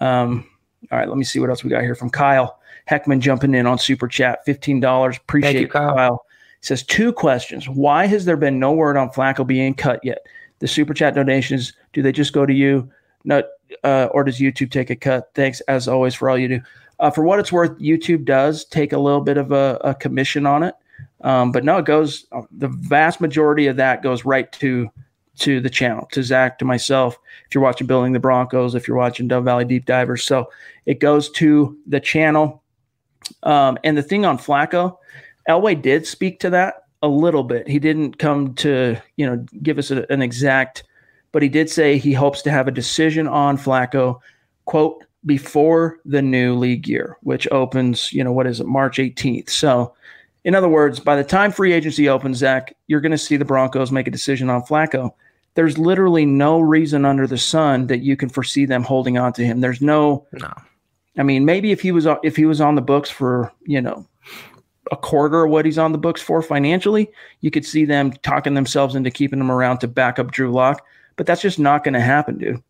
Um, 0.00 0.46
all 0.90 0.98
right, 0.98 1.08
let 1.08 1.16
me 1.16 1.24
see 1.24 1.40
what 1.40 1.50
else 1.50 1.64
we 1.64 1.70
got 1.70 1.82
here 1.82 1.94
from 1.94 2.10
Kyle 2.10 2.58
Heckman 2.88 3.20
jumping 3.20 3.54
in 3.54 3.66
on 3.66 3.78
Super 3.78 4.08
Chat, 4.08 4.46
$15. 4.46 5.16
Appreciate 5.16 5.60
you, 5.60 5.68
Kyle. 5.68 5.94
Kyle. 5.94 6.26
He 6.60 6.66
says 6.66 6.82
two 6.82 7.12
questions. 7.12 7.68
Why 7.68 8.06
has 8.06 8.24
there 8.24 8.36
been 8.36 8.58
no 8.58 8.72
word 8.72 8.96
on 8.96 9.10
Flacco 9.10 9.46
being 9.46 9.74
cut 9.74 10.00
yet? 10.04 10.18
The 10.60 10.68
Super 10.68 10.94
Chat 10.94 11.14
donations, 11.14 11.72
do 11.92 12.02
they 12.02 12.12
just 12.12 12.32
go 12.32 12.46
to 12.46 12.52
you? 12.52 12.90
No, 13.24 13.42
uh, 13.82 14.08
or 14.12 14.24
does 14.24 14.38
YouTube 14.38 14.70
take 14.70 14.90
a 14.90 14.96
cut? 14.96 15.30
Thanks 15.34 15.60
as 15.62 15.88
always 15.88 16.14
for 16.14 16.30
all 16.30 16.38
you 16.38 16.48
do. 16.48 16.60
Uh, 16.98 17.10
for 17.10 17.24
what 17.24 17.38
it's 17.38 17.52
worth, 17.52 17.78
YouTube 17.78 18.24
does 18.24 18.64
take 18.64 18.92
a 18.92 18.98
little 18.98 19.20
bit 19.20 19.36
of 19.36 19.52
a, 19.52 19.78
a 19.84 19.94
commission 19.94 20.46
on 20.46 20.62
it, 20.62 20.74
um, 21.22 21.52
but 21.52 21.62
no, 21.62 21.76
it 21.76 21.84
goes. 21.84 22.26
The 22.52 22.68
vast 22.68 23.20
majority 23.20 23.66
of 23.66 23.76
that 23.76 24.02
goes 24.02 24.24
right 24.24 24.50
to 24.52 24.90
to 25.36 25.60
the 25.60 25.70
channel, 25.70 26.08
to 26.12 26.22
Zack, 26.22 26.58
to 26.58 26.64
myself. 26.64 27.18
If 27.46 27.54
you're 27.54 27.64
watching 27.64 27.86
Building 27.86 28.12
the 28.12 28.20
Broncos, 28.20 28.74
if 28.74 28.88
you're 28.88 28.96
watching 28.96 29.28
Dove 29.28 29.44
Valley 29.44 29.64
Deep 29.64 29.86
Divers, 29.86 30.24
so 30.24 30.50
it 30.86 31.00
goes 31.00 31.30
to 31.32 31.76
the 31.86 32.00
channel. 32.00 32.62
Um, 33.42 33.78
and 33.84 33.96
the 33.96 34.02
thing 34.02 34.24
on 34.24 34.38
Flacco, 34.38 34.96
Elway 35.48 35.80
did 35.80 36.06
speak 36.06 36.40
to 36.40 36.50
that 36.50 36.84
a 37.02 37.08
little 37.08 37.44
bit. 37.44 37.68
He 37.68 37.78
didn't 37.78 38.18
come 38.18 38.54
to 38.56 38.96
you 39.16 39.26
know 39.26 39.44
give 39.62 39.78
us 39.78 39.90
a, 39.90 40.10
an 40.10 40.22
exact, 40.22 40.84
but 41.32 41.42
he 41.42 41.48
did 41.48 41.70
say 41.70 41.98
he 41.98 42.12
hopes 42.12 42.42
to 42.42 42.50
have 42.50 42.68
a 42.68 42.72
decision 42.72 43.28
on 43.28 43.58
Flacco, 43.58 44.20
quote 44.64 45.04
before 45.24 45.98
the 46.04 46.22
new 46.22 46.54
league 46.54 46.86
year, 46.88 47.16
which 47.22 47.48
opens 47.50 48.12
you 48.12 48.24
know 48.24 48.32
what 48.32 48.46
is 48.46 48.60
it 48.60 48.66
March 48.66 48.98
18th. 48.98 49.50
So. 49.50 49.94
In 50.44 50.54
other 50.54 50.68
words, 50.68 51.00
by 51.00 51.16
the 51.16 51.24
time 51.24 51.50
free 51.50 51.72
agency 51.72 52.08
opens, 52.08 52.36
Zack, 52.36 52.72
you're 52.86 53.00
going 53.00 53.10
to 53.10 53.18
see 53.18 53.36
the 53.36 53.44
Broncos 53.44 53.90
make 53.90 54.06
a 54.06 54.12
decision 54.12 54.48
on 54.48 54.62
Flacco. 54.62 55.10
There's 55.56 55.78
literally 55.78 56.24
no 56.24 56.60
reason 56.60 57.04
under 57.04 57.26
the 57.26 57.38
sun 57.38 57.88
that 57.88 57.98
you 57.98 58.16
can 58.16 58.28
foresee 58.28 58.66
them 58.66 58.84
holding 58.84 59.18
on 59.18 59.32
to 59.34 59.44
him. 59.44 59.60
There's 59.60 59.82
no, 59.82 60.26
No. 60.32 60.52
I 61.18 61.22
mean, 61.22 61.44
maybe 61.44 61.72
if 61.72 61.80
he 61.80 61.92
was 61.92 62.06
if 62.22 62.36
he 62.36 62.44
was 62.44 62.60
on 62.60 62.74
the 62.74 62.82
books 62.82 63.10
for 63.10 63.52
you 63.64 63.80
know 63.80 64.06
a 64.92 64.96
quarter 64.96 65.44
of 65.44 65.50
what 65.50 65.64
he's 65.64 65.78
on 65.78 65.92
the 65.92 65.98
books 65.98 66.20
for 66.20 66.42
financially, 66.42 67.10
you 67.40 67.50
could 67.50 67.64
see 67.64 67.84
them 67.84 68.12
talking 68.22 68.54
themselves 68.54 68.94
into 68.94 69.10
keeping 69.10 69.40
him 69.40 69.50
around 69.50 69.78
to 69.78 69.88
back 69.88 70.18
up 70.18 70.30
Drew 70.30 70.52
Lock. 70.52 70.84
But 71.16 71.26
that's 71.26 71.40
just 71.40 71.58
not 71.58 71.82
going 71.82 71.94
to 71.94 72.00
happen, 72.00 72.38
dude. 72.38 72.62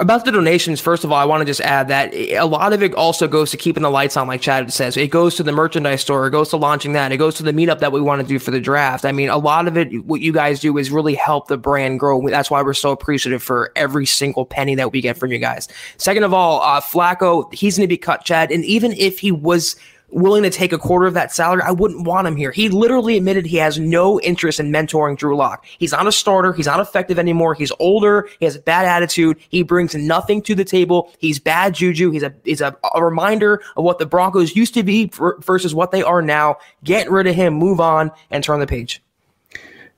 About 0.00 0.24
the 0.24 0.32
donations, 0.32 0.80
first 0.80 1.04
of 1.04 1.12
all, 1.12 1.18
I 1.18 1.26
want 1.26 1.42
to 1.42 1.44
just 1.44 1.60
add 1.60 1.88
that 1.88 2.14
a 2.14 2.44
lot 2.44 2.72
of 2.72 2.82
it 2.82 2.94
also 2.94 3.28
goes 3.28 3.50
to 3.50 3.58
keeping 3.58 3.82
the 3.82 3.90
lights 3.90 4.16
on, 4.16 4.26
like 4.26 4.40
Chad 4.40 4.72
says. 4.72 4.96
It 4.96 5.08
goes 5.08 5.34
to 5.34 5.42
the 5.42 5.52
merchandise 5.52 6.00
store, 6.00 6.26
it 6.26 6.30
goes 6.30 6.48
to 6.50 6.56
launching 6.56 6.94
that, 6.94 7.12
it 7.12 7.18
goes 7.18 7.34
to 7.34 7.42
the 7.42 7.52
meetup 7.52 7.80
that 7.80 7.92
we 7.92 8.00
want 8.00 8.22
to 8.22 8.26
do 8.26 8.38
for 8.38 8.50
the 8.50 8.60
draft. 8.60 9.04
I 9.04 9.12
mean, 9.12 9.28
a 9.28 9.36
lot 9.36 9.68
of 9.68 9.76
it, 9.76 10.06
what 10.06 10.22
you 10.22 10.32
guys 10.32 10.60
do 10.60 10.78
is 10.78 10.90
really 10.90 11.14
help 11.14 11.48
the 11.48 11.58
brand 11.58 12.00
grow. 12.00 12.26
That's 12.28 12.50
why 12.50 12.62
we're 12.62 12.72
so 12.72 12.92
appreciative 12.92 13.42
for 13.42 13.70
every 13.76 14.06
single 14.06 14.46
penny 14.46 14.74
that 14.74 14.90
we 14.90 15.02
get 15.02 15.18
from 15.18 15.32
you 15.32 15.38
guys. 15.38 15.68
Second 15.98 16.22
of 16.22 16.32
all, 16.32 16.62
uh, 16.62 16.80
Flacco, 16.80 17.52
he's 17.52 17.76
going 17.76 17.86
to 17.86 17.92
be 17.92 17.98
cut, 17.98 18.24
Chad. 18.24 18.50
And 18.50 18.64
even 18.64 18.92
if 18.92 19.18
he 19.18 19.30
was 19.30 19.76
willing 20.10 20.42
to 20.42 20.50
take 20.50 20.72
a 20.72 20.78
quarter 20.78 21.06
of 21.06 21.14
that 21.14 21.32
salary, 21.32 21.62
I 21.62 21.70
wouldn't 21.70 22.06
want 22.06 22.26
him 22.26 22.36
here. 22.36 22.50
He 22.50 22.68
literally 22.68 23.16
admitted 23.16 23.46
he 23.46 23.58
has 23.58 23.78
no 23.78 24.20
interest 24.20 24.60
in 24.60 24.70
mentoring 24.70 25.16
Drew 25.16 25.36
Lock. 25.36 25.64
He's 25.78 25.92
not 25.92 26.06
a 26.06 26.12
starter. 26.12 26.52
He's 26.52 26.66
not 26.66 26.80
effective 26.80 27.18
anymore. 27.18 27.54
He's 27.54 27.72
older. 27.78 28.28
He 28.38 28.44
has 28.44 28.56
a 28.56 28.60
bad 28.60 28.86
attitude. 28.86 29.38
He 29.48 29.62
brings 29.62 29.94
nothing 29.94 30.42
to 30.42 30.54
the 30.54 30.64
table. 30.64 31.12
He's 31.18 31.38
bad 31.38 31.74
juju. 31.74 32.10
He's 32.10 32.22
a 32.22 32.34
he's 32.44 32.60
a, 32.60 32.76
a 32.94 33.04
reminder 33.04 33.62
of 33.76 33.84
what 33.84 33.98
the 33.98 34.06
Broncos 34.06 34.56
used 34.56 34.74
to 34.74 34.82
be 34.82 35.06
ver- 35.06 35.38
versus 35.38 35.74
what 35.74 35.90
they 35.90 36.02
are 36.02 36.22
now. 36.22 36.56
Get 36.84 37.10
rid 37.10 37.26
of 37.26 37.34
him, 37.34 37.54
move 37.54 37.80
on, 37.80 38.10
and 38.30 38.42
turn 38.42 38.60
the 38.60 38.66
page. 38.66 39.02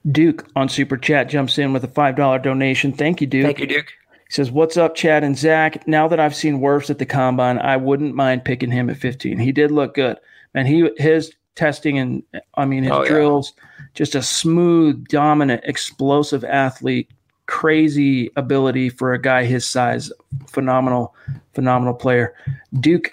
Duke 0.09 0.47
on 0.55 0.67
Super 0.67 0.97
Chat 0.97 1.29
jumps 1.29 1.57
in 1.57 1.73
with 1.73 1.83
a 1.83 1.87
five 1.87 2.15
dollar 2.15 2.39
donation. 2.39 2.91
Thank 2.91 3.21
you, 3.21 3.27
Duke. 3.27 3.45
Thank 3.45 3.59
you, 3.59 3.67
Duke. 3.67 3.93
He 4.31 4.35
says, 4.35 4.49
What's 4.49 4.77
up, 4.77 4.95
Chad 4.95 5.25
and 5.25 5.37
Zack? 5.37 5.85
Now 5.89 6.07
that 6.07 6.17
I've 6.21 6.33
seen 6.33 6.61
Wirfs 6.61 6.89
at 6.89 6.99
the 6.99 7.05
combine, 7.05 7.59
I 7.59 7.75
wouldn't 7.75 8.15
mind 8.15 8.45
picking 8.45 8.71
him 8.71 8.89
at 8.89 8.95
15. 8.95 9.37
He 9.37 9.51
did 9.51 9.71
look 9.71 9.93
good. 9.93 10.15
And 10.53 10.69
he 10.69 10.89
his 10.95 11.33
testing 11.55 11.99
and 11.99 12.23
I 12.55 12.63
mean 12.63 12.83
his 12.83 12.93
Oh, 12.93 13.01
yeah. 13.03 13.09
drills, 13.09 13.51
just 13.93 14.15
a 14.15 14.21
smooth, 14.21 15.05
dominant, 15.09 15.63
explosive 15.65 16.45
athlete, 16.45 17.11
crazy 17.47 18.31
ability 18.37 18.87
for 18.87 19.11
a 19.11 19.21
guy 19.21 19.43
his 19.43 19.65
size. 19.67 20.13
Phenomenal, 20.47 21.13
phenomenal 21.53 21.93
player. 21.93 22.33
Duke, 22.79 23.11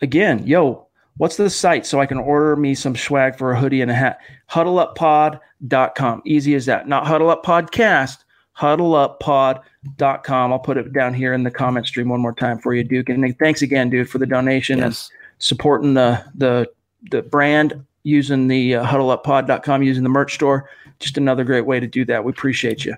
again, 0.00 0.46
yo, 0.46 0.86
what's 1.18 1.36
the 1.36 1.50
site 1.50 1.84
so 1.84 2.00
I 2.00 2.06
can 2.06 2.16
order 2.16 2.56
me 2.56 2.74
some 2.74 2.96
swag 2.96 3.36
for 3.36 3.52
a 3.52 3.60
hoodie 3.60 3.82
and 3.82 3.90
a 3.90 3.94
hat? 3.94 4.18
HuddleUpPod.com. 4.50 6.22
Easy 6.24 6.54
as 6.54 6.64
that. 6.64 6.88
Not 6.88 7.06
Huddle 7.06 7.28
Up 7.28 7.44
Podcast, 7.44 8.24
HuddleUpPod.com. 8.58 10.52
I'll 10.52 10.58
put 10.58 10.76
it 10.76 10.92
down 10.92 11.14
here 11.14 11.32
in 11.32 11.44
the 11.44 11.50
comment 11.50 11.86
stream 11.86 12.08
one 12.08 12.20
more 12.20 12.34
time 12.34 12.58
for 12.58 12.74
you, 12.74 12.84
Duke. 12.84 13.08
And 13.08 13.38
thanks 13.38 13.62
again, 13.62 13.90
dude, 13.90 14.10
for 14.10 14.18
the 14.18 14.26
donation 14.26 14.82
and 14.82 14.98
supporting 15.38 15.94
the 15.94 16.24
the 16.34 16.68
the 17.10 17.22
brand 17.22 17.84
using 18.02 18.48
the 18.48 18.76
uh, 18.76 18.86
huddleuppod.com 18.86 19.82
using 19.82 20.02
the 20.02 20.08
merch 20.08 20.34
store. 20.34 20.68
Just 20.98 21.16
another 21.16 21.44
great 21.44 21.66
way 21.66 21.78
to 21.78 21.86
do 21.86 22.04
that. 22.06 22.24
We 22.24 22.30
appreciate 22.30 22.84
you. 22.84 22.96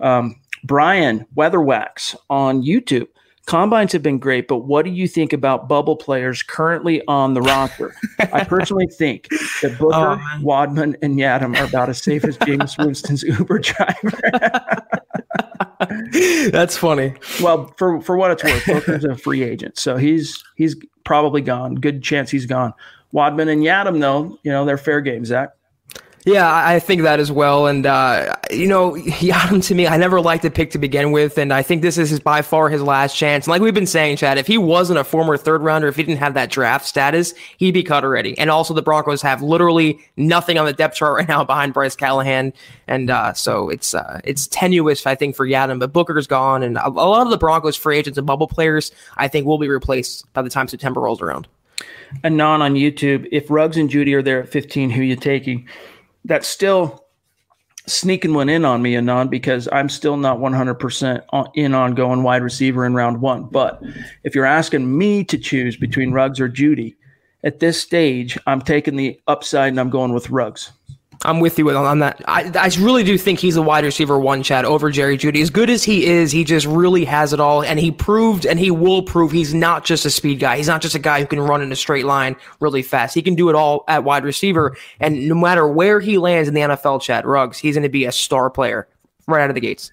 Um, 0.00 0.36
brian 0.64 1.26
weatherwax 1.36 2.16
on 2.30 2.62
youtube 2.62 3.06
combines 3.46 3.92
have 3.92 4.02
been 4.02 4.18
great 4.18 4.48
but 4.48 4.58
what 4.58 4.84
do 4.84 4.90
you 4.90 5.06
think 5.06 5.32
about 5.32 5.68
bubble 5.68 5.96
players 5.96 6.42
currently 6.42 7.02
on 7.08 7.34
the 7.34 7.42
roster? 7.42 7.94
I 8.32 8.44
personally 8.48 8.86
think 8.86 9.28
that 9.62 9.76
booker 9.78 9.94
Oh, 9.94 10.38
wadman 10.42 10.96
and 11.02 11.18
yiadom 11.18 11.58
are 11.58 11.64
about 11.64 11.88
as 11.88 12.02
safe 12.02 12.24
as 12.24 12.36
james 12.38 12.76
winston's 12.78 13.22
uber 13.22 13.58
driver. 13.58 14.18
That's 16.50 16.76
funny. 16.76 17.14
well 17.42 17.72
for 17.76 18.00
for 18.00 18.16
what 18.16 18.30
it's 18.30 18.44
worth 18.44 18.66
booker's 18.66 19.04
a 19.04 19.16
free 19.16 19.42
agent 19.42 19.78
so 19.78 19.96
he's 19.96 20.42
he's 20.56 20.76
probably 21.04 21.42
gone. 21.42 21.74
Good 21.74 22.02
chance 22.02 22.30
he's 22.30 22.46
gone. 22.46 22.72
Wadman 23.12 23.48
and 23.48 23.62
yiadom 23.62 24.00
though 24.00 24.38
you 24.42 24.50
know 24.50 24.64
they're 24.64 24.78
fair 24.78 25.00
game 25.00 25.24
zack 25.24 25.50
Yeah, 26.26 26.50
I 26.50 26.78
think 26.78 27.02
that 27.02 27.20
as 27.20 27.30
well. 27.30 27.66
And, 27.66 27.84
uh, 27.84 28.34
you 28.50 28.66
know, 28.66 28.92
Yiadom 28.92 29.62
to 29.66 29.74
me, 29.74 29.86
I 29.86 29.98
never 29.98 30.22
liked 30.22 30.42
the 30.42 30.50
pick 30.50 30.70
to 30.70 30.78
begin 30.78 31.12
with. 31.12 31.36
And 31.36 31.52
I 31.52 31.60
think 31.60 31.82
this 31.82 31.98
is 31.98 32.08
his, 32.08 32.20
by 32.20 32.40
far 32.40 32.70
his 32.70 32.80
last 32.80 33.14
chance. 33.14 33.44
And 33.44 33.50
like 33.50 33.60
we've 33.60 33.74
been 33.74 33.86
saying, 33.86 34.16
Chad, 34.16 34.38
if 34.38 34.46
he 34.46 34.56
wasn't 34.56 34.98
a 34.98 35.04
former 35.04 35.36
third 35.36 35.60
rounder, 35.60 35.86
if 35.86 35.96
he 35.96 36.02
didn't 36.02 36.20
have 36.20 36.32
that 36.32 36.50
draft 36.50 36.86
status, 36.86 37.34
he'd 37.58 37.74
be 37.74 37.82
cut 37.82 38.04
already. 38.04 38.38
And 38.38 38.48
also, 38.48 38.72
the 38.72 38.80
Broncos 38.80 39.20
have 39.20 39.42
literally 39.42 39.98
nothing 40.16 40.56
on 40.56 40.64
the 40.64 40.72
depth 40.72 40.96
chart 40.96 41.14
right 41.14 41.28
now 41.28 41.44
behind 41.44 41.74
Bryce 41.74 41.94
Callahan. 41.94 42.54
And 42.88 43.10
uh, 43.10 43.34
so 43.34 43.68
it's 43.68 43.92
uh, 43.92 44.22
it's 44.24 44.46
tenuous, 44.46 45.06
I 45.06 45.14
think, 45.16 45.36
for 45.36 45.46
Yiadom. 45.46 45.78
But 45.78 45.92
Booker's 45.92 46.26
gone. 46.26 46.62
And 46.62 46.78
a, 46.78 46.88
lot 46.88 47.26
of 47.26 47.30
the 47.30 47.38
Broncos 47.38 47.76
free 47.76 47.98
agents 47.98 48.16
and 48.16 48.26
bubble 48.26 48.48
players, 48.48 48.92
I 49.18 49.28
think, 49.28 49.46
will 49.46 49.58
be 49.58 49.68
replaced 49.68 50.32
by 50.32 50.40
the 50.40 50.50
time 50.50 50.68
September 50.68 51.02
rolls 51.02 51.20
around. 51.20 51.48
And 52.22 52.40
Anon 52.40 52.62
on 52.62 52.74
YouTube, 52.74 53.28
if 53.30 53.50
Ruggs 53.50 53.76
and 53.76 53.90
Jeudy 53.90 54.14
are 54.14 54.22
there 54.22 54.42
at 54.42 54.48
15, 54.48 54.88
who 54.88 55.00
are 55.00 55.04
you 55.04 55.16
taking? 55.16 55.68
That's 56.24 56.48
still 56.48 57.04
sneaking 57.86 58.32
one 58.34 58.48
in 58.48 58.64
on 58.64 58.80
me, 58.80 58.96
Anon, 58.96 59.28
because 59.28 59.68
I'm 59.70 59.88
still 59.88 60.16
not 60.16 60.38
100% 60.38 61.50
in 61.54 61.74
on 61.74 61.94
going 61.94 62.22
wide 62.22 62.42
receiver 62.42 62.86
in 62.86 62.94
round 62.94 63.20
one. 63.20 63.44
But 63.44 63.82
if 64.22 64.34
you're 64.34 64.46
asking 64.46 64.96
me 64.96 65.24
to 65.24 65.38
choose 65.38 65.76
between 65.76 66.12
Ruggs 66.12 66.40
or 66.40 66.48
Jeudy, 66.48 66.96
at 67.42 67.60
this 67.60 67.78
stage, 67.80 68.38
I'm 68.46 68.62
taking 68.62 68.96
the 68.96 69.20
upside 69.26 69.68
and 69.68 69.78
I'm 69.78 69.90
going 69.90 70.14
with 70.14 70.30
Ruggs. 70.30 70.72
I'm 71.24 71.40
with 71.40 71.58
you 71.58 71.70
on 71.70 72.00
that. 72.00 72.22
I, 72.28 72.50
I 72.54 72.70
really 72.78 73.02
do 73.02 73.16
think 73.16 73.38
he's 73.38 73.56
a 73.56 73.62
wide 73.62 73.84
receiver 73.84 74.18
one, 74.18 74.42
Chad, 74.42 74.64
over 74.66 74.90
Jerry 74.90 75.16
Jeudy. 75.16 75.40
As 75.40 75.48
good 75.48 75.70
as 75.70 75.82
he 75.82 76.06
is, 76.06 76.30
he 76.30 76.44
just 76.44 76.66
really 76.66 77.04
has 77.06 77.32
it 77.32 77.40
all. 77.40 77.62
And 77.62 77.80
he 77.80 77.90
proved 77.90 78.44
and 78.44 78.58
he 78.58 78.70
will 78.70 79.02
prove 79.02 79.32
he's 79.32 79.54
not 79.54 79.84
just 79.84 80.04
a 80.04 80.10
speed 80.10 80.38
guy. 80.38 80.58
He's 80.58 80.68
not 80.68 80.82
just 80.82 80.94
a 80.94 80.98
guy 80.98 81.20
who 81.20 81.26
can 81.26 81.40
run 81.40 81.62
in 81.62 81.72
a 81.72 81.76
straight 81.76 82.04
line 82.04 82.36
really 82.60 82.82
fast. 82.82 83.14
He 83.14 83.22
can 83.22 83.34
do 83.34 83.48
it 83.48 83.54
all 83.54 83.84
at 83.88 84.04
wide 84.04 84.24
receiver. 84.24 84.76
And 85.00 85.26
no 85.26 85.34
matter 85.34 85.66
where 85.66 85.98
he 85.98 86.18
lands 86.18 86.46
in 86.46 86.54
the 86.54 86.60
NFL, 86.60 87.00
Chad 87.00 87.24
Ruggs, 87.24 87.58
he's 87.58 87.74
going 87.74 87.84
to 87.84 87.88
be 87.88 88.04
a 88.04 88.12
star 88.12 88.50
player 88.50 88.86
right 89.26 89.42
out 89.42 89.50
of 89.50 89.54
the 89.54 89.60
gates. 89.60 89.92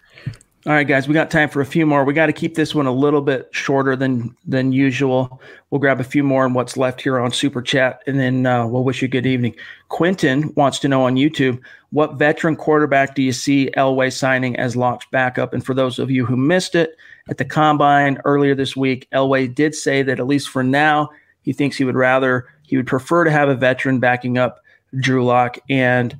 All 0.68 0.74
right, 0.74 0.88
guys, 0.88 1.08
we 1.08 1.16
got 1.16 1.32
time 1.32 1.50
for 1.50 1.62
a 1.62 1.66
few 1.66 1.88
more. 1.88 2.06
We 2.06 2.14
got 2.14 2.28
to 2.28 2.34
keep 2.34 2.54
this 2.54 2.76
one 2.76 2.86
a 2.86 2.92
little 2.92 3.22
bit 3.22 3.50
shorter 3.50 3.96
than 3.96 4.36
than 4.46 4.72
usual. 4.72 5.42
We'll 5.72 5.80
grab 5.80 6.00
a 6.00 6.04
few 6.04 6.24
more 6.24 6.46
and 6.46 6.54
what's 6.54 6.78
left 6.78 7.02
here 7.02 7.20
on 7.20 7.32
Super 7.32 7.64
Chat, 7.64 8.04
and 8.06 8.20
then 8.20 8.46
uh, 8.46 8.68
we'll 8.68 8.84
wish 8.84 9.02
you 9.02 9.08
good 9.08 9.26
evening. 9.26 9.56
Quentin 9.90 10.54
wants 10.54 10.78
to 10.80 10.88
know 10.88 11.02
on 11.02 11.16
YouTube 11.16 11.60
what 11.90 12.20
veteran 12.20 12.56
quarterback 12.56 13.16
do 13.16 13.24
you 13.24 13.32
see 13.32 13.72
Elway 13.76 14.14
signing 14.14 14.56
as 14.58 14.76
Lock's 14.76 15.08
backup? 15.12 15.52
And 15.52 15.66
for 15.66 15.74
those 15.74 15.98
of 15.98 16.12
you 16.12 16.28
who 16.28 16.38
missed 16.38 16.76
it 16.76 16.96
at 17.28 17.40
the 17.40 17.46
combine 17.46 18.22
earlier 18.24 18.54
this 18.54 18.76
week, 18.76 19.08
Elway 19.14 19.54
did 19.54 19.74
say 19.74 20.04
that 20.04 20.20
at 20.20 20.28
least 20.28 20.50
for 20.50 20.62
now, 20.62 21.10
he 21.42 21.54
thinks 21.54 21.76
he 21.76 21.86
would 21.86 21.96
rather 21.96 22.48
he 22.68 22.78
would 22.78 22.86
prefer 22.86 23.24
to 23.24 23.32
have 23.32 23.50
a 23.50 23.56
veteran 23.56 24.00
backing 24.00 24.38
up 24.38 24.60
Drew 25.00 25.26
Lock 25.26 25.58
and 25.72 26.16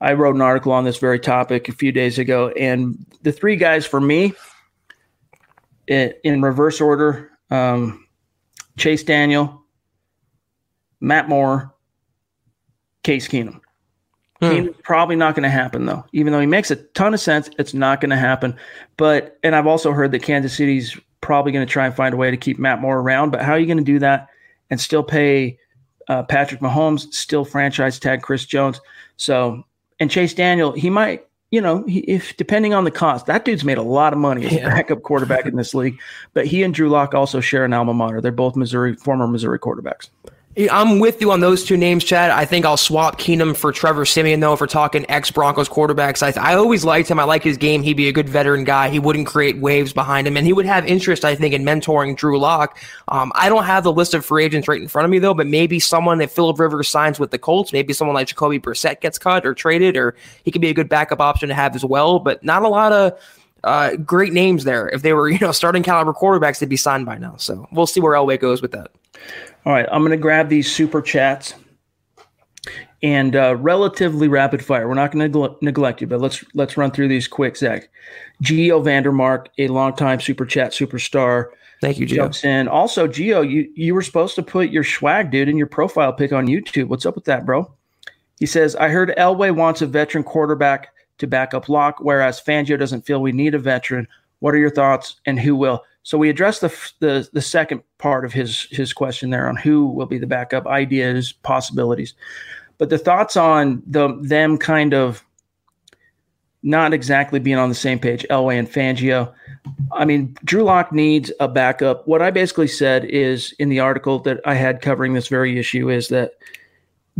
I 0.00 0.12
wrote 0.12 0.34
an 0.34 0.42
article 0.42 0.72
on 0.72 0.84
this 0.84 0.98
very 0.98 1.18
topic 1.18 1.68
a 1.68 1.72
few 1.72 1.92
days 1.92 2.18
ago, 2.18 2.48
and 2.50 3.04
the 3.22 3.32
three 3.32 3.56
guys 3.56 3.84
for 3.84 4.00
me, 4.00 4.32
in, 5.86 6.14
in 6.22 6.42
reverse 6.42 6.80
order: 6.80 7.30
um, 7.50 8.06
Chase 8.76 9.02
Daniel, 9.02 9.64
Matt 11.00 11.28
Moore, 11.28 11.74
Case 13.02 13.26
Keenum. 13.26 13.60
Hmm. 14.40 14.46
Keenum's 14.46 14.80
probably 14.84 15.16
not 15.16 15.34
going 15.34 15.42
to 15.42 15.48
happen 15.48 15.86
though. 15.86 16.04
Even 16.12 16.32
though 16.32 16.40
he 16.40 16.46
makes 16.46 16.70
a 16.70 16.76
ton 16.76 17.12
of 17.12 17.20
sense, 17.20 17.50
it's 17.58 17.74
not 17.74 18.00
going 18.00 18.10
to 18.10 18.16
happen. 18.16 18.56
But 18.96 19.38
and 19.42 19.56
I've 19.56 19.66
also 19.66 19.92
heard 19.92 20.12
that 20.12 20.22
Kansas 20.22 20.56
City's 20.56 20.98
probably 21.20 21.50
going 21.50 21.66
to 21.66 21.72
try 21.72 21.86
and 21.86 21.94
find 21.94 22.14
a 22.14 22.16
way 22.16 22.30
to 22.30 22.36
keep 22.36 22.58
Matt 22.58 22.80
Moore 22.80 23.00
around. 23.00 23.30
But 23.30 23.42
how 23.42 23.52
are 23.52 23.58
you 23.58 23.66
going 23.66 23.78
to 23.78 23.84
do 23.84 23.98
that 23.98 24.28
and 24.70 24.80
still 24.80 25.02
pay 25.02 25.58
uh, 26.08 26.22
Patrick 26.22 26.60
Mahomes, 26.60 27.12
still 27.12 27.44
franchise 27.44 27.98
tag 27.98 28.22
Chris 28.22 28.46
Jones? 28.46 28.80
So 29.16 29.64
and 30.00 30.10
Chase 30.10 30.34
Daniel, 30.34 30.72
he 30.72 30.90
might, 30.90 31.26
you 31.50 31.60
know, 31.60 31.84
he, 31.84 32.00
if 32.00 32.36
depending 32.36 32.74
on 32.74 32.84
the 32.84 32.90
cost, 32.90 33.26
that 33.26 33.44
dude's 33.44 33.64
made 33.64 33.78
a 33.78 33.82
lot 33.82 34.12
of 34.12 34.18
money 34.18 34.46
as 34.46 34.52
yeah. 34.52 34.66
a 34.66 34.70
backup 34.70 35.02
quarterback 35.02 35.46
in 35.46 35.56
this 35.56 35.74
league. 35.74 36.00
But 36.34 36.46
he 36.46 36.62
and 36.62 36.74
Drew 36.74 36.88
Lock 36.88 37.14
also 37.14 37.40
share 37.40 37.64
an 37.64 37.72
alma 37.72 37.94
mater. 37.94 38.20
They're 38.20 38.32
both 38.32 38.56
Missouri, 38.56 38.94
former 38.96 39.26
Missouri 39.26 39.58
quarterbacks. 39.58 40.08
I'm 40.58 40.98
with 40.98 41.20
you 41.20 41.30
on 41.30 41.38
those 41.38 41.64
two 41.64 41.76
names, 41.76 42.02
Chad. 42.02 42.32
I 42.32 42.44
think 42.44 42.64
I'll 42.64 42.76
swap 42.76 43.16
Keenum 43.16 43.56
for 43.56 43.70
Trevor 43.70 44.04
Siemian, 44.04 44.40
though, 44.40 44.54
if 44.54 44.60
we're 44.60 44.66
talking 44.66 45.06
ex 45.08 45.30
Broncos 45.30 45.68
quarterbacks. 45.68 46.20
I, 46.20 46.40
I 46.40 46.56
always 46.56 46.84
liked 46.84 47.08
him. 47.08 47.20
I 47.20 47.24
like 47.24 47.44
his 47.44 47.56
game. 47.56 47.80
He'd 47.84 47.96
be 47.96 48.08
a 48.08 48.12
good 48.12 48.28
veteran 48.28 48.64
guy. 48.64 48.88
He 48.88 48.98
wouldn't 48.98 49.28
create 49.28 49.58
waves 49.58 49.92
behind 49.92 50.26
him, 50.26 50.36
and 50.36 50.44
he 50.44 50.52
would 50.52 50.66
have 50.66 50.84
interest, 50.84 51.24
I 51.24 51.36
think, 51.36 51.54
in 51.54 51.62
mentoring 51.62 52.16
Drew 52.16 52.40
Lock. 52.40 52.76
Um, 53.06 53.30
I 53.36 53.48
don't 53.48 53.64
have 53.64 53.84
the 53.84 53.92
list 53.92 54.14
of 54.14 54.24
free 54.24 54.44
agents 54.44 54.66
right 54.66 54.82
in 54.82 54.88
front 54.88 55.04
of 55.04 55.12
me, 55.12 55.20
though, 55.20 55.34
but 55.34 55.46
maybe 55.46 55.78
someone 55.78 56.18
that 56.18 56.32
Philip 56.32 56.58
Rivers 56.58 56.88
signs 56.88 57.20
with 57.20 57.30
the 57.30 57.38
Colts, 57.38 57.72
maybe 57.72 57.92
someone 57.92 58.14
like 58.16 58.26
Jacoby 58.26 58.58
Brissett 58.58 59.00
gets 59.00 59.16
cut 59.16 59.46
or 59.46 59.54
traded, 59.54 59.96
or 59.96 60.16
he 60.42 60.50
could 60.50 60.60
be 60.60 60.70
a 60.70 60.74
good 60.74 60.88
backup 60.88 61.20
option 61.20 61.50
to 61.50 61.54
have 61.54 61.76
as 61.76 61.84
well, 61.84 62.18
but 62.18 62.42
not 62.42 62.64
a 62.64 62.68
lot 62.68 62.92
of 62.92 63.12
uh, 63.64 63.96
great 63.96 64.32
names 64.32 64.64
there. 64.64 64.88
If 64.88 65.02
they 65.02 65.12
were, 65.12 65.28
you 65.28 65.38
know, 65.38 65.52
starting 65.52 65.82
caliber 65.82 66.12
quarterbacks, 66.12 66.58
they'd 66.58 66.68
be 66.68 66.76
signed 66.76 67.06
by 67.06 67.18
now. 67.18 67.36
So 67.36 67.66
we'll 67.72 67.86
see 67.86 68.00
where 68.00 68.14
Elway 68.14 68.40
goes 68.40 68.62
with 68.62 68.72
that. 68.72 68.90
All 69.64 69.72
right, 69.72 69.86
I'm 69.90 70.02
going 70.02 70.12
to 70.12 70.16
grab 70.16 70.48
these 70.48 70.70
super 70.70 71.02
chats 71.02 71.54
and 73.02 73.36
uh, 73.36 73.56
relatively 73.56 74.28
rapid 74.28 74.64
fire. 74.64 74.88
We're 74.88 74.94
not 74.94 75.12
going 75.12 75.30
to 75.30 75.56
neglect 75.60 76.00
you, 76.00 76.06
but 76.06 76.20
let's 76.20 76.44
let's 76.54 76.76
run 76.76 76.90
through 76.90 77.08
these 77.08 77.28
quick, 77.28 77.56
Zack. 77.56 77.88
Geo 78.40 78.82
Vandermark, 78.82 79.46
a 79.58 79.68
longtime 79.68 80.20
super 80.20 80.46
chat 80.46 80.72
superstar. 80.72 81.46
Thank 81.80 81.98
you, 81.98 82.06
Geo. 82.06 82.24
Jumps 82.24 82.44
in. 82.44 82.68
Also, 82.68 83.06
Geo, 83.06 83.40
you 83.42 83.70
you 83.74 83.94
were 83.94 84.02
supposed 84.02 84.34
to 84.36 84.42
put 84.42 84.70
your 84.70 84.84
swag 84.84 85.30
dude 85.30 85.48
in 85.48 85.56
your 85.56 85.66
profile 85.66 86.12
pic 86.12 86.32
on 86.32 86.46
YouTube. 86.46 86.88
What's 86.88 87.06
up 87.06 87.14
with 87.14 87.24
that, 87.26 87.44
bro? 87.44 87.72
He 88.38 88.46
says, 88.46 88.76
I 88.76 88.88
heard 88.88 89.14
Elway 89.18 89.54
wants 89.54 89.82
a 89.82 89.86
veteran 89.86 90.22
quarterback 90.22 90.92
to 91.18 91.26
back 91.26 91.54
up 91.54 91.68
Lock, 91.68 91.98
whereas 92.00 92.40
Fangio 92.40 92.78
doesn't 92.78 93.06
feel 93.06 93.20
we 93.20 93.32
need 93.32 93.54
a 93.54 93.58
veteran. 93.58 94.08
What 94.40 94.54
are 94.54 94.58
your 94.58 94.70
thoughts 94.70 95.20
and 95.26 95.38
who 95.38 95.56
will? 95.56 95.84
So 96.02 96.16
we 96.16 96.30
addressed 96.30 96.62
the, 96.62 96.90
the 97.00 97.28
the 97.32 97.42
second 97.42 97.82
part 97.98 98.24
of 98.24 98.32
his 98.32 98.62
his 98.70 98.92
question 98.92 99.30
there 99.30 99.48
on 99.48 99.56
who 99.56 99.86
will 99.86 100.06
be 100.06 100.18
the 100.18 100.26
backup, 100.26 100.66
ideas, 100.66 101.32
possibilities, 101.32 102.14
but 102.78 102.88
the 102.88 102.98
thoughts 102.98 103.36
on 103.36 103.82
the 103.86 104.16
them 104.22 104.56
kind 104.56 104.94
of 104.94 105.24
not 106.62 106.92
exactly 106.92 107.38
being 107.38 107.58
on 107.58 107.68
the 107.68 107.74
same 107.74 107.98
page, 107.98 108.26
Elway 108.30 108.58
and 108.58 108.68
Fangio. 108.68 109.32
I 109.92 110.04
mean, 110.04 110.36
Drew 110.44 110.64
Lock 110.64 110.92
needs 110.92 111.30
a 111.40 111.46
backup. 111.46 112.06
What 112.08 112.20
I 112.20 112.30
basically 112.30 112.68
said 112.68 113.04
is 113.04 113.54
in 113.58 113.68
the 113.68 113.80
article 113.80 114.18
that 114.20 114.40
I 114.44 114.54
had 114.54 114.82
covering 114.82 115.14
this 115.14 115.28
very 115.28 115.58
issue 115.58 115.88
is 115.88 116.08
that 116.08 116.32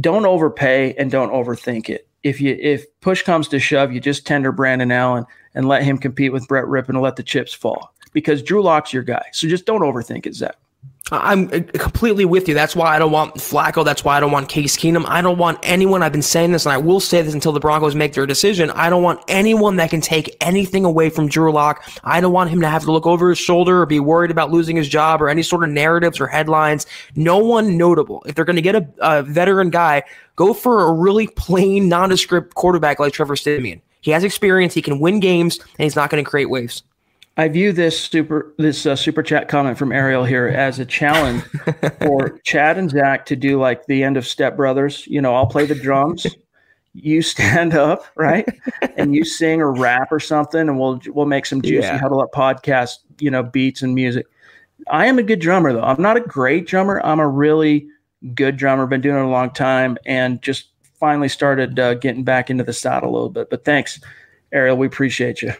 don't 0.00 0.26
overpay 0.26 0.94
and 0.94 1.10
don't 1.10 1.30
overthink 1.30 1.88
it. 1.88 2.07
If 2.28 2.42
you 2.42 2.58
if 2.60 2.84
push 3.00 3.22
comes 3.22 3.48
to 3.48 3.58
shove, 3.58 3.90
you 3.90 4.00
just 4.00 4.26
tender 4.26 4.52
Brandon 4.52 4.92
Allen 4.92 5.24
and 5.54 5.66
let 5.66 5.82
him 5.82 5.96
compete 5.96 6.30
with 6.30 6.46
Brett 6.46 6.66
Rypien 6.66 6.90
and 6.90 7.00
let 7.00 7.16
the 7.16 7.22
chips 7.22 7.54
fall 7.54 7.94
because 8.12 8.42
Drew 8.42 8.62
Lock's 8.62 8.92
your 8.92 9.02
guy. 9.02 9.24
So 9.32 9.48
just 9.48 9.64
don't 9.64 9.80
overthink 9.80 10.26
it, 10.26 10.34
Zack. 10.34 10.56
I'm 11.10 11.48
uh, 11.52 11.60
completely 11.78 12.24
with 12.24 12.48
you. 12.48 12.54
That's 12.54 12.76
why 12.76 12.94
I 12.94 12.98
don't 12.98 13.12
want 13.12 13.36
Flacco. 13.36 13.84
That's 13.84 14.04
why 14.04 14.16
I 14.16 14.20
don't 14.20 14.30
want 14.30 14.48
Case 14.48 14.76
Keenum. 14.76 15.04
I 15.06 15.22
don't 15.22 15.38
want 15.38 15.58
anyone. 15.62 16.02
I've 16.02 16.12
been 16.12 16.22
saying 16.22 16.52
this, 16.52 16.66
and 16.66 16.72
I 16.72 16.78
will 16.78 17.00
say 17.00 17.22
this 17.22 17.34
until 17.34 17.52
the 17.52 17.60
Broncos 17.60 17.94
make 17.94 18.12
their 18.12 18.26
decision. 18.26 18.70
I 18.72 18.90
don't 18.90 19.02
want 19.02 19.20
anyone 19.28 19.76
that 19.76 19.90
can 19.90 20.00
take 20.00 20.36
anything 20.40 20.84
away 20.84 21.08
from 21.10 21.28
Drew 21.28 21.52
Lock. 21.52 21.88
I 22.04 22.20
don't 22.20 22.32
want 22.32 22.50
him 22.50 22.60
to 22.60 22.68
have 22.68 22.82
to 22.84 22.92
look 22.92 23.06
over 23.06 23.30
his 23.30 23.38
shoulder 23.38 23.80
or 23.80 23.86
be 23.86 24.00
worried 24.00 24.30
about 24.30 24.50
losing 24.50 24.76
his 24.76 24.88
job 24.88 25.22
or 25.22 25.28
any 25.28 25.42
sort 25.42 25.64
of 25.64 25.70
narratives 25.70 26.20
or 26.20 26.26
headlines. 26.26 26.86
No 27.16 27.38
one 27.38 27.76
notable. 27.78 28.22
If 28.26 28.34
they're 28.34 28.44
going 28.44 28.56
to 28.56 28.62
get 28.62 28.74
a, 28.74 28.88
a 29.00 29.22
veteran 29.22 29.70
guy, 29.70 30.02
go 30.36 30.52
for 30.52 30.86
a 30.86 30.92
really 30.92 31.28
plain, 31.28 31.88
nondescript 31.88 32.54
quarterback 32.54 32.98
like 32.98 33.12
Trevor 33.12 33.36
Siemian. 33.36 33.80
He 34.00 34.10
has 34.12 34.24
experience. 34.24 34.74
He 34.74 34.82
can 34.82 35.00
win 35.00 35.20
games, 35.20 35.58
and 35.58 35.84
he's 35.84 35.96
not 35.96 36.10
going 36.10 36.22
to 36.22 36.28
create 36.30 36.50
waves. 36.50 36.82
I 37.38 37.46
view 37.46 37.72
this 37.72 37.98
super 37.98 38.52
this 38.58 38.84
uh, 38.84 38.96
super 38.96 39.22
chat 39.22 39.48
comment 39.48 39.78
from 39.78 39.92
Ariel 39.92 40.24
here 40.24 40.48
as 40.48 40.80
a 40.80 40.84
challenge 40.84 41.44
for 42.00 42.40
Chad 42.40 42.76
and 42.78 42.90
Zack 42.90 43.26
to 43.26 43.36
do 43.36 43.60
like 43.60 43.86
the 43.86 44.02
end 44.02 44.16
of 44.16 44.26
Step 44.26 44.56
Brothers. 44.56 45.06
You 45.06 45.22
know, 45.22 45.36
I'll 45.36 45.46
play 45.46 45.64
the 45.64 45.76
drums, 45.76 46.26
you 46.94 47.22
stand 47.22 47.74
up, 47.74 48.04
right, 48.16 48.44
and 48.96 49.14
you 49.14 49.24
sing 49.24 49.60
or 49.60 49.72
rap 49.72 50.10
or 50.10 50.18
something, 50.18 50.62
and 50.62 50.80
we'll 50.80 51.00
we'll 51.06 51.26
make 51.26 51.46
some 51.46 51.62
juicy 51.62 51.86
yeah. 51.86 51.98
huddle 51.98 52.20
up 52.20 52.32
podcast, 52.32 52.96
you 53.20 53.30
know, 53.30 53.44
beats 53.44 53.82
and 53.82 53.94
music. 53.94 54.26
I 54.90 55.06
am 55.06 55.20
a 55.20 55.22
good 55.22 55.38
drummer 55.38 55.72
though. 55.72 55.82
I'm 55.82 56.02
not 56.02 56.16
a 56.16 56.20
great 56.20 56.66
drummer. 56.66 57.00
I'm 57.04 57.20
a 57.20 57.28
really 57.28 57.86
good 58.34 58.56
drummer. 58.56 58.84
Been 58.88 59.00
doing 59.00 59.16
it 59.16 59.24
a 59.24 59.28
long 59.28 59.50
time, 59.50 59.96
and 60.06 60.42
just 60.42 60.70
finally 60.98 61.28
started 61.28 61.78
uh, 61.78 61.94
getting 61.94 62.24
back 62.24 62.50
into 62.50 62.64
the 62.64 62.72
saddle 62.72 63.10
a 63.10 63.12
little 63.12 63.30
bit. 63.30 63.48
But 63.48 63.64
thanks, 63.64 64.00
Ariel. 64.50 64.76
We 64.76 64.88
appreciate 64.88 65.40
you. 65.40 65.52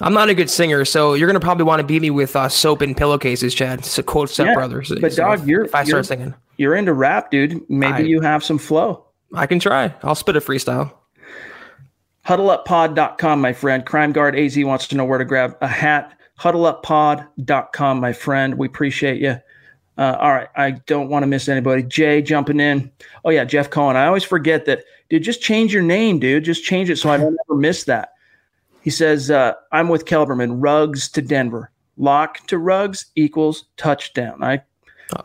I'm 0.00 0.12
not 0.12 0.28
a 0.28 0.34
good 0.34 0.50
singer, 0.50 0.84
so 0.84 1.14
you're 1.14 1.26
gonna 1.26 1.40
probably 1.40 1.64
want 1.64 1.80
to 1.80 1.86
beat 1.86 2.02
me 2.02 2.10
with 2.10 2.36
uh, 2.36 2.48
soap 2.48 2.82
and 2.82 2.96
pillowcases, 2.96 3.54
Chad. 3.54 3.84
So 3.84 4.02
quote 4.02 4.28
Step 4.28 4.48
yeah, 4.48 4.54
Brothers. 4.54 4.92
But 5.00 5.12
so 5.12 5.22
dog, 5.22 5.46
you're 5.48 5.64
if 5.64 5.74
I 5.74 5.84
start 5.84 6.06
singing, 6.06 6.34
you're 6.58 6.74
into 6.74 6.92
rap, 6.92 7.30
dude. 7.30 7.68
Maybe 7.70 7.92
I, 7.92 7.98
you 8.00 8.20
have 8.20 8.44
some 8.44 8.58
flow. 8.58 9.06
I 9.34 9.46
can 9.46 9.58
try. 9.58 9.94
I'll 10.02 10.14
spit 10.14 10.36
a 10.36 10.40
freestyle. 10.40 10.92
HuddleUpPod.com, 12.26 13.40
my 13.40 13.52
friend. 13.52 13.86
Crime 13.86 14.12
Guard 14.12 14.36
AZ 14.36 14.58
wants 14.58 14.88
to 14.88 14.96
know 14.96 15.04
where 15.04 15.18
to 15.18 15.24
grab 15.24 15.56
a 15.60 15.68
hat. 15.68 16.18
HuddleUpPod.com, 16.40 18.00
my 18.00 18.12
friend. 18.12 18.58
We 18.58 18.66
appreciate 18.66 19.20
you. 19.20 19.40
Uh, 19.98 20.16
all 20.20 20.32
right, 20.32 20.48
I 20.56 20.72
don't 20.72 21.08
want 21.08 21.22
to 21.22 21.26
miss 21.26 21.48
anybody. 21.48 21.82
Jay 21.82 22.20
jumping 22.20 22.60
in. 22.60 22.90
Oh 23.24 23.30
yeah, 23.30 23.44
Jeff 23.44 23.70
Cohen. 23.70 23.96
I 23.96 24.06
always 24.06 24.24
forget 24.24 24.66
that, 24.66 24.84
dude. 25.08 25.22
Just 25.22 25.40
change 25.40 25.72
your 25.72 25.82
name, 25.82 26.18
dude. 26.18 26.44
Just 26.44 26.64
change 26.64 26.90
it 26.90 26.96
so 26.96 27.08
I 27.08 27.16
don't 27.16 27.36
ever 27.48 27.58
miss 27.58 27.84
that. 27.84 28.10
He 28.86 28.90
says, 28.90 29.32
uh, 29.32 29.54
I'm 29.72 29.88
with 29.88 30.04
Kelberman. 30.04 30.58
Ruggs 30.62 31.08
to 31.08 31.20
Denver. 31.20 31.72
Lock 31.96 32.46
to 32.46 32.56
Ruggs 32.56 33.06
equals 33.16 33.64
touchdown. 33.76 34.44
I 34.44 34.62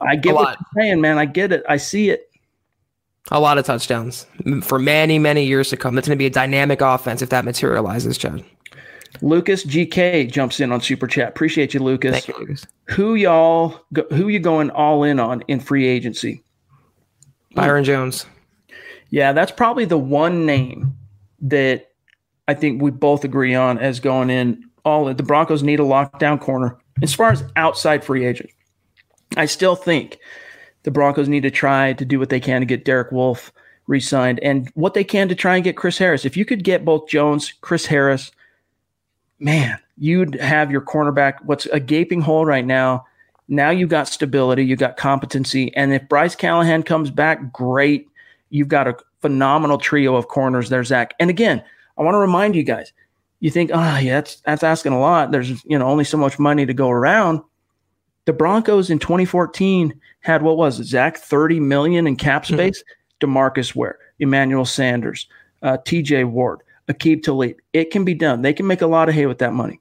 I 0.01 0.15
get 0.15 0.33
what 0.33 0.57
you're 0.59 0.83
saying, 0.83 0.99
man. 0.99 1.19
I 1.19 1.25
get 1.25 1.51
it. 1.51 1.61
I 1.69 1.77
see 1.77 2.09
it. 2.09 2.31
A 3.29 3.39
lot 3.39 3.59
of 3.59 3.65
touchdowns 3.65 4.25
for 4.63 4.79
many, 4.79 5.19
many 5.19 5.45
years 5.45 5.69
to 5.69 5.77
come. 5.77 5.95
It's 5.99 6.07
going 6.07 6.17
to 6.17 6.19
be 6.19 6.25
a 6.25 6.31
dynamic 6.31 6.81
offense 6.81 7.21
if 7.21 7.29
that 7.29 7.45
materializes, 7.45 8.17
Chad. 8.17 8.43
Lucas 9.21 9.63
GK 9.63 10.31
jumps 10.31 10.59
in 10.59 10.71
on 10.71 10.81
super 10.81 11.05
chat. 11.05 11.29
Appreciate 11.29 11.75
you, 11.75 11.81
Lucas. 11.81 12.13
Thank 12.13 12.29
you, 12.29 12.37
Lucas. 12.39 12.65
Who 12.85 13.13
y'all? 13.13 13.79
Go, 13.93 14.07
who 14.09 14.29
you 14.29 14.39
going 14.39 14.71
all 14.71 15.03
in 15.03 15.19
on 15.19 15.41
in 15.41 15.59
free 15.59 15.85
agency? 15.85 16.43
Byron 17.53 17.83
Jones. 17.83 18.25
Yeah, 19.11 19.33
that's 19.33 19.51
probably 19.51 19.85
the 19.85 19.99
one 19.99 20.47
name 20.47 20.97
that 21.41 21.90
I 22.47 22.53
think 22.53 22.81
we 22.81 22.91
both 22.91 23.23
agree 23.23 23.55
on 23.55 23.77
as 23.77 23.99
going 23.99 24.29
in 24.29 24.63
all. 24.83 25.13
The 25.13 25.23
Broncos 25.23 25.63
need 25.63 25.79
a 25.79 25.83
lockdown 25.83 26.39
corner. 26.39 26.77
As 27.01 27.13
far 27.13 27.31
as 27.31 27.43
outside 27.55 28.03
free 28.03 28.25
agent, 28.25 28.49
I 29.37 29.45
still 29.45 29.75
think 29.75 30.19
the 30.83 30.91
Broncos 30.91 31.29
need 31.29 31.43
to 31.43 31.51
try 31.51 31.93
to 31.93 32.05
do 32.05 32.19
what 32.19 32.29
they 32.29 32.39
can 32.39 32.61
to 32.61 32.65
get 32.65 32.85
Derek 32.85 33.11
Wolfe 33.11 33.51
re-signed 33.87 34.39
and 34.41 34.69
what 34.75 34.93
they 34.93 35.03
can 35.03 35.27
to 35.29 35.35
try 35.35 35.55
and 35.55 35.63
get 35.63 35.77
Chris 35.77 35.97
Harris. 35.97 36.25
If 36.25 36.37
you 36.37 36.45
could 36.45 36.63
get 36.63 36.85
both 36.85 37.07
Jones, 37.07 37.53
Chris 37.61 37.85
Harris, 37.85 38.31
man, 39.39 39.79
you'd 39.97 40.35
have 40.35 40.71
your 40.71 40.81
cornerback. 40.81 41.35
What's 41.43 41.65
a 41.67 41.79
gaping 41.79 42.21
hole 42.21 42.45
right 42.45 42.65
now? 42.65 43.05
Now 43.47 43.69
you've 43.69 43.89
got 43.89 44.07
stability, 44.07 44.65
you've 44.65 44.79
got 44.79 44.97
competency, 44.97 45.75
and 45.75 45.93
if 45.93 46.07
Bryce 46.07 46.35
Callahan 46.35 46.83
comes 46.83 47.11
back, 47.11 47.51
great. 47.51 48.07
You've 48.49 48.69
got 48.69 48.87
a 48.87 48.95
phenomenal 49.21 49.77
trio 49.77 50.15
of 50.15 50.27
corners 50.27 50.69
there, 50.69 50.83
Zack. 50.83 51.13
And 51.19 51.29
again, 51.29 51.61
I 52.01 52.03
want 52.03 52.15
to 52.15 52.19
remind 52.19 52.55
you 52.55 52.63
guys. 52.63 52.91
You 53.41 53.51
think, 53.51 53.69
oh 53.73 53.97
yeah, 53.99 54.15
that's 54.15 54.41
that's 54.41 54.63
asking 54.63 54.93
a 54.93 54.99
lot. 54.99 55.31
There's 55.31 55.63
you 55.65 55.77
know 55.77 55.87
only 55.87 56.03
so 56.03 56.17
much 56.17 56.39
money 56.39 56.65
to 56.65 56.73
go 56.73 56.89
around. 56.89 57.41
The 58.25 58.33
Broncos 58.33 58.89
in 58.89 58.99
2014 58.99 59.93
had 60.21 60.41
what 60.41 60.57
was 60.57 60.79
it, 60.79 60.85
Zack? 60.85 61.17
30 61.17 61.59
million 61.59 62.07
in 62.07 62.15
cap 62.15 62.43
Mm-hmm. 62.45 62.55
space. 62.55 62.83
Demarcus 63.19 63.75
Ware, 63.75 63.99
Emmanuel 64.19 64.65
Sanders, 64.65 65.27
uh, 65.61 65.77
TJ 65.85 66.27
Ward, 66.27 66.61
Aqib 66.87 67.21
Talib. 67.21 67.55
It 67.71 67.91
can 67.91 68.03
be 68.03 68.15
done. 68.15 68.41
They 68.41 68.51
can 68.53 68.65
make 68.65 68.81
a 68.81 68.87
lot 68.87 69.09
of 69.09 69.13
hay 69.15 69.27
with 69.27 69.37
that 69.39 69.53
money. 69.53 69.79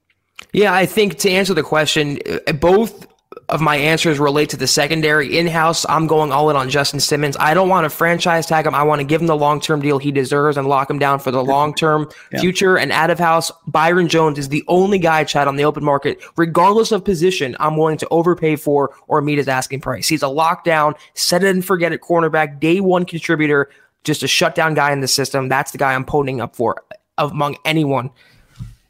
Yeah, 0.53 0.73
I 0.73 0.85
think 0.85 1.17
to 1.19 1.29
answer 1.31 1.55
the 1.55 1.63
question, 1.63 2.19
uh, 2.47 2.53
both 2.53 3.07
of 3.51 3.59
my 3.59 3.75
answers 3.75 4.17
relate 4.17 4.49
to 4.49 4.57
the 4.57 4.65
secondary. 4.65 5.37
In 5.37 5.45
house, 5.45 5.85
I'm 5.89 6.07
going 6.07 6.31
all 6.31 6.49
in 6.49 6.55
on 6.55 6.69
Justin 6.69 7.01
Simmons. 7.01 7.35
I 7.37 7.53
don't 7.53 7.67
want 7.67 7.83
to 7.83 7.89
franchise 7.89 8.45
tag 8.45 8.65
him. 8.65 8.73
I 8.73 8.83
want 8.83 8.99
to 9.01 9.03
give 9.03 9.19
him 9.19 9.27
the 9.27 9.35
long 9.35 9.59
term 9.59 9.81
deal 9.81 9.99
he 9.99 10.11
deserves 10.11 10.55
and 10.55 10.67
lock 10.67 10.89
him 10.89 10.97
down 10.97 11.19
for 11.19 11.31
the 11.31 11.43
long 11.43 11.75
term 11.75 12.09
future. 12.39 12.77
And 12.77 12.91
out 12.93 13.09
of 13.09 13.19
house, 13.19 13.51
Byron 13.67 14.07
Jones 14.07 14.39
is 14.39 14.49
the 14.49 14.63
only 14.67 14.97
guy, 14.97 15.25
Chad, 15.25 15.49
on 15.49 15.57
the 15.57 15.65
open 15.65 15.83
market, 15.83 16.23
regardless 16.37 16.93
of 16.93 17.03
position, 17.03 17.55
I'm 17.59 17.75
willing 17.75 17.97
to 17.97 18.07
overpay 18.09 18.55
for 18.55 18.95
or 19.07 19.21
meet 19.21 19.37
his 19.37 19.49
asking 19.49 19.81
price. 19.81 20.07
He's 20.07 20.23
a 20.23 20.27
lockdown, 20.27 20.97
set 21.13 21.43
it 21.43 21.53
and 21.53 21.63
forget 21.63 21.91
it 21.91 22.01
cornerback, 22.01 22.59
day 22.61 22.79
one 22.79 23.03
contributor, 23.03 23.69
just 24.05 24.23
a 24.23 24.27
shutdown 24.27 24.73
guy 24.73 24.93
in 24.93 25.01
the 25.01 25.07
system. 25.07 25.49
That's 25.49 25.71
the 25.71 25.77
guy 25.77 25.93
I'm 25.93 26.05
ponying 26.05 26.41
up 26.41 26.55
for 26.55 26.81
among 27.17 27.57
anyone 27.65 28.11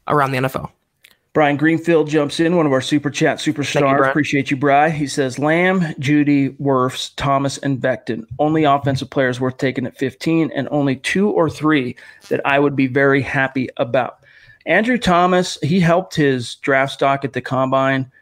around 0.06 0.30
the 0.30 0.38
NFL. 0.38 0.70
Brian 1.34 1.56
Greenfield 1.56 2.10
jumps 2.10 2.40
in, 2.40 2.56
one 2.56 2.66
of 2.66 2.72
our 2.72 2.82
super 2.82 3.08
chat 3.08 3.38
superstars. 3.38 3.96
Brian. 3.96 4.10
Appreciate 4.10 4.50
you, 4.50 4.56
Bry. 4.56 4.90
He 4.90 5.06
says 5.06 5.38
Lamb, 5.38 5.80
Jeudy, 5.98 6.54
Wirfs, 6.58 7.12
Thomas, 7.16 7.56
and 7.58 7.80
Becton. 7.80 8.26
Only 8.38 8.64
offensive 8.64 9.08
players 9.08 9.40
worth 9.40 9.56
taking 9.56 9.86
at 9.86 9.96
15, 9.96 10.50
and 10.54 10.68
only 10.70 10.96
two 10.96 11.30
or 11.30 11.48
three 11.48 11.96
that 12.28 12.42
I 12.44 12.58
would 12.58 12.76
be 12.76 12.86
very 12.86 13.22
happy 13.22 13.70
about. 13.78 14.18
Andrew 14.66 14.98
Thomas, 14.98 15.56
he 15.62 15.80
helped 15.80 16.14
his 16.14 16.56
draft 16.56 16.92
stock 16.92 17.24
at 17.24 17.32
the 17.32 17.40
combine, 17.40 18.12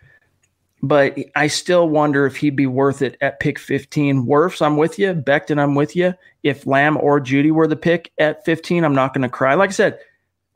but 0.81 1.19
I 1.35 1.49
still 1.49 1.89
wonder 1.89 2.27
if 2.27 2.37
he'd 2.37 2.57
be 2.57 2.67
worth 2.67 3.03
it 3.03 3.17
at 3.21 3.41
pick 3.41 3.59
15. 3.59 4.25
Wirfs, 4.25 4.65
I'm 4.65 4.77
with 4.77 5.01
you. 5.01 5.15
Becton, 5.15 5.61
I'm 5.61 5.75
with 5.75 5.97
you. 5.97 6.15
If 6.45 6.65
Lamb 6.65 6.97
or 6.97 7.21
Jeudy 7.21 7.51
were 7.51 7.67
the 7.67 7.77
pick 7.77 8.13
at 8.19 8.45
15, 8.45 8.85
I'm 8.85 8.95
not 8.95 9.13
going 9.13 9.23
to 9.23 9.29
cry. 9.29 9.55
Like 9.55 9.71
I 9.71 9.73
said, 9.73 9.99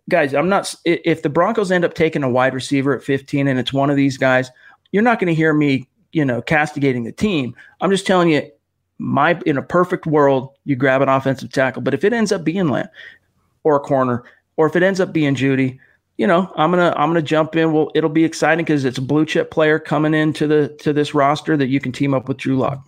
guys, 0.08 0.34
I'm 0.34 0.48
not. 0.48 0.74
If 0.84 1.22
the 1.22 1.28
Broncos 1.28 1.70
end 1.70 1.84
up 1.84 1.94
taking 1.94 2.22
a 2.22 2.30
wide 2.30 2.54
receiver 2.54 2.96
at 2.96 3.02
15 3.02 3.48
and 3.48 3.58
it's 3.58 3.72
one 3.72 3.90
of 3.90 3.96
these 3.96 4.16
guys, 4.16 4.50
you're 4.92 5.02
not 5.02 5.18
going 5.18 5.28
to 5.28 5.34
hear 5.34 5.52
me, 5.52 5.88
you 6.12 6.24
know, 6.24 6.42
castigating 6.42 7.04
the 7.04 7.12
team. 7.12 7.54
I'm 7.80 7.90
just 7.90 8.06
telling 8.06 8.28
you, 8.30 8.50
my 8.98 9.40
in 9.44 9.58
a 9.58 9.62
perfect 9.62 10.06
world, 10.06 10.50
you 10.64 10.76
grab 10.76 11.02
an 11.02 11.08
offensive 11.08 11.52
tackle. 11.52 11.82
But 11.82 11.94
if 11.94 12.04
it 12.04 12.12
ends 12.12 12.32
up 12.32 12.44
being 12.44 12.68
Lamb 12.68 12.88
or 13.64 13.76
a 13.76 13.80
corner, 13.80 14.24
or 14.56 14.66
if 14.66 14.76
it 14.76 14.82
ends 14.82 15.00
up 15.00 15.12
being 15.12 15.34
Jeudy, 15.34 15.78
you 16.16 16.26
know, 16.26 16.52
I'm 16.56 16.70
gonna 16.70 16.94
I'm 16.96 17.08
gonna 17.10 17.22
jump 17.22 17.56
in. 17.56 17.72
Well, 17.72 17.90
it'll 17.94 18.10
be 18.10 18.24
exciting 18.24 18.64
because 18.64 18.84
it's 18.84 18.98
a 18.98 19.02
blue 19.02 19.26
chip 19.26 19.50
player 19.50 19.78
coming 19.78 20.14
into 20.14 20.46
the 20.46 20.68
to 20.80 20.92
this 20.92 21.12
roster 21.12 21.56
that 21.56 21.66
you 21.66 21.80
can 21.80 21.90
team 21.90 22.14
up 22.14 22.28
with 22.28 22.36
Drew 22.36 22.56
Lock. 22.56 22.84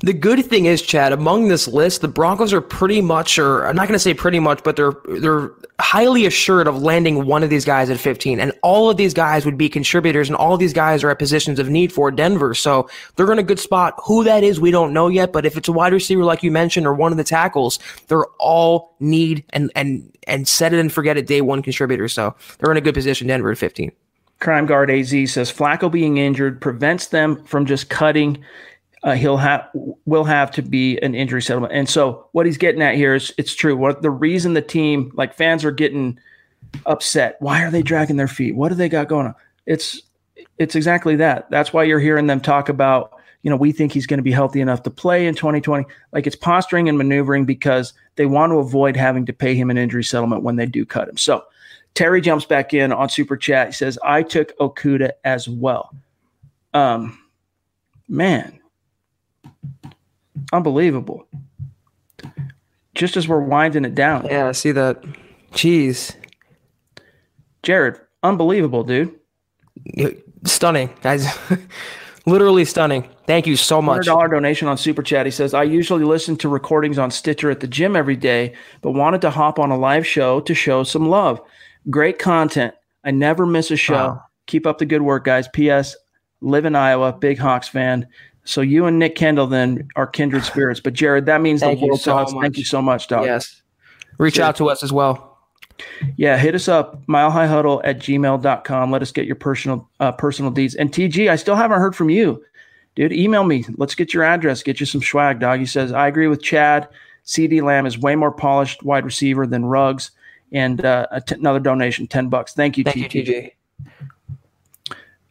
The 0.00 0.12
good 0.12 0.44
thing 0.44 0.66
is, 0.66 0.82
Chad, 0.82 1.12
among 1.12 1.48
this 1.48 1.68
list, 1.68 2.00
the 2.00 2.08
Broncos 2.08 2.52
are 2.52 2.60
pretty 2.60 3.00
much, 3.00 3.38
or 3.38 3.66
I'm 3.66 3.76
not 3.76 3.88
going 3.88 3.96
to 3.96 4.02
say 4.02 4.14
pretty 4.14 4.40
much, 4.40 4.62
but 4.62 4.76
they're 4.76 4.94
they're 5.20 5.52
highly 5.80 6.26
assured 6.26 6.66
of 6.66 6.82
landing 6.82 7.26
one 7.26 7.42
of 7.42 7.50
these 7.50 7.64
guys 7.64 7.90
at 7.90 7.98
15, 7.98 8.40
and 8.40 8.52
all 8.62 8.90
of 8.90 8.96
these 8.96 9.14
guys 9.14 9.44
would 9.44 9.58
be 9.58 9.68
contributors, 9.68 10.28
and 10.28 10.36
all 10.36 10.54
of 10.54 10.60
these 10.60 10.72
guys 10.72 11.04
are 11.04 11.10
at 11.10 11.18
positions 11.18 11.58
of 11.58 11.68
need 11.68 11.92
for 11.92 12.10
Denver, 12.10 12.54
so 12.54 12.88
they're 13.16 13.30
in 13.32 13.38
a 13.38 13.42
good 13.42 13.60
spot. 13.60 13.94
Who 14.04 14.24
that 14.24 14.42
is, 14.42 14.60
we 14.60 14.70
don't 14.70 14.92
know 14.92 15.08
yet, 15.08 15.32
but 15.32 15.46
if 15.46 15.56
it's 15.56 15.68
a 15.68 15.72
wide 15.72 15.92
receiver 15.92 16.24
like 16.24 16.42
you 16.42 16.50
mentioned, 16.50 16.86
or 16.86 16.94
one 16.94 17.12
of 17.12 17.18
the 17.18 17.24
tackles, 17.24 17.78
they're 18.08 18.26
all 18.38 18.94
need 19.00 19.44
and 19.50 19.70
and 19.74 20.16
and 20.26 20.48
set 20.48 20.72
it 20.72 20.80
and 20.80 20.92
forget 20.92 21.16
it 21.16 21.26
day 21.26 21.40
one 21.40 21.62
contributors, 21.62 22.12
so 22.12 22.34
they're 22.58 22.70
in 22.70 22.76
a 22.76 22.82
good 22.82 22.94
position. 22.94 23.26
Denver 23.28 23.50
at 23.50 23.58
15. 23.58 23.92
Crime 24.38 24.66
Guard 24.66 24.90
AZ 24.90 25.08
says 25.08 25.52
Flacco 25.52 25.90
being 25.90 26.18
injured 26.18 26.60
prevents 26.60 27.06
them 27.06 27.42
from 27.44 27.64
just 27.64 27.88
cutting. 27.88 28.44
Uh, 29.06 29.14
he'll 29.14 29.36
have 29.36 29.70
will 30.04 30.24
have 30.24 30.50
to 30.50 30.62
be 30.62 30.98
an 30.98 31.14
injury 31.14 31.40
settlement, 31.40 31.72
and 31.72 31.88
so 31.88 32.26
what 32.32 32.44
he's 32.44 32.58
getting 32.58 32.82
at 32.82 32.96
here 32.96 33.14
is 33.14 33.32
it's 33.38 33.54
true. 33.54 33.76
What 33.76 34.02
the 34.02 34.10
reason 34.10 34.54
the 34.54 34.60
team 34.60 35.12
like 35.14 35.32
fans 35.32 35.64
are 35.64 35.70
getting 35.70 36.18
upset? 36.86 37.36
Why 37.38 37.62
are 37.62 37.70
they 37.70 37.82
dragging 37.82 38.16
their 38.16 38.26
feet? 38.26 38.56
What 38.56 38.70
do 38.70 38.74
they 38.74 38.88
got 38.88 39.06
going 39.06 39.28
on? 39.28 39.34
It's 39.64 40.02
it's 40.58 40.74
exactly 40.74 41.14
that. 41.16 41.48
That's 41.50 41.72
why 41.72 41.84
you're 41.84 42.00
hearing 42.00 42.26
them 42.26 42.40
talk 42.40 42.68
about 42.68 43.12
you 43.44 43.48
know 43.50 43.56
we 43.56 43.70
think 43.70 43.92
he's 43.92 44.08
going 44.08 44.18
to 44.18 44.24
be 44.24 44.32
healthy 44.32 44.60
enough 44.60 44.82
to 44.82 44.90
play 44.90 45.28
in 45.28 45.36
2020. 45.36 45.84
Like 46.10 46.26
it's 46.26 46.34
posturing 46.34 46.88
and 46.88 46.98
maneuvering 46.98 47.44
because 47.44 47.92
they 48.16 48.26
want 48.26 48.50
to 48.50 48.58
avoid 48.58 48.96
having 48.96 49.24
to 49.26 49.32
pay 49.32 49.54
him 49.54 49.70
an 49.70 49.78
injury 49.78 50.02
settlement 50.02 50.42
when 50.42 50.56
they 50.56 50.66
do 50.66 50.84
cut 50.84 51.08
him. 51.08 51.16
So 51.16 51.44
Terry 51.94 52.20
jumps 52.20 52.44
back 52.44 52.74
in 52.74 52.92
on 52.92 53.08
super 53.08 53.36
chat. 53.36 53.68
He 53.68 53.72
says, 53.72 54.00
I 54.04 54.24
took 54.24 54.56
Okudah 54.58 55.12
as 55.24 55.48
well. 55.48 55.94
Um, 56.74 57.18
man, 58.08 58.58
unbelievable. 60.52 61.26
Just 62.94 63.16
as 63.16 63.28
we're 63.28 63.40
winding 63.40 63.84
it 63.84 63.94
down, 63.94 64.26
Yeah, 64.26 64.48
I 64.48 64.52
see 64.52 64.72
that. 64.72 65.02
Jeez. 65.52 66.14
Jared, 67.62 68.00
unbelievable, 68.22 68.84
dude. 68.84 69.14
Stunning, 70.44 70.90
guys. 71.02 71.26
Literally 72.26 72.64
stunning. 72.64 73.08
Thank 73.26 73.46
you 73.46 73.56
so 73.56 73.80
much. 73.80 74.06
$100 74.06 74.30
donation 74.30 74.66
on 74.66 74.76
Super 74.76 75.02
Chat. 75.02 75.26
He 75.26 75.32
says, 75.32 75.54
I 75.54 75.62
usually 75.62 76.04
listen 76.04 76.36
to 76.38 76.48
recordings 76.48 76.98
on 76.98 77.10
Stitcher 77.10 77.50
at 77.50 77.60
the 77.60 77.68
gym 77.68 77.94
every 77.94 78.16
day, 78.16 78.54
but 78.82 78.92
wanted 78.92 79.20
to 79.22 79.30
hop 79.30 79.58
on 79.58 79.70
a 79.70 79.78
live 79.78 80.06
show 80.06 80.40
to 80.40 80.54
show 80.54 80.82
some 80.82 81.08
love. 81.08 81.40
Great 81.88 82.18
content. 82.18 82.74
I 83.04 83.12
never 83.12 83.46
miss 83.46 83.70
a 83.70 83.76
show. 83.76 83.94
Wow. 83.94 84.22
Keep 84.46 84.66
up 84.66 84.78
the 84.78 84.86
good 84.86 85.02
work, 85.02 85.24
guys. 85.24 85.46
P.S. 85.48 85.96
Live 86.40 86.64
in 86.64 86.74
Iowa, 86.74 87.12
big 87.12 87.38
Hawks 87.38 87.68
fan. 87.68 88.08
So 88.46 88.60
you 88.62 88.86
and 88.86 88.98
Nick 88.98 89.16
Kendall 89.16 89.46
then 89.46 89.88
are 89.96 90.06
kindred 90.06 90.44
spirits. 90.52 90.80
But 90.80 90.94
Jared, 90.94 91.26
that 91.26 91.40
means 91.42 91.60
Thank 91.60 91.78
the 91.80 91.84
you 91.84 91.90
world 91.90 92.00
so 92.00 92.12
to 92.12 92.18
us. 92.22 92.32
much. 92.32 92.42
Thank 92.42 92.58
you 92.58 92.64
so 92.64 92.80
much, 92.80 93.08
dog. 93.08 93.26
Yes. 93.26 93.62
Reach 94.18 94.38
out 94.38 94.56
to 94.56 94.70
us 94.70 94.82
as 94.82 94.92
well. 94.92 95.36
Yeah, 96.16 96.38
hit 96.38 96.54
us 96.54 96.68
up, 96.68 97.04
milehighhuddle 97.06 97.82
at 97.84 97.98
gmail.com. 97.98 98.90
Let 98.90 99.02
us 99.02 99.12
get 99.12 99.26
your 99.26 99.36
personal 99.36 99.86
uh, 100.00 100.12
personal 100.12 100.50
deeds. 100.50 100.74
And 100.74 100.90
TG, 100.90 101.28
I 101.28 101.36
still 101.36 101.54
haven't 101.54 101.80
heard 101.80 101.94
from 101.94 102.08
you. 102.08 102.42
Dude, 102.94 103.12
email 103.12 103.44
me. 103.44 103.62
Let's 103.76 103.94
get 103.94 104.14
your 104.14 104.22
address, 104.22 104.62
get 104.62 104.80
you 104.80 104.86
some 104.86 105.02
swag, 105.02 105.38
dog. 105.38 105.60
He 105.60 105.66
says, 105.66 105.92
I 105.92 106.08
agree 106.08 106.28
with 106.28 106.42
Chad. 106.42 106.88
CeeDee 107.26 107.62
Lamb 107.62 107.84
is 107.84 107.98
way 107.98 108.16
more 108.16 108.32
polished 108.32 108.82
wide 108.82 109.04
receiver 109.04 109.46
than 109.46 109.66
Ruggs. 109.66 110.12
And 110.50 110.82
uh, 110.82 111.06
a 111.10 111.20
t- 111.20 111.34
another 111.34 111.60
donation, 111.60 112.06
10 112.06 112.30
bucks. 112.30 112.54
Thank 112.54 112.78
you, 112.78 112.84
Thank 112.84 112.96
TG. 112.96 113.14
you, 113.14 113.22
TJ. 113.24 113.52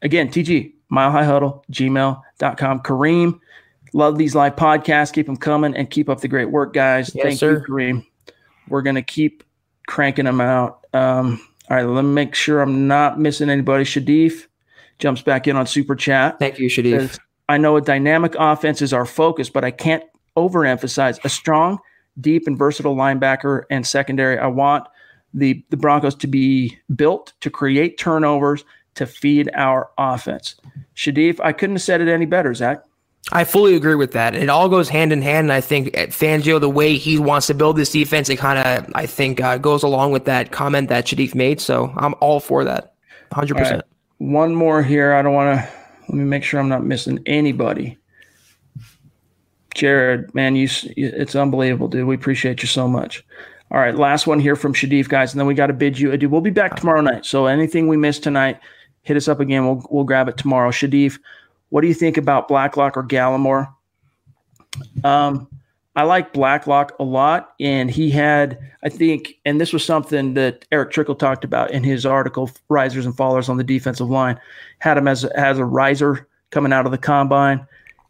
Again, 0.03 0.30
TG, 0.30 0.74
milehighhuddle, 0.96 1.64
gmail.com. 1.72 2.80
Kareem, 2.82 3.39
love 3.93 4.18
these 4.18 4.36
live 4.36 4.56
podcasts. 4.56 5.14
Keep 5.14 5.26
them 5.26 5.38
coming 5.38 5.76
and 5.76 5.89
keep 5.89 6.10
up 6.10 6.22
the 6.22 6.28
great 6.28 6.52
work, 6.52 6.74
guys. 6.74 7.14
Yes, 7.14 7.24
Thank 7.24 7.39
sir. 7.39 7.54
you, 7.54 7.74
Kareem. 7.74 8.06
We're 8.68 8.82
going 8.82 8.96
to 8.96 9.02
keep 9.02 9.43
cranking 9.88 10.26
them 10.26 10.41
out. 10.41 10.86
Um, 10.93 11.39
all 11.70 11.78
right, 11.78 11.84
let 11.84 12.04
me 12.04 12.14
make 12.14 12.36
sure 12.36 12.62
I'm 12.62 12.88
not 12.88 13.20
missing 13.20 13.50
anybody. 13.50 13.84
Shadif 13.84 14.46
jumps 15.00 15.22
back 15.22 15.48
in 15.48 15.56
on 15.56 15.68
Super 15.68 15.96
Chat. 15.96 16.39
Thank 16.39 16.60
you, 16.60 16.70
Shadif. 16.70 17.00
Says, 17.00 17.20
I 17.50 17.58
know 17.58 17.76
a 17.76 17.82
dynamic 17.82 18.36
offense 18.38 18.82
is 18.82 18.93
our 18.93 19.06
focus, 19.06 19.50
but 19.50 19.64
I 19.64 19.72
can't 19.72 20.04
overemphasize 20.38 21.24
a 21.24 21.30
strong, 21.30 21.80
deep, 22.20 22.48
and 22.48 22.58
versatile 22.58 22.96
linebacker 22.96 23.64
and 23.70 23.86
secondary. 23.86 24.38
I 24.38 24.48
want 24.48 24.88
the, 25.34 25.64
the 25.70 25.78
Broncos 25.78 26.16
to 26.16 26.28
be 26.28 26.78
built 26.96 27.34
to 27.41 27.50
create 27.50 27.98
turnovers 27.98 28.64
to 28.96 29.06
feed 29.06 29.50
our 29.54 29.89
offense. 29.98 30.56
Shadif, 30.96 31.39
I 31.43 31.52
couldn't 31.52 31.76
have 31.76 31.84
said 31.84 32.02
it 32.02 32.08
any 32.08 32.26
better, 32.26 32.54
Zack. 32.54 32.84
I 33.32 33.43
fully 33.43 33.76
agree 33.76 33.96
with 33.96 34.12
that. 34.12 34.36
It 34.36 34.50
all 34.50 34.70
goes 34.70 34.88
hand 34.88 35.12
in 35.12 35.22
hand. 35.22 35.46
And 35.46 35.54
I 35.54 35.62
think 35.62 35.93
Fangio, 35.93 36.60
the 36.60 36.70
way 36.70 36.96
he 36.96 37.18
wants 37.18 37.48
to 37.48 37.54
build 37.54 37.76
this 37.76 37.91
defense, 37.91 38.30
it 38.30 38.38
kind 38.38 38.60
of, 38.60 38.91
I 38.93 39.08
think, 39.08 39.41
uh, 39.41 39.58
goes 39.58 39.82
along 39.82 40.12
with 40.12 40.26
that 40.26 40.52
comment 40.52 40.89
that 40.89 41.06
Shadif 41.06 41.34
made. 41.34 41.60
So 41.60 41.91
I'm 41.98 42.14
all 42.20 42.39
for 42.39 42.64
that. 42.66 42.93
100%. 43.32 43.56
Right. 43.56 43.82
One 44.20 44.54
more 44.54 44.84
here. 44.84 45.14
I 45.14 45.22
don't 45.24 45.34
want 45.34 45.60
to, 45.60 45.74
let 46.08 46.18
me 46.18 46.24
make 46.24 46.43
sure 46.43 46.60
I'm 46.60 46.70
not 46.70 46.86
missing 46.86 47.20
anybody. 47.26 47.98
Jared, 49.74 50.34
man, 50.34 50.56
you, 50.56 50.70
it's 50.96 51.36
unbelievable, 51.36 51.88
dude. 51.88 52.08
We 52.08 52.16
appreciate 52.16 52.62
you 52.62 52.68
so 52.68 52.88
much. 52.88 53.26
All 53.72 53.80
right, 53.80 53.96
last 53.96 54.28
one 54.28 54.39
here 54.39 54.56
from 54.56 54.74
Shadif, 54.74 55.10
guys, 55.10 55.34
and 55.34 55.39
then 55.39 55.48
we 55.48 55.56
got 55.56 55.68
to 55.68 55.74
bid 55.74 56.00
you 56.00 56.12
adieu. 56.12 56.30
We'll 56.30 56.39
be 56.39 56.52
back 56.52 56.76
tomorrow 56.76 57.02
night. 57.02 57.26
So 57.26 57.48
anything 57.48 57.88
we 57.88 57.98
missed 57.98 58.24
tonight, 58.24 58.60
hit 59.06 59.16
us 59.16 59.30
up 59.30 59.39
again. 59.39 59.66
We'll 59.66 59.86
we'll 59.89 60.03
grab 60.03 60.28
it 60.28 60.36
tomorrow. 60.36 60.72
Shadif, 60.72 61.18
what 61.70 61.82
do 61.82 61.88
you 61.88 61.93
think 61.93 62.18
about 62.18 62.49
Blacklock 62.49 62.97
or 62.97 63.03
Gallimore? 63.03 63.74
Um, 65.06 65.47
I 65.95 66.03
like 66.03 66.34
Blacklock 66.34 66.93
a 66.99 67.03
lot, 67.03 67.53
and 67.62 67.89
he 67.89 68.12
had, 68.12 68.60
I 68.84 68.89
think, 68.89 69.36
and 69.45 69.62
this 69.62 69.72
was 69.72 69.86
something 69.86 70.34
that 70.34 70.66
Erick 70.72 70.91
Trickel 70.91 71.16
talked 71.16 71.45
about 71.45 71.72
in 71.72 71.84
his 71.84 72.06
article, 72.06 72.51
"Risers 72.68 73.06
and 73.06 73.16
Fallers 73.16 73.47
on 73.47 73.56
the 73.56 73.64
Defensive 73.64 74.10
Line." 74.10 74.38
Had 74.80 74.97
him 74.97 75.08
as 75.08 75.24
as 75.24 75.58
a 75.58 75.66
riser 75.66 76.28
coming 76.49 76.74
out 76.74 76.86
of 76.86 76.91
the 76.91 76.97
combine. 76.97 77.66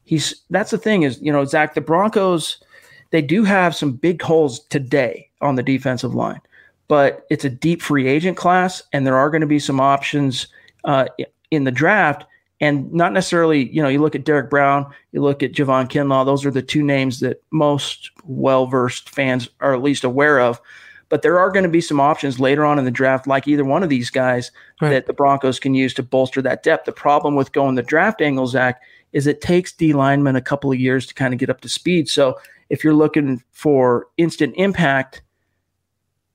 He's 0.06 0.42
that's 0.50 0.72
the 0.72 0.78
thing 0.78 1.04
is, 1.04 1.22
you 1.22 1.32
know, 1.32 1.46
Zack, 1.46 1.76
the 1.76 1.82
Broncos, 1.82 2.64
they 3.12 3.22
do 3.22 3.44
have 3.44 3.76
some 3.76 3.94
big 3.94 4.22
holes 4.22 4.62
today 4.68 5.30
on 5.42 5.56
the 5.56 5.64
defensive 5.64 6.16
line, 6.16 6.42
but 6.88 7.26
it's 7.30 7.46
a 7.46 7.50
deep 7.50 7.82
free 7.82 8.08
agent 8.08 8.38
class, 8.38 8.82
and 8.94 9.06
there 9.06 9.18
are 9.18 9.30
going 9.30 9.42
to 9.42 9.48
be 9.48 9.60
some 9.60 9.80
options 9.80 10.48
uh, 10.86 11.08
in 11.52 11.64
the 11.64 11.72
draft 11.72 12.26
and 12.62 12.92
not 12.94 13.12
necessarily, 13.12 13.70
you 13.70 13.82
know, 13.82 13.90
you 13.90 14.02
look 14.02 14.16
at 14.16 14.24
Derrick 14.24 14.50
Brown, 14.50 14.92
you 15.12 15.22
look 15.22 15.44
at 15.44 15.52
Javon 15.52 15.90
Kinlaw, 15.90 16.26
those 16.26 16.46
are 16.46 16.52
the 16.52 16.62
two 16.62 16.84
names 16.84 17.20
that 17.20 17.42
most 17.52 18.12
well 18.24 18.66
versed 18.66 19.10
fans 19.10 19.50
are 19.60 19.74
at 19.74 19.84
least 19.84 20.04
aware 20.04 20.40
of. 20.40 20.62
But 21.10 21.22
there 21.22 21.38
are 21.38 21.52
going 21.52 21.64
to 21.64 21.70
be 21.70 21.82
some 21.82 22.00
options 22.00 22.40
later 22.40 22.66
on 22.66 22.80
in 22.80 22.86
the 22.86 22.92
draft, 22.92 23.28
like 23.28 23.48
either 23.48 23.64
one 23.64 23.84
of 23.84 23.90
these 23.90 24.10
guys, 24.10 24.52
right. 24.82 24.90
that 24.90 25.06
the 25.06 25.14
Broncos 25.14 25.60
can 25.60 25.76
use 25.76 25.94
to 25.96 26.04
bolster 26.04 26.42
that 26.42 26.64
depth. 26.64 26.86
The 26.86 26.92
problem 26.92 27.36
with 27.36 27.52
going 27.52 27.76
the 27.76 27.84
draft 27.84 28.22
angle, 28.22 28.48
Zack, 28.48 28.82
is 29.12 29.28
it 29.28 29.40
takes 29.42 29.72
D 29.72 29.94
linemen 29.94 30.36
a 30.36 30.42
couple 30.42 30.72
of 30.72 30.80
years 30.80 31.06
to 31.06 31.14
kind 31.14 31.34
of 31.34 31.40
get 31.40 31.50
up 31.50 31.62
to 31.62 31.70
speed. 31.70 32.10
So 32.10 32.40
if 32.70 32.84
you're 32.84 32.96
looking 32.96 33.44
for 33.52 34.08
instant 34.18 34.56
impact, 34.58 35.22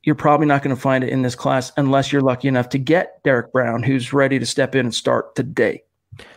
you're 0.03 0.14
probably 0.14 0.46
not 0.46 0.62
going 0.62 0.74
to 0.74 0.80
find 0.80 1.05
it 1.05 1.11
in 1.11 1.22
this 1.22 1.34
class 1.34 1.72
unless 1.76 2.12
you're 2.12 2.22
lucky 2.22 2.48
enough 2.48 2.68
to 2.70 2.78
get 2.78 3.22
Derrick 3.22 3.53
Brown, 3.53 3.82
who's 3.82 4.12
ready 4.12 4.38
to 4.38 4.46
step 4.46 4.74
in 4.74 4.86
and 4.86 4.94
start 4.94 5.34
today. 5.34 5.82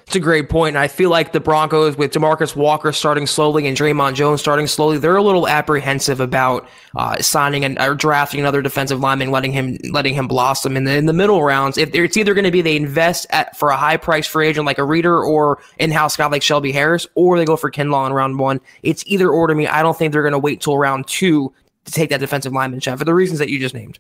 It's 0.06 0.16
a 0.16 0.20
great 0.20 0.50
point. 0.50 0.76
I 0.76 0.88
feel 0.88 1.10
like 1.10 1.32
the 1.32 1.40
Broncos, 1.40 1.98
with 1.98 2.14
Demarcus 2.14 2.56
Walker 2.56 2.92
starting 2.92 3.26
slowly 3.26 3.66
and 3.68 3.76
Dre'Mont 3.76 4.14
Jones 4.14 4.42
starting 4.42 4.68
slowly, 4.68 4.98
they're 4.98 5.16
a 5.16 5.24
little 5.24 5.48
apprehensive 5.48 6.20
about 6.20 6.68
uh, 6.96 7.18
signing 7.22 7.66
and 7.66 7.80
or 7.80 7.96
drafting 7.96 8.40
another 8.40 8.62
defensive 8.62 9.00
lineman, 9.00 9.32
letting 9.32 9.52
him 9.52 9.78
letting 9.92 10.14
him 10.14 10.28
blossom 10.28 10.78
in 10.78 10.84
the 10.84 10.96
in 10.96 11.06
the 11.06 11.14
middle 11.14 11.42
rounds. 11.42 11.78
If 11.78 11.96
it's 11.96 12.18
either 12.18 12.34
going 12.34 12.44
to 12.44 12.52
be 12.52 12.62
they 12.62 12.76
invest 12.76 13.26
at 13.32 13.58
for 13.58 13.70
a 13.70 13.78
high 13.78 13.98
price 13.98 14.28
free 14.28 14.48
agent 14.48 14.66
like 14.66 14.78
a 14.78 14.84
Reader 14.84 15.24
or 15.24 15.60
in 15.80 15.90
house 15.90 16.16
guy 16.16 16.28
like 16.28 16.44
Shelby 16.44 16.72
Harris, 16.72 17.08
or 17.16 17.38
they 17.38 17.46
go 17.46 17.56
for 17.56 17.72
Kinlaw 17.72 18.06
in 18.06 18.14
round 18.14 18.38
one. 18.38 18.62
It's 18.84 19.04
either 19.08 19.30
or 19.30 19.48
to 19.48 19.56
me. 19.56 19.68
I 19.68 19.82
don't 19.82 19.98
think 19.98 20.14
they're 20.14 20.22
going 20.22 20.34
to 20.34 20.40
wait 20.40 20.62
till 20.62 20.78
round 20.78 21.08
two 21.08 21.54
to 21.86 21.92
take 21.92 22.10
that 22.10 22.20
defensive 22.20 22.54
lineman 22.54 22.80
shot 22.80 23.00
for 23.00 23.06
the 23.06 23.14
reasons 23.14 23.40
that 23.40 23.50
you 23.50 23.60
just 23.60 23.76
named. 23.76 24.00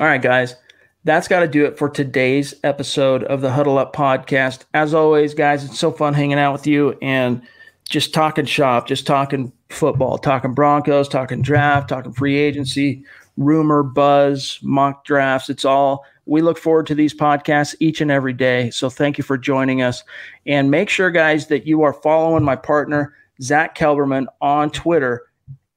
All 0.00 0.06
right, 0.06 0.22
guys 0.22 0.56
that's 1.04 1.28
got 1.28 1.40
to 1.40 1.48
do 1.48 1.64
it 1.64 1.76
for 1.76 1.88
today's 1.88 2.54
episode 2.62 3.24
of 3.24 3.40
the 3.40 3.50
Huddle 3.50 3.78
Up 3.78 3.94
podcast. 3.94 4.64
As 4.72 4.94
always, 4.94 5.34
guys, 5.34 5.64
it's 5.64 5.78
so 5.78 5.90
fun 5.90 6.14
hanging 6.14 6.38
out 6.38 6.52
with 6.52 6.66
you 6.66 6.96
and 7.02 7.42
just 7.88 8.14
talking 8.14 8.44
shop, 8.44 8.86
just 8.86 9.06
talking 9.06 9.52
football, 9.68 10.16
talking 10.16 10.54
Broncos, 10.54 11.08
talking 11.08 11.42
draft, 11.42 11.88
talking 11.88 12.12
free 12.12 12.38
agency, 12.38 13.04
rumor, 13.36 13.82
buzz, 13.82 14.60
mock 14.62 15.04
drafts. 15.04 15.50
It's 15.50 15.64
all. 15.64 16.04
We 16.26 16.40
look 16.40 16.56
forward 16.56 16.86
to 16.86 16.94
these 16.94 17.12
podcasts 17.12 17.74
each 17.80 18.00
and 18.00 18.10
every 18.10 18.32
day. 18.32 18.70
So 18.70 18.88
thank 18.88 19.18
you 19.18 19.24
for 19.24 19.36
joining 19.36 19.82
us. 19.82 20.04
And 20.46 20.70
make 20.70 20.88
sure, 20.88 21.10
guys, 21.10 21.48
that 21.48 21.66
you 21.66 21.82
are 21.82 21.92
following 21.92 22.44
my 22.44 22.54
partner, 22.54 23.16
Zack 23.42 23.76
Kelberman, 23.76 24.26
on 24.40 24.70
Twitter 24.70 25.22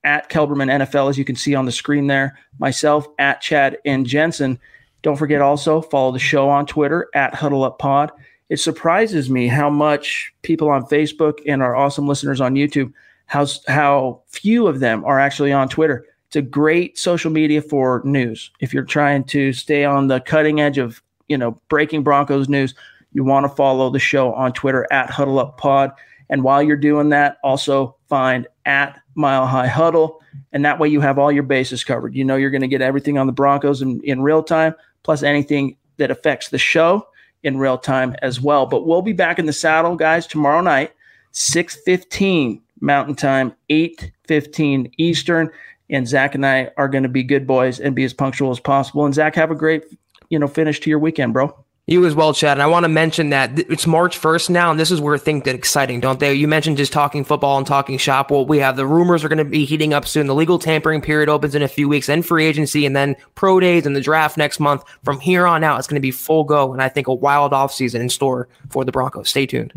at 0.05 0.29
Kelberman 0.29 0.71
NFL, 0.71 1.09
as 1.09 1.17
you 1.17 1.25
can 1.25 1.35
see 1.35 1.55
on 1.55 1.65
the 1.65 1.71
screen 1.71 2.07
there. 2.07 2.37
Myself 2.59 3.07
at 3.19 3.41
Chad 3.41 3.77
and 3.83 4.05
Jensen. 4.05 4.59
Don't 5.01 5.17
forget 5.17 5.41
also 5.41 5.81
follow 5.81 6.11
the 6.11 6.19
show 6.19 6.49
on 6.49 6.65
Twitter 6.65 7.09
at 7.13 7.35
Huddle 7.35 7.63
Up 7.63 7.79
Pod. 7.79 8.11
It 8.49 8.59
surprises 8.59 9.29
me 9.29 9.47
how 9.47 9.69
much 9.69 10.33
people 10.43 10.69
on 10.69 10.85
Facebook 10.85 11.39
and 11.47 11.61
our 11.61 11.75
awesome 11.75 12.07
listeners 12.07 12.39
on 12.39 12.53
YouTube, 12.53 12.93
how 13.25 13.47
how 13.67 14.21
few 14.27 14.67
of 14.67 14.79
them 14.79 15.03
are 15.03 15.19
actually 15.19 15.51
on 15.51 15.67
Twitter. 15.67 16.05
It's 16.27 16.35
a 16.35 16.41
great 16.41 16.97
social 16.97 17.31
media 17.31 17.61
for 17.61 18.01
news. 18.05 18.51
If 18.59 18.73
you're 18.73 18.83
trying 18.83 19.23
to 19.25 19.53
stay 19.53 19.83
on 19.83 20.07
the 20.07 20.19
cutting 20.21 20.59
edge 20.61 20.77
of 20.77 21.01
you 21.27 21.37
know 21.37 21.59
breaking 21.69 22.03
Broncos 22.03 22.47
news, 22.47 22.75
you 23.13 23.23
want 23.23 23.45
to 23.45 23.55
follow 23.55 23.89
the 23.89 23.99
show 23.99 24.33
on 24.33 24.53
Twitter 24.53 24.87
at 24.91 25.09
Huddle 25.09 25.39
Up 25.39 25.57
Pod. 25.57 25.91
And 26.29 26.43
while 26.43 26.61
you're 26.61 26.77
doing 26.77 27.09
that, 27.09 27.37
also 27.43 27.94
find 28.07 28.47
at 28.65 28.99
Mile 29.15 29.47
High 29.47 29.67
Huddle. 29.67 30.21
And 30.51 30.63
that 30.65 30.79
way 30.79 30.89
you 30.89 31.01
have 31.01 31.17
all 31.17 31.31
your 31.31 31.43
bases 31.43 31.83
covered. 31.83 32.15
You 32.15 32.23
know 32.23 32.35
you're 32.35 32.49
going 32.49 32.61
to 32.61 32.67
get 32.67 32.81
everything 32.81 33.17
on 33.17 33.27
the 33.27 33.33
Broncos 33.33 33.81
in, 33.81 34.01
in 34.03 34.21
real 34.21 34.43
time, 34.43 34.75
plus 35.03 35.23
anything 35.23 35.77
that 35.97 36.11
affects 36.11 36.49
the 36.49 36.57
show 36.57 37.07
in 37.43 37.57
real 37.57 37.77
time 37.77 38.15
as 38.21 38.41
well. 38.41 38.65
But 38.65 38.85
we'll 38.85 39.01
be 39.01 39.13
back 39.13 39.39
in 39.39 39.45
the 39.45 39.53
saddle, 39.53 39.95
guys, 39.95 40.27
tomorrow 40.27 40.61
night, 40.61 40.91
6:15 41.33 42.61
Mountain 42.81 43.15
Time, 43.15 43.53
8:15 43.69 44.91
Eastern. 44.97 45.49
And 45.89 46.07
Zack 46.07 46.33
and 46.33 46.45
I 46.45 46.71
are 46.77 46.87
going 46.87 47.03
to 47.03 47.09
be 47.09 47.23
good 47.23 47.45
boys 47.45 47.79
and 47.79 47.95
be 47.95 48.03
as 48.03 48.13
punctual 48.13 48.49
as 48.49 48.59
possible. 48.59 49.05
And 49.05 49.13
Zack, 49.13 49.35
have 49.35 49.51
a 49.51 49.55
great, 49.55 49.83
you 50.29 50.39
know, 50.39 50.47
finish 50.47 50.79
to 50.79 50.89
your 50.89 50.97
weekend, 50.97 51.33
bro. 51.33 51.64
You 51.87 52.03
as 52.07 52.15
well, 52.15 52.33
Chad. 52.33 52.53
And 52.53 52.63
I 52.63 52.65
want 52.65 52.83
to 52.85 52.89
mention 52.89 53.29
that 53.29 53.59
it's 53.59 53.85
March 53.85 54.19
1st 54.19 54.49
now, 54.49 54.71
and 54.71 54.79
this 54.79 54.89
is 54.89 54.99
where 54.99 55.19
things 55.19 55.43
get 55.43 55.53
exciting, 55.53 55.99
don't 55.99 56.19
they? 56.19 56.33
You 56.33 56.47
mentioned 56.47 56.77
just 56.77 56.91
talking 56.91 57.23
football 57.23 57.59
and 57.59 57.67
talking 57.67 57.99
shop. 57.99 58.31
Well, 58.31 58.43
we 58.43 58.57
have 58.57 58.75
the 58.75 58.87
rumors 58.87 59.23
are 59.23 59.29
going 59.29 59.37
to 59.37 59.45
be 59.45 59.65
heating 59.65 59.93
up 59.93 60.07
soon. 60.07 60.25
The 60.25 60.33
legal 60.33 60.57
tampering 60.57 61.01
period 61.01 61.29
opens 61.29 61.53
in 61.53 61.61
a 61.61 61.67
few 61.67 61.87
weeks, 61.87 62.07
then 62.07 62.23
free 62.23 62.45
agency, 62.45 62.87
and 62.87 62.95
then 62.95 63.15
pro 63.35 63.59
days 63.59 63.85
and 63.85 63.95
the 63.95 64.01
draft 64.01 64.35
next 64.35 64.59
month. 64.59 64.83
From 65.03 65.19
here 65.19 65.45
on 65.45 65.63
out, 65.63 65.77
it's 65.77 65.87
going 65.87 65.97
to 65.97 66.01
be 66.01 66.09
full 66.09 66.43
go, 66.43 66.73
and 66.73 66.81
I 66.81 66.89
think 66.89 67.07
a 67.07 67.13
wild 67.13 67.51
offseason 67.51 67.99
in 67.99 68.09
store 68.09 68.47
for 68.71 68.83
the 68.83 68.91
Broncos. 68.91 69.29
Stay 69.29 69.45
tuned. 69.45 69.71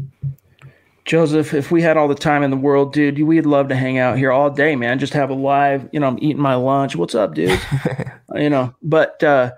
Joseph, 1.04 1.52
if 1.52 1.70
we 1.70 1.82
had 1.82 1.98
all 1.98 2.08
the 2.08 2.14
time 2.14 2.42
in 2.42 2.50
the 2.50 2.56
world, 2.56 2.94
dude, 2.94 3.22
we'd 3.22 3.44
love 3.44 3.68
to 3.68 3.74
hang 3.74 3.98
out 3.98 4.16
here 4.16 4.32
all 4.32 4.48
day, 4.48 4.76
man. 4.76 4.98
Just 4.98 5.12
have 5.12 5.28
a 5.28 5.34
live, 5.34 5.86
you 5.92 6.00
know, 6.00 6.06
I'm 6.06 6.18
eating 6.22 6.40
my 6.40 6.54
lunch. 6.54 6.96
What's 6.96 7.14
up, 7.14 7.34
dude? 7.34 7.60
you 8.34 8.48
know, 8.48 8.74
but, 8.82 9.22
uh, 9.22 9.52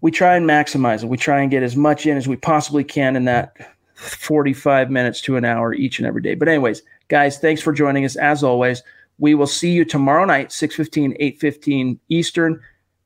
we 0.00 0.10
try 0.10 0.36
and 0.36 0.48
maximize 0.48 1.02
it. 1.02 1.08
We 1.08 1.16
try 1.16 1.40
and 1.40 1.50
get 1.50 1.62
as 1.62 1.76
much 1.76 2.06
in 2.06 2.16
as 2.16 2.28
we 2.28 2.36
possibly 2.36 2.84
can 2.84 3.16
in 3.16 3.24
that 3.24 3.74
45 3.94 4.90
minutes 4.90 5.20
to 5.22 5.36
an 5.36 5.44
hour 5.44 5.74
each 5.74 5.98
and 5.98 6.06
every 6.06 6.22
day. 6.22 6.34
But 6.34 6.48
anyways, 6.48 6.82
guys, 7.08 7.38
thanks 7.38 7.60
for 7.60 7.72
joining 7.72 8.04
us 8.04 8.16
as 8.16 8.42
always. 8.42 8.82
We 9.18 9.34
will 9.34 9.46
see 9.46 9.70
you 9.70 9.84
tomorrow 9.84 10.24
night, 10.24 10.50
6:15, 10.50 11.16
8:15 11.20 11.98
Eastern. 12.08 12.60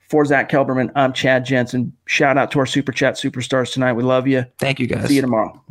For 0.09 0.25
Zack 0.25 0.51
Kelberman, 0.51 0.91
I'm 0.95 1.13
Chad 1.13 1.45
Jensen. 1.45 1.93
Shout 2.07 2.39
out 2.39 2.51
to 2.53 2.61
our 2.61 2.67
Super 2.67 2.93
Chat 2.93 3.17
superstars 3.17 3.75
tonight. 3.75 3.93
We 3.93 4.03
love 4.03 4.27
you. 4.27 4.47
Thank 4.59 4.81
you, 4.81 4.87
guys. 4.87 5.07
See 5.07 5.17
you 5.17 5.21
tomorrow. 5.21 5.63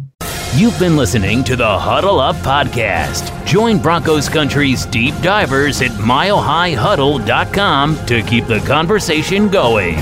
You've 0.53 0.77
been 0.79 0.95
listening 0.95 1.43
to 1.45 1.55
the 1.55 1.79
Huddle 1.79 2.19
Up 2.19 2.35
Podcast. 2.37 3.45
Join 3.47 3.79
Broncos 3.79 4.29
Country's 4.29 4.85
deep 4.85 5.15
divers 5.21 5.81
at 5.81 5.89
milehighhuddle.com 5.91 8.05
to 8.05 8.21
keep 8.21 8.45
the 8.45 8.59
conversation 8.59 9.49
going. 9.49 9.97